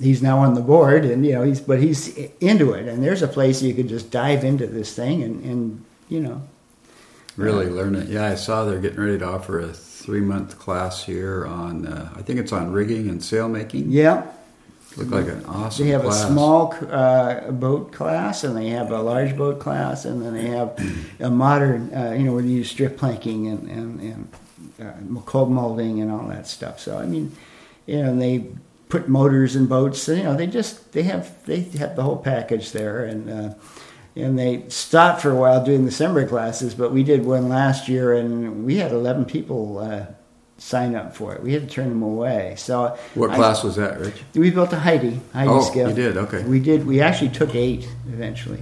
he's 0.00 0.22
now 0.22 0.38
on 0.38 0.54
the 0.54 0.62
board 0.62 1.04
and 1.04 1.26
you 1.26 1.32
know 1.32 1.42
he's 1.42 1.60
but 1.60 1.78
he's 1.82 2.16
into 2.40 2.72
it 2.72 2.88
and 2.88 3.02
there's 3.04 3.20
a 3.20 3.28
place 3.28 3.60
you 3.60 3.74
can 3.74 3.86
just 3.86 4.10
dive 4.10 4.44
into 4.44 4.66
this 4.66 4.94
thing 4.94 5.22
and, 5.22 5.44
and 5.44 5.84
you 6.08 6.20
know 6.20 6.42
really 7.36 7.68
learn 7.68 7.94
it. 7.94 8.08
Yeah, 8.08 8.24
I 8.26 8.34
saw 8.34 8.64
they're 8.64 8.78
getting 8.80 9.00
ready 9.00 9.18
to 9.18 9.26
offer 9.26 9.60
a 9.60 9.74
three 10.00 10.20
month 10.20 10.58
class 10.58 11.04
here 11.04 11.46
on, 11.46 11.86
uh, 11.86 12.12
I 12.16 12.22
think 12.22 12.38
it's 12.38 12.52
on 12.52 12.72
rigging 12.72 13.08
and 13.08 13.20
sailmaking. 13.20 13.84
Yeah. 13.88 14.26
Looked 14.96 15.12
like 15.12 15.28
an 15.28 15.44
awesome 15.46 15.86
They 15.86 15.92
have 15.92 16.02
class. 16.02 16.24
a 16.24 16.26
small 16.26 16.74
uh, 16.90 17.52
boat 17.52 17.92
class, 17.92 18.42
and 18.42 18.56
they 18.56 18.70
have 18.70 18.90
a 18.90 19.00
large 19.00 19.36
boat 19.36 19.60
class, 19.60 20.04
and 20.04 20.20
then 20.20 20.34
they 20.34 20.48
have 20.48 20.76
a 21.20 21.30
modern, 21.30 21.94
uh, 21.94 22.10
you 22.18 22.24
know, 22.24 22.32
where 22.32 22.42
they 22.42 22.48
use 22.48 22.68
strip 22.70 22.96
planking 22.96 23.46
and 23.46 23.70
and, 23.70 24.00
and 24.00 24.28
uh, 24.82 25.20
cold 25.26 25.50
molding 25.52 26.00
and 26.00 26.10
all 26.10 26.26
that 26.26 26.48
stuff. 26.48 26.80
So 26.80 26.98
I 26.98 27.06
mean, 27.06 27.30
you 27.86 28.02
know, 28.02 28.16
they 28.16 28.46
put 28.88 29.08
motors 29.08 29.54
in 29.54 29.66
boats. 29.66 30.08
You 30.08 30.24
know, 30.24 30.34
they 30.34 30.48
just 30.48 30.90
they 30.92 31.04
have 31.04 31.40
they 31.46 31.60
have 31.78 31.94
the 31.94 32.02
whole 32.02 32.16
package 32.16 32.72
there, 32.72 33.04
and 33.04 33.30
uh, 33.30 33.54
and 34.16 34.38
they 34.38 34.64
stopped 34.68 35.20
for 35.22 35.30
a 35.30 35.36
while 35.36 35.64
doing 35.64 35.84
the 35.84 35.90
summer 35.90 36.26
classes, 36.26 36.74
but 36.74 36.92
we 36.92 37.02
did 37.02 37.24
one 37.24 37.48
last 37.48 37.88
year, 37.88 38.12
and 38.14 38.64
we 38.64 38.76
had 38.76 38.92
eleven 38.92 39.24
people. 39.24 39.78
Uh, 39.78 40.06
sign 40.58 40.94
up 40.94 41.16
for 41.16 41.34
it. 41.34 41.42
We 41.42 41.54
had 41.54 41.66
to 41.66 41.74
turn 41.74 41.88
them 41.88 42.02
away. 42.02 42.54
So 42.58 42.94
What 43.14 43.30
I- 43.30 43.36
class 43.36 43.64
was 43.64 43.76
that, 43.76 43.98
Rich? 43.98 44.12
we 44.34 44.50
built 44.50 44.70
a 44.74 44.78
Heidi. 44.78 45.18
Heidi 45.32 45.48
Oh, 45.48 45.62
skiff. 45.62 45.88
you 45.88 45.94
did? 45.94 46.18
Okay. 46.18 46.42
We 46.42 46.60
did. 46.60 46.86
We 46.86 47.00
actually 47.00 47.30
took 47.30 47.54
eight 47.54 47.88
eventually. 48.12 48.58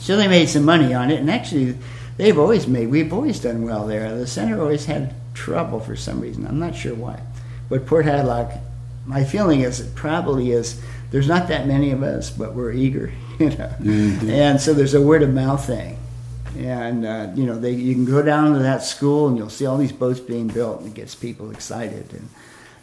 So 0.00 0.16
they 0.16 0.26
made 0.26 0.48
some 0.48 0.64
money 0.64 0.92
on 0.92 1.10
it, 1.12 1.20
and 1.20 1.30
actually, 1.30 1.76
they've 2.16 2.36
always 2.36 2.66
made. 2.66 2.90
We've 2.90 3.12
always 3.12 3.38
done 3.38 3.62
well 3.62 3.86
there. 3.86 4.12
The 4.18 4.26
center 4.26 4.60
always 4.60 4.86
had 4.86 5.14
trouble 5.34 5.78
for 5.78 5.94
some 5.94 6.20
reason. 6.20 6.44
I'm 6.46 6.58
not 6.58 6.74
sure 6.74 6.94
why, 6.96 7.20
but 7.68 7.86
Port 7.86 8.04
Hadlock. 8.06 8.58
My 9.06 9.22
feeling 9.22 9.60
is 9.60 9.78
it 9.78 9.94
probably 9.94 10.50
is. 10.50 10.80
There's 11.12 11.28
not 11.28 11.46
that 11.46 11.68
many 11.68 11.92
of 11.92 12.02
us, 12.02 12.28
but 12.28 12.54
we're 12.54 12.72
eager, 12.72 13.12
you 13.44 13.48
know. 13.48 13.74
Mm-hmm. 13.80 14.30
And 14.30 14.60
so 14.60 14.74
there's 14.74 14.92
a 14.92 15.00
word 15.00 15.22
of 15.22 15.32
mouth 15.32 15.66
thing, 15.66 15.98
and 16.58 17.06
uh, 17.06 17.30
you 17.34 17.46
know 17.46 17.58
they 17.58 17.72
you 17.72 17.94
can 17.94 18.04
go 18.04 18.22
down 18.22 18.52
to 18.52 18.58
that 18.58 18.82
school 18.82 19.28
and 19.28 19.38
you'll 19.38 19.48
see 19.48 19.64
all 19.64 19.78
these 19.78 19.92
boats 19.92 20.20
being 20.20 20.48
built, 20.48 20.80
and 20.80 20.88
it 20.88 20.94
gets 20.94 21.14
people 21.14 21.50
excited. 21.50 22.12
And 22.12 22.28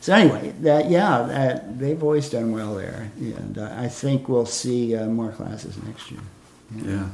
so 0.02 0.14
anyway, 0.14 0.56
that 0.62 0.90
yeah, 0.90 1.22
that, 1.24 1.78
they've 1.78 2.02
always 2.02 2.28
done 2.30 2.52
well 2.52 2.74
there, 2.74 3.12
and 3.20 3.60
uh, 3.60 3.72
I 3.78 3.88
think 3.88 4.28
we'll 4.28 4.48
see 4.48 4.96
uh, 4.96 5.06
more 5.06 5.32
classes 5.32 5.78
next 5.84 6.10
year. 6.10 6.22
Yeah. 6.76 7.10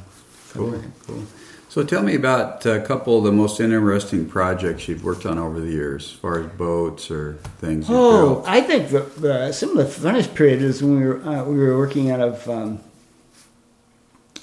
Cool. 0.54 0.74
Okay. 0.76 0.88
Cool. 1.06 1.24
So 1.68 1.82
tell 1.82 2.04
me 2.04 2.14
about 2.14 2.64
a 2.66 2.80
couple 2.80 3.18
of 3.18 3.24
the 3.24 3.32
most 3.32 3.60
interesting 3.60 4.26
projects 4.28 4.86
you've 4.86 5.02
worked 5.02 5.26
on 5.26 5.38
over 5.38 5.58
the 5.58 5.72
years, 5.72 6.04
as 6.04 6.12
far 6.12 6.40
as 6.40 6.46
boats 6.52 7.10
or 7.10 7.34
things 7.58 7.86
Oh. 7.88 8.44
I 8.46 8.60
think 8.60 8.90
the, 8.90 9.00
the, 9.00 9.52
some 9.52 9.76
of 9.76 9.78
the 9.78 10.08
funnest 10.08 10.36
period 10.36 10.62
is 10.62 10.82
when 10.82 11.00
we 11.00 11.04
were 11.04 11.20
uh, 11.28 11.44
we 11.44 11.58
were 11.58 11.76
working 11.76 12.12
out 12.12 12.20
of 12.20 12.48
um, 12.48 12.83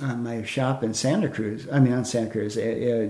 uh, 0.01 0.15
my 0.15 0.43
shop 0.43 0.83
in 0.83 0.93
Santa 0.93 1.29
Cruz. 1.29 1.67
I 1.71 1.79
mean, 1.79 1.93
on 1.93 2.05
Santa 2.05 2.31
Cruz, 2.31 2.57
uh, 2.57 2.61
uh, 2.61 3.09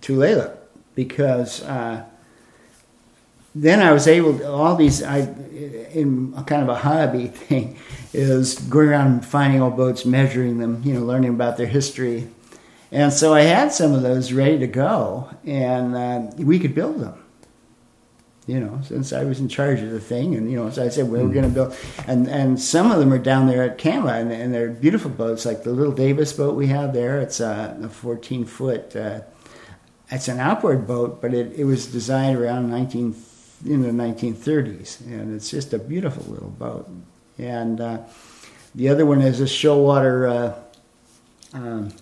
Tulalip, 0.00 0.56
because 0.94 1.62
uh, 1.62 2.04
then 3.54 3.80
I 3.80 3.92
was 3.92 4.06
able 4.06 4.38
to, 4.38 4.50
all 4.50 4.76
these 4.76 5.02
I 5.02 5.20
in 5.92 6.32
kind 6.44 6.62
of 6.62 6.68
a 6.68 6.76
hobby 6.76 7.26
thing 7.28 7.76
is 8.12 8.58
going 8.58 8.88
around 8.88 9.24
finding 9.26 9.60
old 9.60 9.76
boats, 9.76 10.04
measuring 10.04 10.58
them, 10.58 10.82
you 10.84 10.94
know, 10.94 11.00
learning 11.00 11.30
about 11.30 11.56
their 11.56 11.66
history. 11.66 12.28
And 12.92 13.12
so 13.12 13.34
I 13.34 13.42
had 13.42 13.72
some 13.72 13.92
of 13.92 14.02
those 14.02 14.32
ready 14.32 14.58
to 14.58 14.66
go, 14.66 15.28
and 15.44 15.94
uh, 15.94 16.32
we 16.36 16.58
could 16.58 16.74
build 16.74 17.00
them 17.00 17.19
you 18.50 18.58
know, 18.58 18.80
since 18.82 19.12
I 19.12 19.22
was 19.22 19.38
in 19.38 19.48
charge 19.48 19.80
of 19.80 19.90
the 19.90 20.00
thing. 20.00 20.34
And, 20.34 20.50
you 20.50 20.56
know, 20.56 20.68
so 20.70 20.84
I 20.84 20.88
said, 20.88 21.08
well, 21.08 21.24
we're 21.24 21.32
going 21.32 21.48
to 21.48 21.54
build, 21.54 21.76
and, 22.08 22.26
and 22.28 22.60
some 22.60 22.90
of 22.90 22.98
them 22.98 23.12
are 23.12 23.18
down 23.18 23.46
there 23.46 23.62
at 23.62 23.78
Cama, 23.78 24.14
and, 24.14 24.32
and 24.32 24.52
they're 24.52 24.70
beautiful 24.70 25.10
boats, 25.10 25.46
like 25.46 25.62
the 25.62 25.70
little 25.70 25.92
Davis 25.92 26.32
boat 26.32 26.56
we 26.56 26.66
have 26.66 26.92
there. 26.92 27.20
It's 27.20 27.38
a, 27.38 27.78
a 27.80 27.88
14 27.88 28.44
foot, 28.44 28.96
uh, 28.96 29.20
it's 30.10 30.26
an 30.26 30.40
outboard 30.40 30.88
boat, 30.88 31.22
but 31.22 31.32
it, 31.32 31.52
it 31.52 31.64
was 31.64 31.86
designed 31.86 32.36
around 32.36 32.68
19, 32.70 33.14
in 33.64 33.82
the 33.82 33.90
1930s, 33.90 35.00
and 35.06 35.36
it's 35.36 35.50
just 35.50 35.72
a 35.72 35.78
beautiful 35.78 36.24
little 36.32 36.50
boat. 36.50 36.90
And 37.38 37.80
uh, 37.80 37.98
the 38.74 38.88
other 38.88 39.06
one 39.06 39.20
is 39.20 39.40
a 39.40 39.44
Shoalwater 39.44 40.56
uh, 41.54 41.56
um, 41.56 41.92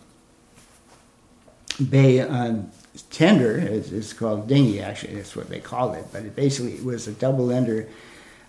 Bay 1.90 2.20
um, 2.20 2.70
tender. 3.02 3.56
It's, 3.58 3.90
it's 3.92 4.12
called 4.12 4.48
dinghy, 4.48 4.80
actually. 4.80 5.16
That's 5.16 5.36
what 5.36 5.48
they 5.48 5.60
called 5.60 5.96
it. 5.96 6.06
But 6.12 6.24
it 6.24 6.36
basically 6.36 6.74
it 6.74 6.84
was 6.84 7.06
a 7.08 7.12
double 7.12 7.50
ender. 7.50 7.88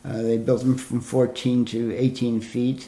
Uh, 0.05 0.21
they 0.21 0.37
built 0.37 0.61
them 0.61 0.77
from 0.77 1.01
14 1.01 1.65
to 1.65 1.95
18 1.95 2.39
feet, 2.41 2.87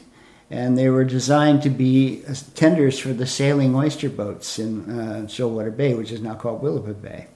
and 0.50 0.78
they 0.78 0.90
were 0.90 1.04
designed 1.04 1.62
to 1.64 1.70
be 1.70 2.24
uh, 2.28 2.34
tenders 2.56 3.00
for 3.00 3.14
the 3.14 3.28
sailing 3.28 3.76
oyster 3.76 4.10
boats 4.10 4.58
in 4.60 4.90
uh, 4.90 5.26
Shoalwater 5.28 5.76
Bay, 5.76 5.94
which 5.94 6.12
is 6.12 6.22
now 6.22 6.36
called 6.36 6.62
Willapa 6.64 7.00
Bay, 7.02 7.28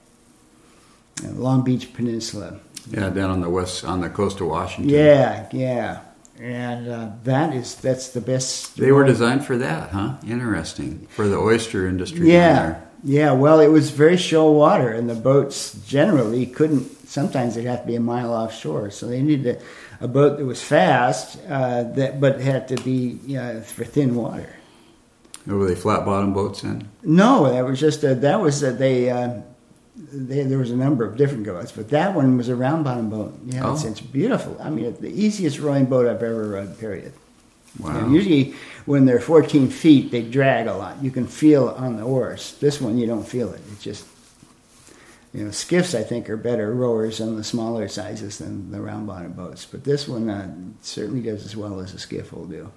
uh, 1.24 1.30
Long 1.32 1.62
Beach 1.62 1.92
Peninsula. 1.92 2.58
Yeah, 2.90 3.10
down 3.10 3.30
on 3.30 3.40
the 3.40 3.50
west, 3.50 3.84
on 3.84 4.00
the 4.00 4.08
coast 4.08 4.40
of 4.40 4.46
Washington. 4.46 4.88
Yeah, 4.94 5.48
yeah, 5.52 6.00
and 6.40 6.88
uh, 6.88 7.10
that 7.24 7.52
is 7.54 7.74
that's 7.74 8.10
the 8.10 8.20
best. 8.20 8.76
They 8.76 8.92
were 8.92 9.04
designed 9.04 9.44
for 9.44 9.58
that, 9.58 9.90
huh? 9.90 10.14
Interesting. 10.26 11.06
For 11.10 11.26
the 11.28 11.36
oyster 11.36 11.86
industry 11.88 12.20
down 12.20 12.28
Yeah, 12.28 12.62
there. 12.62 12.85
Yeah. 13.06 13.32
Well, 13.32 13.60
it 13.60 13.68
was 13.68 13.90
very 13.90 14.16
shoal 14.18 14.54
water, 14.54 14.90
and 14.92 15.08
the 15.08 15.14
boats 15.14 15.72
generally 15.86 16.44
couldn't. 16.46 17.08
Sometimes 17.08 17.54
they'd 17.54 17.64
have 17.64 17.82
to 17.82 17.86
be 17.86 17.94
a 17.96 18.00
mile 18.00 18.32
offshore, 18.34 18.90
so 18.90 19.06
they 19.06 19.22
needed 19.22 19.62
a, 20.00 20.04
a 20.04 20.08
boat 20.08 20.36
that 20.38 20.44
was 20.44 20.60
fast, 20.62 21.38
uh, 21.48 21.84
that 21.94 22.20
but 22.20 22.40
had 22.40 22.68
to 22.68 22.76
be 22.82 23.18
you 23.24 23.36
know, 23.38 23.60
for 23.62 23.84
thin 23.84 24.14
water. 24.16 24.50
Were 25.46 25.68
they 25.68 25.76
flat 25.76 26.04
bottom 26.04 26.34
boats 26.34 26.62
then? 26.62 26.88
No, 27.04 27.48
that 27.52 27.64
was 27.64 27.78
just 27.78 28.02
a, 28.02 28.16
that 28.16 28.40
was 28.40 28.62
a, 28.64 28.72
they, 28.72 29.08
uh, 29.10 29.42
they. 30.12 30.42
There 30.42 30.58
was 30.58 30.72
a 30.72 30.76
number 30.76 31.04
of 31.04 31.16
different 31.16 31.44
boats, 31.46 31.70
but 31.70 31.88
that 31.90 32.14
one 32.16 32.36
was 32.36 32.48
a 32.48 32.56
round 32.56 32.82
bottom 32.84 33.08
boat. 33.08 33.32
Yeah, 33.46 33.72
it's, 33.72 33.84
Oh. 33.84 33.88
it's 33.88 34.00
beautiful. 34.00 34.56
I 34.60 34.70
mean, 34.70 34.86
it's 34.86 34.98
the 34.98 35.08
easiest 35.12 35.60
rowing 35.60 35.86
boat 35.86 36.06
I've 36.08 36.20
ever 36.22 36.48
rowed. 36.48 36.76
Period. 36.80 37.12
Wow. 37.78 37.98
And 37.98 38.14
usually, 38.14 38.54
when 38.86 39.04
they're 39.04 39.20
14 39.20 39.68
feet, 39.68 40.10
they 40.10 40.22
drag 40.22 40.66
a 40.66 40.74
lot. 40.74 41.02
You 41.02 41.10
can 41.10 41.26
feel 41.26 41.68
it 41.70 41.76
on 41.76 41.96
the 41.96 42.02
oars. 42.02 42.56
This 42.60 42.80
one, 42.80 42.98
you 42.98 43.06
don't 43.06 43.26
feel 43.26 43.52
it. 43.52 43.60
It's 43.72 43.82
just, 43.82 44.06
you 45.34 45.44
know, 45.44 45.50
skiffs, 45.50 45.94
I 45.94 46.02
think, 46.02 46.30
are 46.30 46.36
better 46.36 46.72
rowers 46.72 47.20
on 47.20 47.36
the 47.36 47.44
smaller 47.44 47.88
sizes 47.88 48.38
than 48.38 48.70
the 48.70 48.80
round 48.80 49.06
bottom 49.06 49.32
boats. 49.32 49.66
But 49.66 49.84
this 49.84 50.08
one 50.08 50.30
uh, 50.30 50.54
certainly 50.80 51.20
does 51.20 51.44
as 51.44 51.56
well 51.56 51.80
as 51.80 51.92
a 51.92 51.98
skiff 51.98 52.32
will 52.32 52.46
do. 52.46 52.70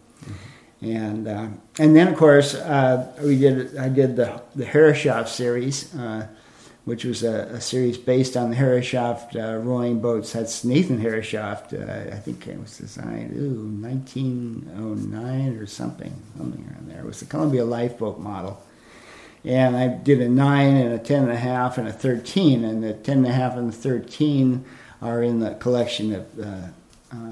And 0.81 1.27
uh, 1.27 1.47
and 1.77 1.95
then, 1.95 2.07
of 2.07 2.17
course, 2.17 2.55
uh, 2.55 3.13
we 3.21 3.37
did. 3.37 3.75
I 3.77 3.89
did 3.89 4.15
the 4.15 4.41
the 4.55 4.63
Herreshoff 4.63 5.27
series, 5.27 5.93
uh, 5.93 6.27
which 6.89 7.05
was 7.05 7.21
a, 7.21 7.41
a 7.53 7.61
series 7.61 7.99
based 7.99 8.35
on 8.35 8.49
the 8.49 8.55
Herreshoff 8.55 9.35
uh, 9.35 9.59
rowing 9.59 10.01
boats. 10.01 10.33
That's 10.33 10.63
Nathan 10.63 10.99
Herreshoff. 10.99 11.71
Uh, 11.71 12.15
I 12.15 12.17
think 12.17 12.47
it 12.47 12.59
was 12.59 12.79
designed 12.79 13.37
ooh 13.37 13.69
1909 13.87 15.55
or 15.57 15.67
something, 15.67 16.11
something 16.35 16.67
around 16.67 16.89
there. 16.89 17.01
It 17.01 17.05
was 17.05 17.19
the 17.19 17.27
Columbia 17.27 17.63
Lifeboat 17.63 18.19
model. 18.19 18.59
And 19.45 19.77
I 19.77 19.87
did 19.87 20.19
a 20.19 20.27
nine 20.27 20.77
and 20.77 20.91
a 20.91 20.97
ten 20.97 21.21
and 21.23 21.31
a 21.31 21.37
half 21.37 21.77
and 21.77 21.87
a 21.87 21.91
half 21.91 22.01
and 22.03 22.15
a 22.17 22.17
thirteen, 22.17 22.65
and 22.65 22.83
the 22.83 22.93
ten 22.93 23.17
and 23.17 23.27
a 23.27 23.33
half 23.33 23.51
and 23.53 23.59
a 23.61 23.65
half 23.65 23.71
and 23.71 23.71
the 23.71 23.77
thirteen 23.77 24.65
are 24.99 25.21
in 25.21 25.39
the 25.39 25.53
collection 25.53 26.15
of 26.15 26.39
uh, 26.39 26.67
uh, 27.13 27.31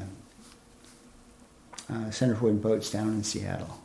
uh, 1.89 2.10
Centerpoint 2.12 2.62
boats 2.62 2.91
down 2.91 3.08
in 3.08 3.24
Seattle. 3.24 3.80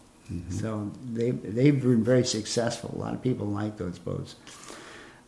So 0.50 0.90
they 1.12 1.30
they've 1.30 1.80
been 1.80 2.04
very 2.04 2.24
successful. 2.24 2.92
A 2.94 2.98
lot 2.98 3.14
of 3.14 3.22
people 3.22 3.46
like 3.46 3.76
those 3.76 3.98
boats. 3.98 4.36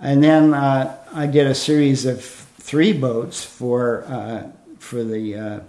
And 0.05 0.23
then 0.23 0.53
uh, 0.53 0.97
I 1.15 1.27
did 1.27 1.47
a 1.47 1.55
series 1.55 2.05
of 2.05 2.23
three 2.23 2.93
boats 2.93 3.43
for 3.43 4.05
uh, 4.05 4.51
for 4.79 5.03
the 5.03 5.35
uh, 5.35 5.61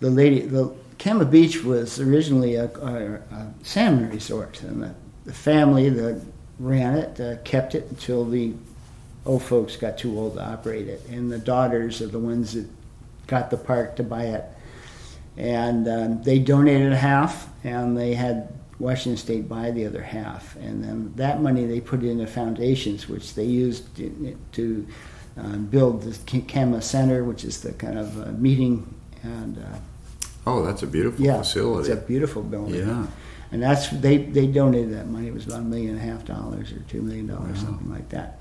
the 0.00 0.10
lady. 0.10 0.40
The 0.40 0.74
Cama 0.98 1.24
Beach 1.24 1.62
was 1.62 2.00
originally 2.00 2.56
a, 2.56 2.64
a, 2.64 3.14
a 3.14 3.54
salmon 3.62 4.10
resort, 4.10 4.60
and 4.62 4.82
the, 4.82 4.94
the 5.24 5.32
family 5.32 5.88
that 5.88 6.20
ran 6.58 6.98
it 6.98 7.20
uh, 7.20 7.36
kept 7.44 7.76
it 7.76 7.86
until 7.90 8.24
the 8.24 8.54
old 9.24 9.44
folks 9.44 9.76
got 9.76 9.98
too 9.98 10.18
old 10.18 10.34
to 10.34 10.44
operate 10.44 10.88
it, 10.88 11.00
and 11.08 11.30
the 11.30 11.38
daughters 11.38 12.02
are 12.02 12.08
the 12.08 12.18
ones 12.18 12.54
that 12.54 12.68
got 13.28 13.50
the 13.50 13.56
park 13.56 13.94
to 13.96 14.02
buy 14.02 14.24
it 14.24 14.44
and 15.36 15.88
um, 15.88 16.22
they 16.22 16.38
donated 16.38 16.92
half, 16.92 17.48
and 17.64 17.96
they 17.96 18.14
had 18.14 18.52
Washington 18.82 19.16
State 19.16 19.48
buy 19.48 19.70
the 19.70 19.86
other 19.86 20.02
half, 20.02 20.56
and 20.56 20.82
then 20.84 21.12
that 21.16 21.40
money 21.40 21.64
they 21.66 21.80
put 21.80 22.02
into 22.02 22.26
foundations, 22.26 23.08
which 23.08 23.34
they 23.34 23.44
used 23.44 23.82
to, 23.96 24.36
to 24.52 24.86
um, 25.36 25.66
build 25.66 26.02
the 26.02 26.40
Cama 26.54 26.82
Center, 26.82 27.22
which 27.24 27.44
is 27.44 27.60
the 27.62 27.72
kind 27.84 27.98
of 27.98 28.08
uh, 28.20 28.32
meeting 28.32 28.74
and 29.22 29.56
uh, 29.58 29.78
Oh, 30.44 30.64
that's 30.66 30.82
a 30.82 30.86
beautiful 30.88 31.24
yeah, 31.24 31.38
facility. 31.38 31.92
it's 31.92 32.02
a 32.02 32.04
beautiful 32.04 32.42
building. 32.42 32.80
yeah. 32.86 33.06
And 33.52 33.62
that's 33.62 33.88
they 33.90 34.16
they 34.16 34.46
donated 34.48 34.92
that 34.94 35.06
money. 35.06 35.28
It 35.28 35.34
was 35.34 35.46
about 35.46 35.60
a 35.60 35.64
million 35.64 35.90
and 35.96 36.00
a 36.00 36.12
half 36.12 36.24
dollars 36.24 36.72
or 36.72 36.80
two 36.88 37.02
million 37.02 37.26
dollars, 37.28 37.58
Wow. 37.58 37.64
something 37.66 37.90
like 37.90 38.08
that. 38.08 38.40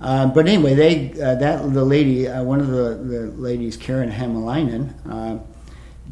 Uh, 0.00 0.26
but 0.26 0.46
anyway, 0.48 0.74
they 0.74 1.12
uh, 1.22 1.34
that 1.36 1.72
the 1.72 1.84
lady, 1.84 2.28
uh, 2.28 2.42
one 2.42 2.60
of 2.60 2.66
the, 2.66 2.88
the 3.12 3.20
ladies, 3.48 3.76
Karen 3.78 4.10
Hamalainen, 4.10 4.92
uh, 5.08 5.38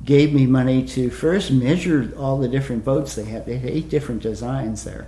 gave 0.04 0.32
me 0.32 0.46
money 0.46 0.84
to 0.84 1.10
first 1.10 1.50
measure 1.50 2.12
all 2.16 2.38
the 2.38 2.48
different 2.48 2.84
boats 2.84 3.14
they 3.14 3.24
had. 3.24 3.46
They 3.46 3.58
had 3.58 3.70
eight 3.70 3.88
different 3.88 4.22
designs 4.22 4.84
there, 4.84 5.06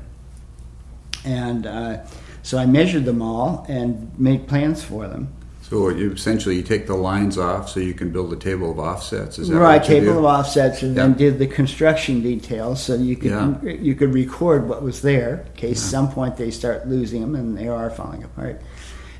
And 1.24 1.66
uh, 1.66 2.04
so 2.42 2.58
I 2.58 2.66
measured 2.66 3.04
them 3.04 3.22
all 3.22 3.64
and 3.68 4.12
made 4.18 4.46
plans 4.48 4.82
for 4.82 5.06
them. 5.08 5.28
So 5.62 5.88
you 5.88 6.12
essentially 6.12 6.56
you 6.56 6.62
take 6.62 6.86
the 6.86 6.96
lines 6.96 7.38
off 7.38 7.70
so 7.70 7.80
you 7.80 7.94
can 7.94 8.10
build 8.10 8.30
a 8.32 8.36
table 8.36 8.70
of 8.72 8.78
offsets. 8.78 9.38
Is 9.38 9.48
that 9.48 9.56
right? 9.58 9.82
Table 9.82 10.12
do? 10.12 10.18
of 10.18 10.24
offsets, 10.24 10.82
and 10.82 10.94
Yeah. 10.94 11.06
then 11.06 11.14
did 11.16 11.38
the 11.38 11.46
construction 11.46 12.20
details 12.20 12.82
so 12.82 12.94
you 12.94 13.16
could 13.16 13.30
Yeah. 13.30 13.54
you 13.64 13.94
could 13.94 14.12
record 14.12 14.68
what 14.68 14.82
was 14.82 15.00
there 15.00 15.46
in 15.46 15.52
case 15.56 15.80
some 15.80 16.10
point 16.10 16.36
they 16.36 16.50
start 16.50 16.86
losing 16.88 17.22
them 17.22 17.34
and 17.34 17.56
they 17.56 17.68
are 17.68 17.88
falling 17.88 18.22
apart. 18.22 18.60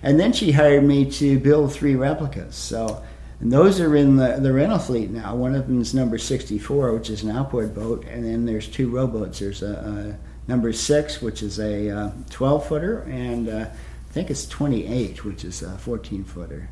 And 0.03 0.21
then 0.21 0.33
she 0.35 0.53
hired 0.53 0.85
me 0.85 1.07
to 1.13 1.39
build 1.39 1.73
three 1.73 1.95
replicas. 1.95 2.55
So. 2.57 3.01
And 3.43 3.51
those 3.51 3.81
are 3.81 3.97
in 3.97 4.17
the, 4.17 4.39
the 4.41 4.53
rental 4.53 4.79
fleet 4.79 5.11
now. 5.11 5.35
One 5.35 5.57
of 5.57 5.67
them 5.67 5.81
is 5.81 5.93
number 5.93 6.17
64, 6.17 6.93
which 6.93 7.11
is 7.11 7.25
an 7.25 7.31
outboard 7.31 7.75
boat, 7.75 8.05
and 8.07 8.25
then 8.25 8.47
there's 8.47 8.69
two 8.69 8.89
rowboats. 8.89 9.41
There's 9.41 9.63
a, 9.65 10.17
a 10.17 10.49
number 10.49 10.73
six, 10.73 11.21
which 11.21 11.43
is 11.43 11.59
a 11.59 11.91
uh, 11.91 12.11
12 12.31 12.69
footer, 12.69 13.01
and 13.01 13.49
uh, 13.49 13.67
I 13.69 14.13
think 14.13 14.31
it's 14.31 14.47
28, 14.47 15.25
which 15.25 15.45
is 15.45 15.61
a 15.61 15.77
14 15.77 16.23
footer. 16.23 16.71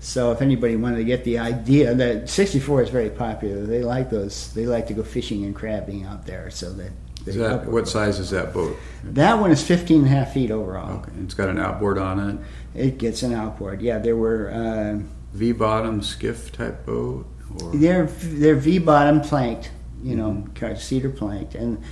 So 0.00 0.32
if 0.32 0.40
anybody 0.40 0.76
wanted 0.76 0.96
to 0.96 1.04
get 1.04 1.24
the 1.24 1.38
idea 1.38 1.94
that 1.94 2.30
64 2.30 2.84
is 2.84 2.88
very 2.88 3.10
popular, 3.10 3.66
they 3.66 3.82
like 3.82 4.08
those. 4.08 4.54
They 4.54 4.64
like 4.64 4.86
to 4.86 4.94
go 4.94 5.02
fishing 5.02 5.44
and 5.44 5.54
crabbing 5.54 6.04
out 6.04 6.24
there. 6.24 6.50
So 6.50 6.72
that, 6.72 6.92
Is 7.26 7.36
that 7.36 7.66
what 7.66 7.86
size 7.86 8.18
is 8.18 8.30
that 8.30 8.54
boat? 8.54 8.78
That 9.04 9.38
one 9.38 9.50
is 9.50 9.62
15 9.62 9.98
and 9.98 10.06
a 10.06 10.10
half 10.10 10.32
feet 10.32 10.50
overall. 10.50 11.00
Okay, 11.00 11.12
it's 11.22 11.34
got 11.34 11.50
an 11.50 11.58
outboard 11.58 11.98
on 11.98 12.30
it. 12.30 12.38
It 12.74 12.96
gets 12.96 13.22
an 13.22 13.34
outboard. 13.34 13.82
Yeah, 13.82 13.98
there 13.98 14.16
were 14.16 14.50
uh, 14.50 15.15
V 15.36 15.52
bottom 15.52 16.02
skiff 16.02 16.50
type 16.52 16.86
boat, 16.86 17.26
or 17.60 17.76
they're 17.76 18.06
they're 18.06 18.54
V 18.56 18.78
bottom 18.78 19.20
planked, 19.20 19.70
you 20.02 20.16
know, 20.16 20.44
Mm-hmm. 20.54 20.76
cedar 20.76 21.10
planked, 21.10 21.54
and 21.54 21.82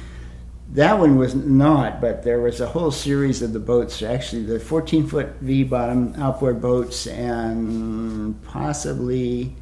that 0.72 0.99
one 0.99 1.16
was 1.16 1.34
not. 1.34 2.01
But 2.01 2.22
there 2.22 2.40
was 2.40 2.61
a 2.61 2.66
whole 2.66 2.90
series 2.90 3.42
of 3.42 3.53
the 3.53 3.61
boats. 3.61 4.03
Actually, 4.03 4.45
the 4.45 4.59
14 4.59 5.07
foot 5.07 5.28
V 5.40 5.62
bottom 5.64 6.14
outboard 6.16 6.61
boats, 6.61 7.07
and 7.07 8.42
possibly, 8.45 9.55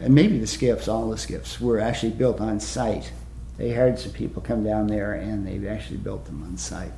and 0.00 0.14
maybe 0.14 0.38
the 0.38 0.46
skiffs. 0.46 0.88
All 0.88 1.10
the 1.10 1.18
skiffs 1.18 1.60
were 1.60 1.80
actually 1.80 2.12
built 2.12 2.40
on 2.40 2.60
site. 2.60 3.12
They 3.58 3.70
had 3.70 3.98
some 3.98 4.12
people 4.12 4.42
come 4.42 4.62
down 4.62 4.86
there, 4.86 5.14
and 5.14 5.46
they 5.46 5.68
actually 5.68 5.96
built 5.98 6.26
them 6.26 6.42
on 6.42 6.56
site. 6.56 6.92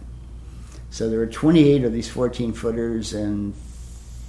So 0.91 1.09
there 1.09 1.19
were 1.19 1.27
28 1.27 1.85
of 1.85 1.93
these 1.93 2.09
14 2.09 2.53
footers 2.53 3.13
and 3.13 3.55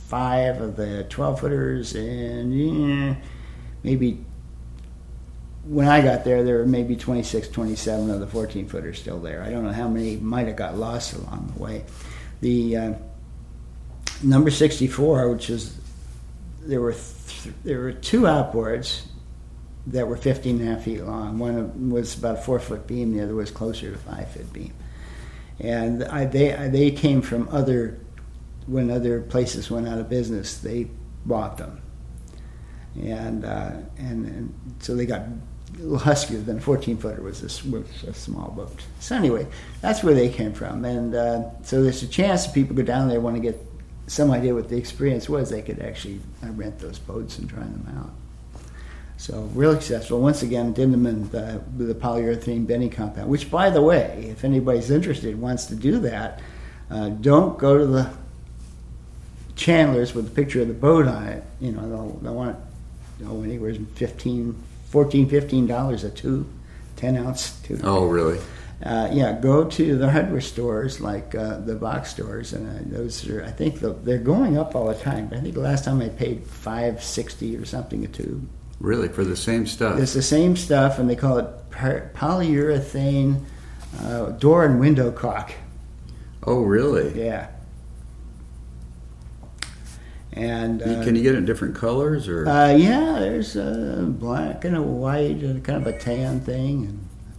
five 0.10 0.60
of 0.60 0.76
the 0.76 1.04
12 1.04 1.40
footers, 1.40 1.94
and 1.94 2.52
yeah, 2.52 3.16
maybe 3.84 4.26
when 5.64 5.88
I 5.88 6.02
got 6.02 6.24
there, 6.24 6.44
there 6.44 6.58
were 6.58 6.66
maybe 6.66 6.96
26, 6.96 7.50
27 7.50 8.10
of 8.10 8.20
the 8.20 8.26
14 8.26 8.68
footers 8.68 9.00
still 9.00 9.20
there. 9.20 9.44
I 9.44 9.52
don't 9.52 9.64
know 9.64 9.72
how 9.72 9.88
many 9.88 10.18
might 10.18 10.48
have 10.48 10.56
got 10.56 10.76
lost 10.76 11.14
along 11.14 11.54
the 11.56 11.62
way. 11.62 11.86
The 12.42 12.78
uh, 12.78 12.94
number 14.24 14.50
64, 14.50 15.30
which 15.30 15.52
is 15.52 15.78
there 16.62 16.82
were 16.82 16.94
th- 16.94 17.56
there 17.64 17.80
were 17.80 17.92
two 17.92 18.22
outboards 18.22 19.04
that 19.88 20.08
were 20.08 20.18
15 20.18 20.60
and 20.60 20.68
a 20.68 20.74
half 20.74 20.86
feet 20.86 21.04
long. 21.04 21.38
One 21.38 21.92
was 21.92 22.18
about 22.18 22.40
a 22.40 22.42
four 22.42 22.60
foot 22.60 22.88
beam, 22.88 23.16
the 23.16 23.24
other 23.24 23.36
was 23.36 23.52
closer 23.52 23.92
to 23.92 23.98
five 23.98 24.32
foot 24.32 24.52
beam. 24.52 24.74
And 25.60 26.04
I, 26.04 26.26
they 26.26 26.56
I, 26.56 26.68
they 26.68 26.90
came 26.90 27.22
from 27.22 27.48
other 27.50 28.00
when 28.70 28.92
other 28.92 29.22
places 29.22 29.72
went 29.72 29.88
out 29.88 29.98
of 29.98 30.10
business, 30.10 30.58
they 30.58 30.88
bought 31.26 31.58
them, 31.58 31.82
and 33.02 33.46
uh, 33.46 33.72
and, 33.98 34.26
and 34.26 34.54
so 34.80 34.96
they 34.96 35.06
got 35.06 35.22
a 35.22 35.82
little 35.82 36.00
huskier 36.00 36.44
than 36.44 36.58
a 36.58 36.62
14 36.62 36.98
footer 36.98 37.22
was 37.22 37.42
a, 37.42 37.70
was 37.70 38.04
a 38.04 38.14
small 38.14 38.50
boat. 38.50 38.84
So 39.00 39.16
anyway, 39.16 39.48
that's 39.82 40.04
where 40.04 40.14
they 40.14 40.30
came 40.30 40.54
from, 40.54 40.86
and 40.86 41.16
uh, 41.16 41.62
so 41.64 41.84
there's 41.84 42.04
a 42.04 42.08
chance 42.08 42.46
that 42.46 42.54
people 42.54 42.76
go 42.76 42.84
down 42.84 43.08
there 43.08 43.20
want 43.20 43.36
to 43.36 43.42
get 43.42 43.60
some 44.08 44.32
idea 44.32 44.54
what 44.54 44.70
the 44.70 44.78
experience 44.78 45.30
was. 45.30 45.50
They 45.50 45.62
could 45.62 45.80
actually 45.80 46.20
uh, 46.44 46.48
rent 46.52 46.80
those 46.80 47.00
boats 47.00 47.38
and 47.38 47.50
try 47.50 47.60
them 47.60 47.88
out. 47.98 48.12
So 49.18 49.42
real 49.54 49.74
successful. 49.74 50.22
Once 50.22 50.44
again, 50.44 50.74
them 50.74 51.06
in 51.06 51.30
the, 51.30 51.62
the 51.78 51.94
polyurethane 51.94 52.66
bending 52.66 52.90
compound. 52.90 53.30
Which, 53.30 53.52
by 53.52 53.70
the 53.70 53.82
way, 53.82 54.28
if 54.30 54.46
anybody's 54.46 54.90
interested, 54.90 55.40
wants 55.40 55.66
to 55.68 55.76
do 55.76 56.00
that, 56.00 56.42
uh, 56.90 57.10
don't 57.10 57.60
go 57.60 57.78
to 57.78 57.86
the 57.86 58.10
Chandlers 59.60 60.16
with 60.16 60.28
a 60.28 60.32
picture 60.32 60.62
of 60.62 60.70
the 60.70 60.74
boat 60.74 61.06
on 61.06 61.28
it. 61.28 61.44
You 61.60 61.74
know, 61.74 61.90
they'll, 61.90 62.12
they'll 62.22 62.34
want 62.34 62.58
you 63.20 63.26
know, 63.26 63.44
anywhere 63.44 63.74
from 63.74 63.88
15 63.88 64.56
14 64.90 65.30
15 65.30 65.68
dollars 65.68 66.04
a 66.04 66.10
tube, 66.10 66.48
10 66.96 67.18
ounce 67.18 67.60
tube. 67.62 67.82
oh 67.84 68.06
really? 68.06 68.40
Uh, 68.82 69.10
yeah, 69.12 69.38
go 69.42 69.66
to 69.66 69.98
the 69.98 70.10
hardware 70.10 70.40
stores 70.40 71.02
like 71.02 71.36
uh, 71.36 71.58
the 71.58 71.76
box 71.76 72.12
stores, 72.12 72.54
and 72.54 72.66
uh, 72.66 72.98
those 72.98 73.28
are. 73.28 73.44
I 73.44 73.52
think 73.52 73.82
the, 73.82 73.90
they're 73.92 74.18
going 74.18 74.58
up 74.58 74.74
all 74.74 74.88
the 74.88 74.96
time. 74.96 75.28
But 75.28 75.40
I 75.40 75.42
think 75.42 75.56
the 75.56 75.60
last 75.60 75.84
time 75.84 76.00
I 76.02 76.08
paid 76.08 76.46
five 76.46 77.04
sixty 77.04 77.58
or 77.58 77.66
something 77.66 78.06
a 78.06 78.08
tube. 78.08 78.48
Really 78.80 79.10
for 79.10 79.26
the 79.26 79.36
same 79.36 79.68
stuff? 79.68 80.00
It's 80.00 80.14
the 80.14 80.22
same 80.22 80.56
stuff, 80.56 80.98
and 80.98 81.10
they 81.10 81.18
call 81.18 81.38
it 81.40 81.70
polyurethane 81.72 83.44
uh, 84.02 84.28
door 84.32 84.64
and 84.64 84.80
window 84.80 85.12
caulk. 85.12 85.52
oh 86.48 86.62
really? 86.62 87.22
Yeah. 87.22 87.50
And 90.34 90.82
uh, 90.82 91.04
Can 91.04 91.16
you 91.16 91.24
get 91.24 91.34
it 91.36 91.40
in 91.40 91.46
different 91.46 91.76
colors 91.76 92.28
or? 92.28 92.48
uh, 92.48 92.70
yeah, 92.72 93.18
there's 93.20 93.56
a 93.56 94.06
black 94.08 94.64
and 94.64 94.76
a 94.76 94.82
white 94.82 95.38
and 95.38 95.64
kind 95.64 95.82
of 95.86 95.88
a 95.88 95.98
tan 95.98 96.40
thing. 96.42 96.86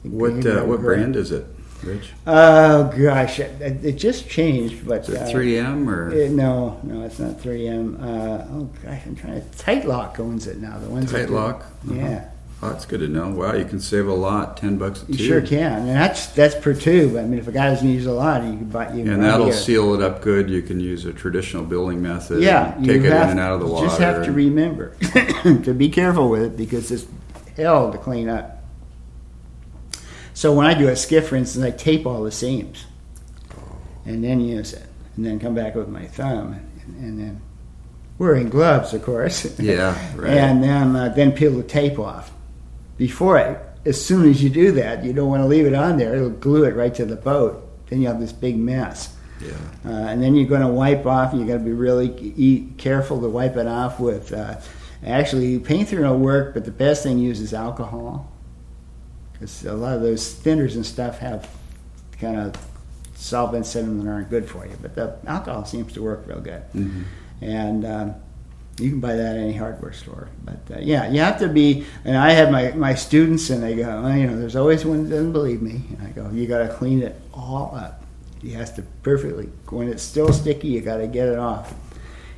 And 0.05 0.13
what 0.13 0.45
uh, 0.45 0.65
what 0.65 0.81
brand 0.81 1.15
is 1.15 1.31
it, 1.31 1.47
Rich? 1.85 2.11
Oh 2.27 2.93
gosh, 2.99 3.39
it, 3.39 3.61
it 3.85 3.93
just 3.93 4.29
changed. 4.29 4.87
But 4.89 5.03
Is 5.09 5.11
it 5.11 5.19
uh, 5.23 5.27
3M 5.31 5.87
or 5.89 6.09
Uh, 6.11 6.29
no, 6.31 6.81
no, 6.83 7.05
it's 7.05 7.19
not 7.21 7.37
3M. 7.39 8.01
Uh, 8.03 8.45
oh 8.51 8.71
gosh, 8.83 9.03
I'm 9.07 9.15
trying 9.15 9.41
to. 9.41 9.59
Tight 9.59 9.87
Lock 9.87 10.19
owns 10.19 10.47
it 10.49 10.59
now. 10.59 10.79
The 10.79 10.89
ones 10.89 11.13
that 11.13 11.19
Tight 11.19 11.29
do- 11.29 11.35
Lock? 11.35 11.67
Yeah, 11.89 12.30
Oh, 12.63 12.69
that's 12.69 12.85
good 12.85 13.01
to 13.01 13.09
know. 13.09 13.31
Wow, 13.31 13.55
you 13.55 13.65
can 13.65 13.81
save 13.81 14.07
a 14.07 14.13
lot. 14.13 14.59
Ten 14.59 14.77
bucks 14.77 15.03
a 15.09 15.13
you 15.13 15.27
sure 15.27 15.41
can, 15.41 15.89
and 15.89 15.89
that's 15.89 16.27
that's 16.27 16.55
per 16.55 16.75
tube. 16.75 17.17
I 17.17 17.23
mean, 17.23 17.39
if 17.39 17.49
a 17.49 17.53
guy 17.53 17.71
doesn't 17.71 17.89
use 17.89 18.05
a 18.05 18.13
lot, 18.13 18.45
you 18.45 18.51
can 18.51 18.69
buy 18.69 18.93
you. 18.93 19.11
And 19.11 19.23
that'll 19.23 19.51
seal 19.51 19.95
it 19.95 20.03
up 20.03 20.21
good. 20.21 20.51
You 20.51 20.61
can 20.61 20.79
use 20.79 21.07
a 21.07 21.13
traditional 21.15 21.65
building 21.65 22.03
method. 22.03 22.43
Yeah, 22.43 22.75
take 22.85 23.01
it 23.01 23.07
in 23.07 23.13
and 23.13 23.41
out 23.41 23.55
of 23.55 23.61
the 23.61 23.67
you 23.67 23.81
just 23.81 23.99
have 23.99 24.25
to 24.27 24.33
remember 24.33 24.95
to 25.65 25.73
be 25.73 25.89
careful 25.89 26.29
with 26.29 26.43
it 26.43 26.57
because 26.59 26.91
it's 26.91 27.07
hell 27.57 27.91
to 27.93 27.99
clean 27.99 28.29
up. 28.29 28.63
So 30.35 30.53
when 30.53 30.67
I 30.67 30.75
do 30.75 30.89
a 30.89 30.97
skiff, 30.97 31.29
for 31.29 31.37
instance, 31.37 31.65
I 31.65 31.71
tape 31.71 32.07
all 32.07 32.23
the 32.25 32.33
seams, 32.33 32.85
and 34.05 34.23
then 34.23 34.41
use 34.43 34.75
it, 34.75 34.87
and 35.17 35.25
then 35.25 35.41
come 35.41 35.55
back 35.55 35.75
with 35.75 35.89
my 35.89 36.05
thumb, 36.05 36.53
and, 36.53 36.97
and 37.03 37.19
then 37.19 37.41
wearing 38.19 38.51
gloves, 38.51 38.93
of 38.93 39.03
course. 39.03 39.59
yeah, 39.59 39.97
right. 40.15 40.31
and 40.31 40.63
then 40.63 40.95
uh, 40.95 41.09
then 41.09 41.33
peel 41.33 41.53
the 41.53 41.63
tape 41.63 41.99
off. 41.99 42.31
Before 43.01 43.39
it. 43.39 43.59
as 43.87 43.97
soon 44.05 44.29
as 44.29 44.43
you 44.43 44.51
do 44.51 44.73
that, 44.73 45.03
you 45.05 45.13
don't 45.15 45.29
want 45.31 45.43
to 45.43 45.47
leave 45.49 45.65
it 45.67 45.73
on 45.75 45.97
there. 45.97 46.15
It'll 46.15 46.29
glue 46.29 46.65
it 46.65 46.75
right 46.77 46.95
to 46.97 47.07
the 47.07 47.17
boat. 47.17 47.67
Then 47.89 48.03
you 48.03 48.09
have 48.09 48.21
this 48.21 48.31
big 48.33 48.57
mess. 48.59 49.17
yeah. 49.41 49.53
Uh, 49.87 49.89
and 50.11 50.23
then 50.23 50.35
you're 50.37 50.47
going 50.49 50.61
to 50.61 50.69
wipe 50.69 51.07
off. 51.07 51.33
You 51.33 51.47
got 51.47 51.55
to 51.55 51.59
be 51.61 51.73
really 51.73 52.09
e- 52.37 52.67
careful 52.77 53.19
to 53.23 53.29
wipe 53.29 53.57
it 53.57 53.67
off 53.67 53.99
with. 53.99 54.33
Uh, 54.35 54.57
actually, 55.05 55.59
paint 55.59 55.89
thinner 55.89 56.11
will 56.11 56.19
work, 56.19 56.53
but 56.53 56.67
the 56.67 56.71
best 56.71 57.03
thing 57.03 57.19
use 57.19 57.41
is 57.41 57.55
alcohol 57.55 58.31
because 59.33 59.65
a 59.65 59.73
lot 59.73 59.95
of 59.97 60.03
those 60.03 60.35
thinners 60.35 60.75
and 60.75 60.85
stuff 60.85 61.19
have 61.21 61.49
kind 62.21 62.37
of 62.39 62.55
solvents 63.15 63.75
in 63.77 63.87
them 63.87 64.05
that 64.05 64.11
aren't 64.11 64.29
good 64.29 64.47
for 64.47 64.67
you. 64.67 64.77
But 64.83 64.95
the 64.95 65.17
alcohol 65.27 65.65
seems 65.65 65.95
to 65.95 66.03
work 66.03 66.25
real 66.27 66.41
good, 66.41 66.63
Mhm. 66.75 67.05
and 67.41 67.85
um, 67.87 68.15
you 68.81 68.91
can 68.91 69.01
buy 69.01 69.15
that 69.15 69.37
at 69.37 69.43
any 69.43 69.53
hardware 69.53 69.93
store. 69.93 70.29
But 70.45 70.61
uh, 70.77 70.79
yeah, 70.81 71.11
you 71.11 71.21
have 71.21 71.39
to 71.41 71.49
be. 71.49 71.87
And 72.05 72.17
I 72.17 72.33
have 72.33 72.51
my 72.51 72.73
my 72.73 72.95
students, 72.95 73.51
and 73.51 73.63
they 73.63 73.77
go, 73.77 74.03
well, 74.03 74.17
you 74.17 74.27
know, 74.27 74.39
there's 74.39 74.57
always 74.57 74.85
one 74.85 75.05
that 75.05 75.11
doesn't 75.11 75.33
believe 75.33 75.63
me, 75.63 75.83
and 75.91 76.03
I 76.07 76.11
go, 76.11 76.31
you 76.31 76.47
got 76.47 76.67
to 76.67 76.75
clean 76.75 77.03
it 77.03 77.21
all 77.33 77.75
up. 77.75 78.05
He 78.43 78.53
has 78.53 78.73
to 78.75 78.83
perfectly. 79.03 79.47
When 79.69 79.89
it's 79.89 80.03
still 80.03 80.33
sticky, 80.33 80.69
you 80.69 80.81
got 80.81 80.99
to 80.99 81.07
get 81.07 81.29
it 81.29 81.39
off. 81.39 81.75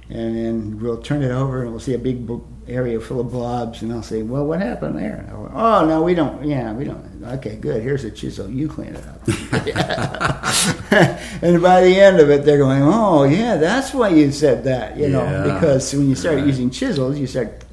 And 0.09 0.37
then 0.37 0.81
we'll 0.81 1.01
turn 1.01 1.23
it 1.23 1.31
over, 1.31 1.63
and 1.63 1.71
we'll 1.71 1.81
see 1.81 1.95
a 1.95 1.99
big 1.99 2.27
area 2.69 3.01
full 3.01 3.21
of 3.21 3.31
blobs, 3.31 3.83
and 3.83 3.93
I'll 3.93 4.03
say, 4.03 4.23
"Well, 4.23 4.47
what 4.47 4.61
happened 4.61 4.99
there?" 4.99 5.27
Go, 5.31 5.51
"Oh 5.55 5.87
no, 5.87 6.03
we 6.03 6.15
don't. 6.15 6.45
Yeah, 6.45 6.73
we 6.73 6.85
don't. 6.85 7.23
Okay, 7.25 7.57
good. 7.57 7.83
Here's 7.83 8.05
a 8.05 8.11
chisel. 8.11 8.49
You 8.51 8.69
clean 8.69 8.95
it 8.95 9.05
up." 9.07 9.21
and 11.43 11.63
by 11.63 11.83
the 11.83 12.01
end 12.01 12.21
of 12.21 12.31
it, 12.31 12.45
they're 12.45 12.59
going, 12.59 12.83
"Oh 12.83 13.25
yeah, 13.25 13.57
that's 13.57 13.95
why 13.95 14.09
you 14.11 14.31
said 14.33 14.65
that." 14.65 14.97
You 14.97 15.09
know, 15.09 15.23
Yeah, 15.25 15.55
because 15.55 15.93
when 15.95 16.09
you 16.09 16.15
start 16.15 16.37
right. 16.37 16.47
using 16.47 16.71
chisels, 16.71 17.19
you 17.19 17.27
start 17.27 17.65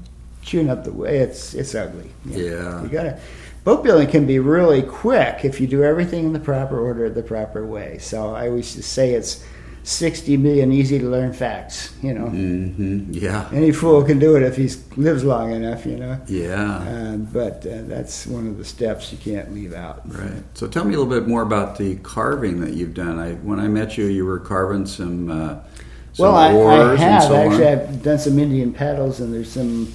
chewing 0.41 0.69
up 0.69 0.83
the 0.83 0.91
way. 0.91 1.19
It's 1.19 1.53
it's 1.53 1.75
ugly. 1.75 2.09
Yeah. 2.25 2.81
you 2.83 2.89
gotta. 2.89 3.19
Boat 3.65 3.83
building 3.83 4.07
can 4.07 4.25
be 4.25 4.39
really 4.39 4.81
quick 4.81 5.43
if 5.43 5.59
you 5.59 5.67
do 5.67 5.83
everything 5.83 6.25
in 6.25 6.33
the 6.33 6.39
proper 6.39 6.79
order, 6.79 7.09
the 7.09 7.21
proper 7.21 7.67
way. 7.67 7.97
So 7.99 8.33
I 8.33 8.47
always 8.47 8.73
just 8.73 8.93
say 8.93 9.13
it's 9.13 9.43
60 9.83 10.37
million 10.37 10.71
easy 10.71 10.99
to 10.99 11.05
learn 11.05 11.33
facts, 11.33 11.93
you 12.01 12.13
know. 12.13 12.25
Mm-hmm. 12.25 13.11
Yeah. 13.13 13.49
Any 13.51 13.71
fool 13.71 14.03
can 14.03 14.19
do 14.19 14.35
it 14.35 14.43
if 14.43 14.55
he 14.55 14.69
lives 14.97 15.23
long 15.23 15.51
enough, 15.51 15.85
you 15.85 15.97
know. 15.97 16.19
Yeah. 16.27 16.77
Uh, 16.77 17.17
but 17.17 17.65
uh, 17.65 17.81
that's 17.83 18.27
one 18.27 18.47
of 18.47 18.57
the 18.57 18.65
steps 18.65 19.11
you 19.11 19.17
can't 19.17 19.53
leave 19.53 19.73
out. 19.73 20.01
Right. 20.05 20.43
So 20.53 20.67
tell 20.67 20.85
me 20.85 20.93
a 20.93 20.99
little 20.99 21.11
bit 21.11 21.27
more 21.27 21.41
about 21.41 21.77
the 21.77 21.95
carving 21.97 22.61
that 22.61 22.73
you've 22.73 22.93
done. 22.93 23.19
I 23.19 23.33
when 23.35 23.59
I 23.59 23.67
met 23.67 23.97
you, 23.97 24.05
you 24.05 24.25
were 24.25 24.39
carving 24.39 24.85
some. 24.85 25.29
Uh, 25.29 25.59
some 26.13 26.25
well, 26.25 26.35
I, 26.35 26.91
I 26.91 26.95
have 26.95 27.23
so 27.23 27.35
on. 27.35 27.51
actually. 27.51 27.67
I've 27.67 28.03
done 28.03 28.19
some 28.19 28.39
Indian 28.39 28.73
paddles, 28.73 29.19
and 29.19 29.33
there's 29.33 29.51
some 29.51 29.93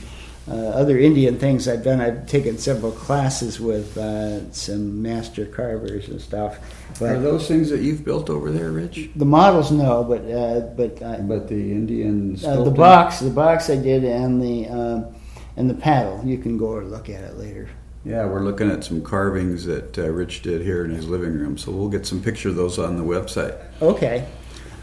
other 0.53 0.99
Indian 0.99 1.39
things 1.39 1.67
I've 1.67 1.83
done. 1.83 2.01
I've 2.01 2.27
taken 2.27 2.59
several 2.59 2.93
classes 2.93 3.61
with 3.61 3.97
uh, 3.97 4.51
some 4.53 5.01
master 5.03 5.47
carvers 5.47 6.09
and 6.09 6.21
stuff. 6.21 6.59
Are 7.01 7.19
those 7.19 7.49
things 7.49 7.71
that 7.71 7.81
you've 7.81 8.05
built 8.05 8.31
over 8.31 8.51
there, 8.51 8.71
Rich? 8.71 9.11
the 9.17 9.25
models, 9.25 9.71
no. 9.71 10.05
But 10.05 10.31
uh, 10.31 10.61
but 10.77 11.03
uh, 11.03 11.19
But 11.19 11.49
the 11.49 11.73
Indian 11.73 12.39
uh, 12.45 12.63
the 12.63 12.71
box, 12.71 13.21
the 13.21 13.31
box 13.31 13.71
I 13.71 13.77
did, 13.77 14.05
and 14.05 14.41
the 14.41 15.13
and 15.57 15.71
the 15.71 15.75
paddle. 15.75 16.21
You 16.25 16.39
can 16.39 16.59
go 16.59 16.67
or 16.67 16.85
look 16.85 17.09
at 17.09 17.25
it 17.25 17.37
later. 17.37 17.69
Yeah, 18.05 18.27
we're 18.27 18.45
looking 18.45 18.71
at 18.71 18.85
some 18.85 19.01
carvings 19.01 19.65
that 19.65 19.99
uh, 19.99 20.11
Rich 20.11 20.43
did 20.43 20.61
here 20.61 20.85
in 20.85 20.91
his 20.91 21.09
living 21.09 21.33
room. 21.33 21.57
So 21.57 21.73
we'll 21.73 21.89
get 21.89 22.07
some 22.07 22.23
picture 22.23 22.51
of 22.51 22.57
those 22.57 22.79
on 22.79 22.97
the 22.99 23.03
website. 23.03 23.59
Okay. 23.81 24.29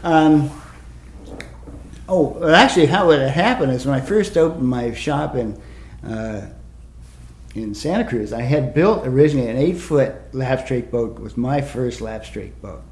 Um, 0.02 0.50
oh, 2.08 2.48
actually, 2.52 2.86
how 2.86 3.10
it 3.10 3.28
happened 3.30 3.72
is 3.72 3.86
when 3.86 3.94
I 3.94 4.00
first 4.00 4.36
opened 4.36 4.68
my 4.68 4.92
shop 4.94 5.34
in 5.34 5.60
uh, 6.06 6.48
in 7.54 7.74
Santa 7.74 8.04
Cruz, 8.04 8.32
I 8.32 8.42
had 8.42 8.72
built 8.74 9.06
originally 9.06 9.48
an 9.48 9.56
eight 9.56 9.78
foot 9.78 10.14
lap 10.32 10.64
strake 10.64 10.90
boat. 10.90 11.18
It 11.18 11.22
was 11.22 11.36
my 11.36 11.60
first 11.60 12.00
lap 12.00 12.24
strake 12.24 12.60
boat, 12.62 12.82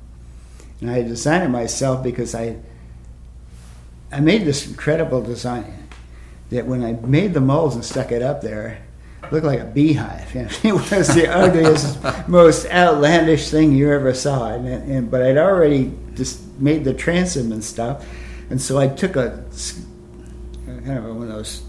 and 0.80 0.90
I 0.90 0.94
had 0.94 1.08
designed 1.08 1.44
it 1.44 1.48
myself 1.48 2.02
because 2.02 2.34
I 2.34 2.56
I 4.12 4.20
made 4.20 4.44
this 4.44 4.66
incredible 4.66 5.22
design 5.22 5.88
that 6.50 6.66
when 6.66 6.84
I 6.84 6.92
made 6.92 7.32
the 7.32 7.40
molds 7.40 7.74
and 7.74 7.84
stuck 7.84 8.12
it 8.12 8.22
up 8.22 8.42
there. 8.42 8.82
Looked 9.30 9.46
like 9.46 9.60
a 9.60 9.64
beehive. 9.64 10.34
It 10.64 10.72
was 10.72 11.14
the 11.14 11.28
ugliest, 11.28 12.02
most 12.26 12.66
outlandish 12.66 13.50
thing 13.50 13.72
you 13.72 13.92
ever 13.92 14.12
saw. 14.12 14.50
And, 14.50 14.66
and 14.66 15.10
but 15.10 15.22
I'd 15.22 15.36
already 15.36 15.92
just 16.14 16.40
made 16.58 16.84
the 16.84 16.94
transom 16.94 17.52
and 17.52 17.62
stuff, 17.62 18.04
and 18.50 18.60
so 18.60 18.78
I 18.78 18.88
took 18.88 19.16
a 19.16 19.44
kind 20.66 20.98
of 20.98 21.04
one 21.04 21.22
of 21.22 21.28
those 21.28 21.62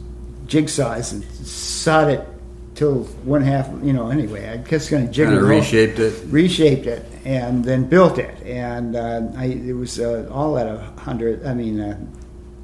jigsaws 0.48 1.14
and 1.14 1.24
sawed 1.46 2.10
it 2.10 2.28
till 2.76 3.04
one 3.24 3.42
half. 3.42 3.70
You 3.84 3.94
know, 3.94 4.10
anyway, 4.10 4.50
I 4.50 4.58
guess 4.58 4.90
going 4.90 5.06
to 5.08 5.12
jiggle 5.12 5.34
Kind 5.36 5.44
of 5.44 5.50
reshaped 5.50 6.00
it. 6.00 6.24
reshaped 6.28 6.88
it 6.88 7.06
and 7.26 7.64
then 7.64 7.88
built 7.88 8.18
it. 8.18 8.42
And 8.44 8.96
uh, 8.96 9.22
I, 9.38 9.46
it 9.46 9.74
was 9.74 10.00
uh, 10.00 10.28
all 10.32 10.58
at 10.58 10.68
a 10.68 10.78
hundred 11.02 11.46
i 11.46 11.54
mean 11.54 11.80
uh, 11.80 11.98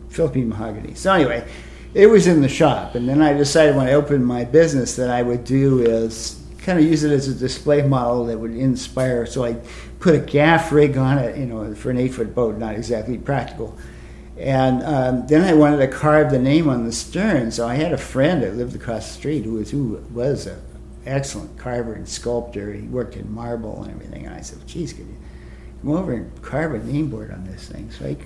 philippine 0.10 0.50
mahogany. 0.50 0.96
So 0.96 1.14
anyway 1.14 1.48
it 1.94 2.08
was 2.08 2.28
in 2.28 2.42
the 2.42 2.50
shop. 2.50 2.96
And 2.96 3.08
then 3.08 3.22
i 3.22 3.34
decided 3.34 3.76
when 3.76 3.88
i 3.88 3.94
opened 3.94 4.26
my 4.26 4.44
business 4.46 4.96
that 4.96 5.10
i 5.10 5.22
would 5.22 5.44
do 5.44 5.82
is 5.82 6.42
kind 6.60 6.80
of 6.80 6.86
use 6.86 7.04
it 7.04 7.12
as 7.12 7.28
a 7.28 7.34
display 7.34 7.82
model 7.82 8.26
that 8.26 8.38
would 8.38 8.56
inspire. 8.56 9.26
So 9.26 9.46
i 9.46 9.56
put 10.00 10.16
a 10.16 10.20
gaff 10.20 10.72
rig 10.72 10.98
on 10.98 11.18
it 11.18 11.38
you 11.38 11.46
know 11.46 11.74
for 11.76 11.90
an 11.92 11.98
eight 11.98 12.14
foot 12.14 12.34
boat 12.36 12.58
not 12.58 12.76
exactly 12.76 13.18
practical 13.18 13.78
and 14.40 14.84
um, 14.84 15.28
then 15.28 15.44
I 15.44 15.54
wanted 15.54 15.78
to 15.78 15.88
carve 15.88 16.32
the 16.32 16.40
name 16.40 16.70
on 16.70 16.86
the 16.86 16.92
stern. 16.92 17.52
So 17.52 17.68
I 17.68 17.76
had 17.76 17.92
a 17.92 17.98
friend 17.98 18.44
that 18.44 18.56
lived 18.56 18.76
across 18.76 19.08
the 19.08 19.14
street 19.14 19.44
who 19.44 19.54
was 19.54 19.72
who 19.72 20.04
was 20.12 20.48
a 20.48 20.60
excellent 21.06 21.58
carver 21.58 21.94
and 21.94 22.08
sculptor. 22.08 22.74
He 22.74 22.88
worked 22.88 23.16
in 23.16 23.34
marble 23.34 23.84
and 23.84 23.92
everything. 23.92 24.26
And 24.26 24.36
I 24.36 24.42
said, 24.42 24.66
"Geez, 24.68 24.94
could 24.94 25.08
you 25.08 25.18
come 25.82 25.92
over 25.92 26.14
and 26.14 26.42
carve 26.42 26.74
a 26.76 26.80
name 26.80 27.10
board 27.10 27.32
on 27.32 27.46
this 27.46 27.68
thing?" 27.68 27.90
So 27.92 28.06
I 28.06 28.18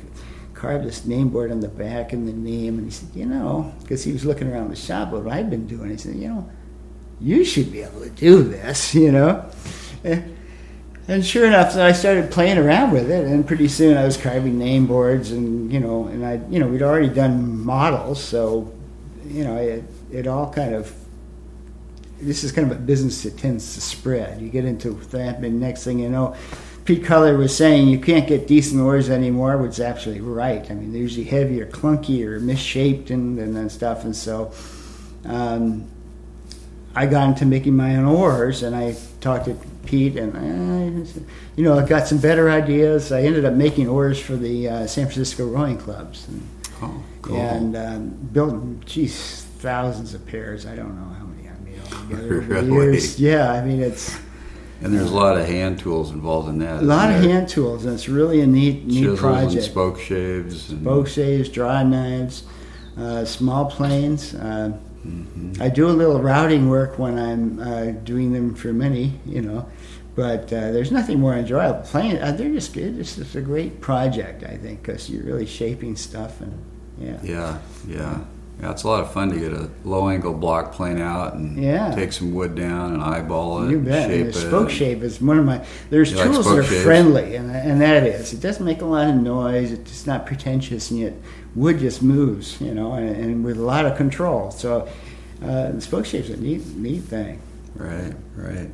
carved 0.53 0.85
this 0.85 1.05
name 1.05 1.29
board 1.29 1.51
on 1.51 1.61
the 1.61 1.69
back 1.69 2.11
and 2.11 2.27
the 2.27 2.33
name. 2.33 2.77
And 2.77 2.85
he 2.85 2.91
said, 2.91 3.09
"You 3.13 3.25
know," 3.25 3.73
because 3.81 4.03
he 4.03 4.11
was 4.11 4.25
looking 4.25 4.51
around 4.51 4.69
the 4.69 4.75
shop 4.75 5.11
what 5.11 5.31
I'd 5.31 5.49
been 5.49 5.67
doing. 5.67 5.91
He 5.91 5.97
said, 5.97 6.15
"You 6.15 6.27
know, 6.27 6.49
you 7.21 7.45
should 7.45 7.71
be 7.71 7.83
able 7.83 8.01
to 8.01 8.09
do 8.09 8.43
this." 8.43 8.93
You 9.01 9.11
know. 9.13 9.45
And- 11.11 11.25
sure 11.25 11.45
enough, 11.45 11.75
I 11.75 11.91
started 11.91 12.31
playing 12.31 12.57
around 12.57 12.91
with 12.91 13.11
it, 13.11 13.25
and 13.25 13.45
pretty 13.45 13.67
soon 13.67 13.97
I 13.97 14.05
was 14.05 14.15
carving 14.15 14.57
name 14.57 14.87
boards, 14.87 15.31
and 15.31 15.71
you 15.71 15.81
know, 15.81 16.07
and 16.07 16.25
I, 16.25 16.39
you 16.49 16.57
know, 16.57 16.67
we'd 16.67 16.81
already 16.81 17.09
done 17.09 17.65
models, 17.65 18.23
so 18.23 18.71
you 19.27 19.43
know, 19.43 19.57
it, 19.57 19.83
it 20.11 20.27
all 20.27 20.51
kind 20.53 20.73
of. 20.73 20.93
This 22.21 22.43
is 22.43 22.51
kind 22.51 22.71
of 22.71 22.77
a 22.77 22.79
business 22.79 23.23
that 23.23 23.37
tends 23.37 23.73
to 23.73 23.81
spread. 23.81 24.39
You 24.41 24.49
get 24.49 24.63
into 24.63 24.91
that, 24.91 25.39
and 25.39 25.59
next 25.59 25.83
thing 25.83 25.99
you 25.99 26.07
know, 26.07 26.33
Pete 26.85 27.03
Culler 27.03 27.37
was 27.37 27.53
saying 27.55 27.89
you 27.89 27.99
can't 27.99 28.27
get 28.27 28.47
decent 28.47 28.79
oars 28.79 29.09
anymore, 29.09 29.57
which 29.57 29.71
is 29.71 29.79
absolutely 29.81 30.21
right. 30.21 30.69
I 30.71 30.75
mean, 30.75 30.93
they're 30.93 31.01
usually 31.01 31.25
heavy 31.25 31.59
or 31.61 31.65
clunky 31.65 32.23
or 32.25 32.39
misshaped 32.39 33.09
and 33.09 33.37
and 33.37 33.53
then 33.53 33.69
stuff, 33.69 34.05
and 34.05 34.15
so. 34.15 34.53
Um, 35.25 35.89
I 36.93 37.05
got 37.05 37.29
into 37.29 37.45
making 37.45 37.75
my 37.75 37.95
own 37.95 38.05
oars, 38.05 38.63
and 38.63 38.75
I 38.75 38.97
talked 39.21 39.45
to 39.45 39.55
Pete, 39.85 40.15
and 40.17 40.37
I, 40.37 41.11
you 41.55 41.63
know, 41.63 41.77
I 41.77 41.85
got 41.85 42.07
some 42.07 42.17
better 42.19 42.49
ideas. 42.49 43.11
I 43.11 43.21
ended 43.23 43.45
up 43.45 43.53
making 43.53 43.87
oars 43.87 44.19
for 44.19 44.35
the 44.35 44.69
uh, 44.69 44.87
San 44.87 45.05
Francisco 45.05 45.45
rowing 45.47 45.77
clubs, 45.77 46.27
and, 46.27 46.41
Oh, 46.83 47.03
cool. 47.21 47.37
and 47.37 47.75
um, 47.77 48.09
built, 48.33 48.85
geez, 48.85 49.43
thousands 49.59 50.13
of 50.15 50.25
pairs. 50.25 50.65
I 50.65 50.75
don't 50.75 50.95
know 50.95 51.13
how 51.13 51.25
many 51.25 51.47
I 51.47 51.53
made 51.63 51.79
altogether 51.93 52.37
over 52.41 52.61
the 52.61 52.73
years. 52.73 53.19
Yeah, 53.19 53.51
I 53.51 53.63
mean, 53.63 53.81
it's 53.81 54.17
and 54.83 54.91
there's 54.93 55.11
a 55.11 55.15
lot 55.15 55.37
of 55.37 55.45
hand 55.45 55.77
tools 55.77 56.09
involved 56.09 56.49
in 56.49 56.57
that. 56.59 56.81
a 56.81 56.85
lot 56.85 57.11
of 57.11 57.21
there? 57.21 57.31
hand 57.31 57.49
tools, 57.49 57.85
and 57.85 57.93
it's 57.93 58.09
really 58.09 58.41
a 58.41 58.47
neat, 58.47 58.85
neat 58.87 59.01
Chisels 59.01 59.19
project. 59.19 59.53
and 59.53 59.63
spoke 59.63 59.99
shaves. 59.99 60.71
And, 60.71 60.83
Bow 60.83 61.05
shaves, 61.05 61.49
draw 61.49 61.83
knives, 61.83 62.43
uh, 62.97 63.23
small 63.25 63.65
planes. 63.69 64.33
Uh, 64.33 64.75
Mhm. 65.05 65.59
I 65.61 65.69
do 65.69 65.87
a 65.89 65.91
little 65.91 66.21
routing 66.21 66.69
work 66.69 66.99
when 66.99 67.17
I'm 67.17 67.59
uh, 67.59 67.85
doing 68.03 68.33
them 68.33 68.53
for 68.55 68.71
many, 68.71 69.19
you 69.25 69.41
know, 69.41 69.65
but 70.15 70.43
uh, 70.53 70.71
there's 70.71 70.91
nothing 70.91 71.19
more 71.19 71.33
enjoyable. 71.35 71.81
Playing, 71.81 72.19
uh, 72.21 72.31
they're 72.33 72.51
just 72.53 72.73
good. 72.73 72.99
It's 72.99 73.15
just 73.15 73.35
a 73.35 73.41
great 73.41 73.81
project, 73.81 74.43
I 74.43 74.57
think, 74.57 74.83
because 74.83 75.09
you're 75.09 75.23
really 75.23 75.45
shaping 75.47 75.95
stuff 75.95 76.39
and 76.41 76.53
yeah. 76.99 77.17
Yeah, 77.23 77.57
yeah. 77.87 77.97
Yeah, 77.97 78.19
it's 78.59 78.83
a 78.83 78.87
lot 78.87 79.01
of 79.01 79.11
fun 79.11 79.31
to 79.31 79.39
get 79.39 79.53
a 79.53 79.69
low 79.83 80.09
angle 80.09 80.33
block 80.33 80.71
plane 80.73 80.99
out 80.99 81.33
and 81.33 81.57
Yeah. 81.61 81.91
take 81.95 82.11
some 82.13 82.33
wood 82.33 82.53
down 82.55 82.93
and 82.93 83.01
eyeball 83.03 83.63
it. 83.63 83.71
You 83.71 83.79
bet. 83.79 84.09
Shape 84.09 84.25
And 84.25 84.33
the 84.33 84.37
it. 84.37 84.47
spoke 84.47 84.69
shave 84.69 85.03
is 85.03 85.19
one 85.21 85.39
of 85.39 85.45
my. 85.45 85.61
There's 85.89 86.11
You 86.11 86.17
like 86.17 86.31
tools 86.31 86.45
that 86.45 86.57
are 86.59 86.63
shaves? 86.63 86.83
friendly, 86.83 87.35
and 87.35 87.49
and 87.49 87.81
that 87.81 88.03
is. 88.03 88.33
It 88.33 88.41
doesn't 88.41 88.65
make 88.65 88.81
a 88.81 88.85
lot 88.85 89.09
of 89.09 89.15
noise. 89.15 89.71
It's 89.71 90.05
not 90.05 90.25
pretentious, 90.27 90.91
and 90.91 90.99
yet 90.99 91.13
wood 91.55 91.79
just 91.79 92.03
moves, 92.03 92.59
you 92.61 92.73
know, 92.73 92.93
and, 92.93 93.09
and 93.15 93.43
with 93.43 93.57
a 93.57 93.63
lot 93.63 93.85
of 93.85 93.97
control. 93.97 94.51
So, 94.51 94.87
uh, 95.43 95.71
the 95.71 95.81
spoke 95.81 96.05
shave's 96.05 96.29
a 96.29 96.37
neat, 96.37 96.65
neat 96.75 97.01
thing. 97.03 97.39
Right, 97.75 98.13
right. 98.35 98.69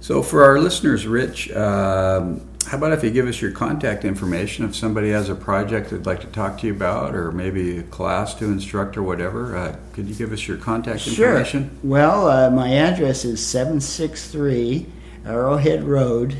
So 0.00 0.22
for 0.22 0.42
our 0.44 0.58
listeners, 0.58 1.06
Rich, 1.06 1.50
um, 1.52 2.40
how 2.66 2.76
about 2.76 2.92
if 2.92 3.02
you 3.02 3.10
give 3.10 3.26
us 3.26 3.40
your 3.40 3.50
contact 3.50 4.04
information 4.04 4.64
if 4.64 4.76
somebody 4.76 5.10
has 5.10 5.28
a 5.28 5.34
project 5.34 5.90
they'd 5.90 6.04
like 6.04 6.20
to 6.20 6.26
talk 6.26 6.58
to 6.58 6.66
you 6.66 6.74
about, 6.74 7.14
or 7.14 7.32
maybe 7.32 7.78
a 7.78 7.82
class 7.84 8.34
to 8.34 8.44
instruct 8.44 8.96
or 8.96 9.02
whatever? 9.02 9.56
Uh, 9.56 9.76
could 9.92 10.06
you 10.06 10.14
give 10.14 10.32
us 10.32 10.46
your 10.46 10.58
contact 10.58 11.06
information? 11.06 11.78
Well, 11.82 12.28
uh, 12.28 12.50
my 12.50 12.74
address 12.74 13.24
is 13.24 13.44
763 13.46 14.86
Arrowhead 15.24 15.84
Road, 15.84 16.36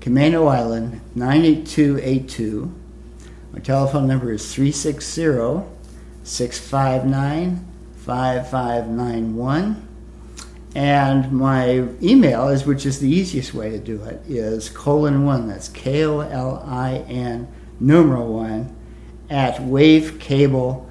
Camano 0.00 0.50
Island, 0.50 1.00
98282. 1.14 2.74
My 3.52 3.58
telephone 3.58 4.06
number 4.06 4.32
is 4.32 4.54
360 4.54 5.68
659 6.22 7.66
5591. 7.96 9.88
And 10.74 11.32
my 11.32 11.88
email 12.00 12.48
is, 12.48 12.64
which 12.64 12.86
is 12.86 13.00
the 13.00 13.08
easiest 13.10 13.52
way 13.54 13.70
to 13.70 13.78
do 13.78 14.02
it, 14.04 14.22
is 14.28 14.70
Kolin 14.70 15.24
one. 15.24 15.48
That's 15.48 15.68
K 15.68 16.04
O 16.04 16.20
L 16.20 16.62
I 16.66 16.98
N 17.08 17.48
numeral 17.80 18.32
one 18.32 18.76
at 19.28 19.56
wavecable.com. 19.56 20.86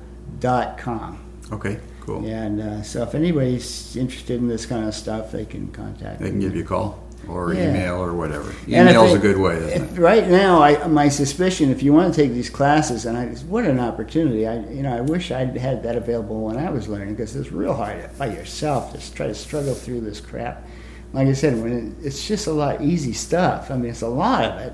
Okay, 1.52 1.80
cool. 2.02 2.26
And 2.26 2.62
uh, 2.62 2.84
so 2.84 3.04
if 3.04 3.16
anybody's 3.16 3.96
interested 3.96 4.40
in 4.40 4.48
this 4.48 4.66
kind 4.66 4.88
of 4.88 4.94
stuff, 4.94 5.32
they 5.32 5.46
can 5.46 5.70
contact 5.72 6.20
They 6.20 6.30
can 6.30 6.40
me. 6.40 6.46
give 6.46 6.56
you 6.56 6.64
a 6.64 6.68
call 6.68 7.04
or 7.30 7.54
Yeah. 7.54 7.70
email 7.70 7.96
or 8.04 8.14
whatever. 8.14 8.54
Email's 8.68 9.14
a 9.14 9.20
good 9.20 9.38
way, 9.38 9.56
isn't 9.58 9.84
if- 9.84 9.98
it? 9.98 10.02
Right 10.02 10.28
now, 10.30 10.62
I, 10.62 10.88
my 10.88 11.10
suspicion, 11.10 11.70
if 11.70 11.84
you 11.84 11.94
want 11.94 12.14
to 12.14 12.22
take 12.22 12.34
these 12.34 12.50
classes, 12.50 13.06
and 13.06 13.18
I, 13.18 13.28
what 13.48 13.66
an 13.66 13.80
opportunity! 13.80 14.48
I, 14.48 14.60
you 14.70 14.84
know, 14.84 14.96
I 14.96 15.02
wish 15.02 15.32
I'd 15.32 15.56
had 15.58 15.84
that 15.84 15.96
available 15.96 16.42
when 16.42 16.58
I 16.58 16.70
was 16.70 16.88
learning 16.88 17.16
because 17.16 17.36
it's 17.36 17.52
real 17.52 17.74
hard 17.74 18.10
by 18.18 18.28
yourself 18.28 18.94
to 18.94 19.14
try 19.14 19.28
to 19.28 19.36
struggle 19.36 19.74
through 19.76 20.02
this 20.02 20.20
crap. 20.20 20.66
Like 21.14 21.28
I 21.28 21.34
said, 21.34 21.62
when 21.62 21.96
it, 22.02 22.06
it's 22.06 22.28
just 22.28 22.48
a 22.48 22.52
lot 22.52 22.76
of 22.78 22.82
easy 22.82 23.14
stuff. 23.14 23.72
I 23.72 23.76
mean, 23.78 23.90
it's 23.92 24.02
a 24.04 24.08
lot 24.08 24.44
of 24.46 24.60
it, 24.60 24.74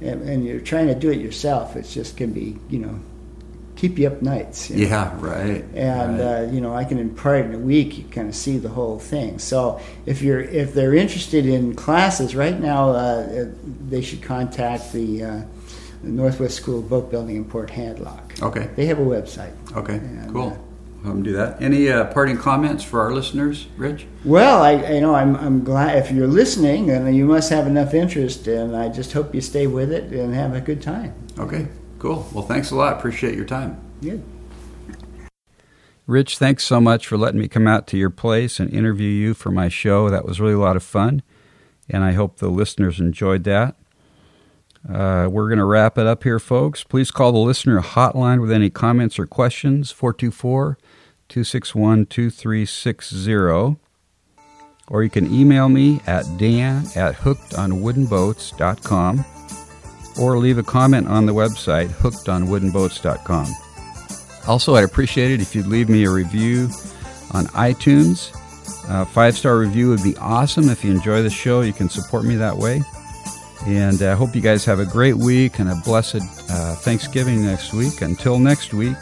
and, 0.00 0.28
and 0.28 0.44
you're 0.46 0.60
trying 0.60 0.86
to 0.88 0.94
do 0.94 1.10
it 1.10 1.18
yourself. 1.18 1.76
It 1.76 1.82
just 1.82 2.16
can 2.16 2.32
be, 2.32 2.58
you 2.70 2.78
know, 2.78 2.98
keep 3.82 3.98
you 3.98 4.06
up 4.06 4.22
nights. 4.22 4.70
you 4.70 4.76
know? 4.76 4.90
Yeah, 4.90 5.18
right. 5.18 5.64
and 5.74 6.20
right. 6.20 6.24
uh, 6.24 6.42
you 6.52 6.60
know 6.60 6.72
I 6.72 6.84
can 6.84 6.98
in 6.98 7.08
impart 7.08 7.46
in 7.46 7.54
a 7.54 7.58
week. 7.58 7.98
You 7.98 8.04
kind 8.04 8.28
of 8.28 8.36
see 8.36 8.58
the 8.58 8.68
whole 8.68 9.00
thing. 9.00 9.40
So 9.40 9.80
if 10.06 10.22
you're 10.22 10.40
if 10.40 10.72
they're 10.72 10.94
interested 10.94 11.46
in 11.46 11.74
classes 11.74 12.36
right 12.36 12.58
now, 12.58 12.90
uh, 12.90 13.46
they 13.88 14.00
should 14.00 14.22
contact 14.22 14.92
the 14.92 15.24
uh, 15.24 15.42
Northwest 16.04 16.56
School 16.56 16.78
of 16.78 16.88
Boat 16.88 17.10
Building 17.10 17.34
in 17.34 17.44
Port 17.44 17.70
Hadlock. 17.70 18.40
Okay. 18.40 18.70
They 18.76 18.86
have 18.86 19.00
a 19.00 19.04
website. 19.04 19.54
Okay. 19.76 19.96
And, 19.96 20.32
cool. 20.32 20.56
uh, 21.04 21.12
do 21.14 21.32
that. 21.32 21.60
Any 21.60 21.90
uh, 21.90 22.04
parting 22.04 22.38
comments 22.38 22.84
for 22.84 23.00
our 23.00 23.12
listeners, 23.12 23.66
Rich? 23.76 24.06
Well, 24.24 24.62
I, 24.62 24.74
I 24.74 25.00
know 25.00 25.16
I'm, 25.16 25.34
I'm 25.34 25.64
glad 25.64 25.98
if 25.98 26.12
you're 26.12 26.28
listening, 26.28 26.86
then 26.86 27.12
you 27.12 27.26
must 27.26 27.50
have 27.50 27.66
enough 27.66 27.94
interest, 27.94 28.46
and 28.46 28.76
I 28.76 28.88
just 28.88 29.12
hope 29.12 29.34
you 29.34 29.40
stay 29.40 29.66
with 29.66 29.90
it 29.92 30.04
and 30.12 30.32
have 30.32 30.54
a 30.54 30.60
good 30.60 30.80
time. 30.80 31.12
Okay. 31.36 31.66
Cool. 32.02 32.28
Well, 32.32 32.44
thanks 32.44 32.72
a 32.72 32.74
lot. 32.74 32.98
Appreciate 32.98 33.36
your 33.36 33.44
time. 33.44 33.80
Good. 34.00 34.24
Rich, 36.08 36.38
thanks 36.38 36.64
so 36.64 36.80
much 36.80 37.06
for 37.06 37.16
letting 37.16 37.40
me 37.40 37.46
come 37.46 37.68
out 37.68 37.86
to 37.86 37.96
your 37.96 38.10
place 38.10 38.58
and 38.58 38.68
interview 38.74 39.08
you 39.08 39.34
for 39.34 39.52
my 39.52 39.68
show. 39.68 40.10
That 40.10 40.24
was 40.24 40.40
really 40.40 40.54
a 40.54 40.58
lot 40.58 40.74
of 40.74 40.82
fun, 40.82 41.22
and 41.88 42.02
I 42.02 42.10
hope 42.10 42.38
the 42.38 42.48
listeners 42.48 42.98
enjoyed 42.98 43.44
that. 43.44 43.76
Uh, 44.84 45.28
we're 45.30 45.46
going 45.46 45.60
to 45.60 45.64
wrap 45.64 45.96
it 45.96 46.08
up 46.08 46.24
here, 46.24 46.40
folks. 46.40 46.82
Please 46.82 47.12
call 47.12 47.30
the 47.30 47.38
listener 47.38 47.80
hotline 47.80 48.40
with 48.40 48.50
any 48.50 48.68
comments 48.68 49.16
or 49.16 49.26
questions, 49.26 49.92
424 49.92 50.76
261 51.28 52.06
2360. 52.06 53.78
Or 54.88 55.04
you 55.04 55.10
can 55.10 55.32
email 55.32 55.68
me 55.68 56.00
at 56.04 56.24
dan 56.36 56.86
at 56.96 57.14
hookedonwoodenboats.com 57.14 59.24
or 60.18 60.38
leave 60.38 60.58
a 60.58 60.62
comment 60.62 61.08
on 61.08 61.26
the 61.26 61.34
website, 61.34 61.88
hookedonwoodenboats.com. 61.88 63.46
Also, 64.46 64.74
I'd 64.74 64.84
appreciate 64.84 65.30
it 65.30 65.40
if 65.40 65.54
you'd 65.54 65.66
leave 65.66 65.88
me 65.88 66.04
a 66.04 66.10
review 66.10 66.64
on 67.32 67.46
iTunes. 67.46 68.30
A 68.88 69.06
five 69.06 69.36
star 69.36 69.58
review 69.58 69.90
would 69.90 70.02
be 70.02 70.16
awesome. 70.16 70.68
If 70.68 70.84
you 70.84 70.90
enjoy 70.90 71.22
the 71.22 71.30
show, 71.30 71.60
you 71.60 71.72
can 71.72 71.88
support 71.88 72.24
me 72.24 72.36
that 72.36 72.56
way. 72.56 72.82
And 73.66 74.02
I 74.02 74.14
hope 74.14 74.34
you 74.34 74.40
guys 74.40 74.64
have 74.64 74.80
a 74.80 74.84
great 74.84 75.16
week 75.16 75.60
and 75.60 75.70
a 75.70 75.76
blessed 75.84 76.22
uh, 76.50 76.74
Thanksgiving 76.76 77.44
next 77.44 77.72
week. 77.72 78.02
Until 78.02 78.40
next 78.40 78.74
week, 78.74 78.96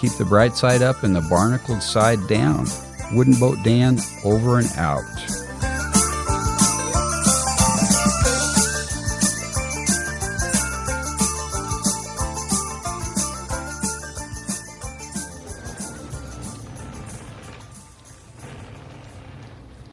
keep 0.00 0.12
the 0.12 0.24
bright 0.24 0.56
side 0.56 0.82
up 0.82 1.04
and 1.04 1.14
the 1.14 1.20
barnacled 1.30 1.82
side 1.82 2.18
down. 2.26 2.66
Wooden 3.12 3.38
Boat 3.38 3.58
Dan 3.62 3.98
over 4.24 4.58
and 4.58 4.70
out. 4.76 5.04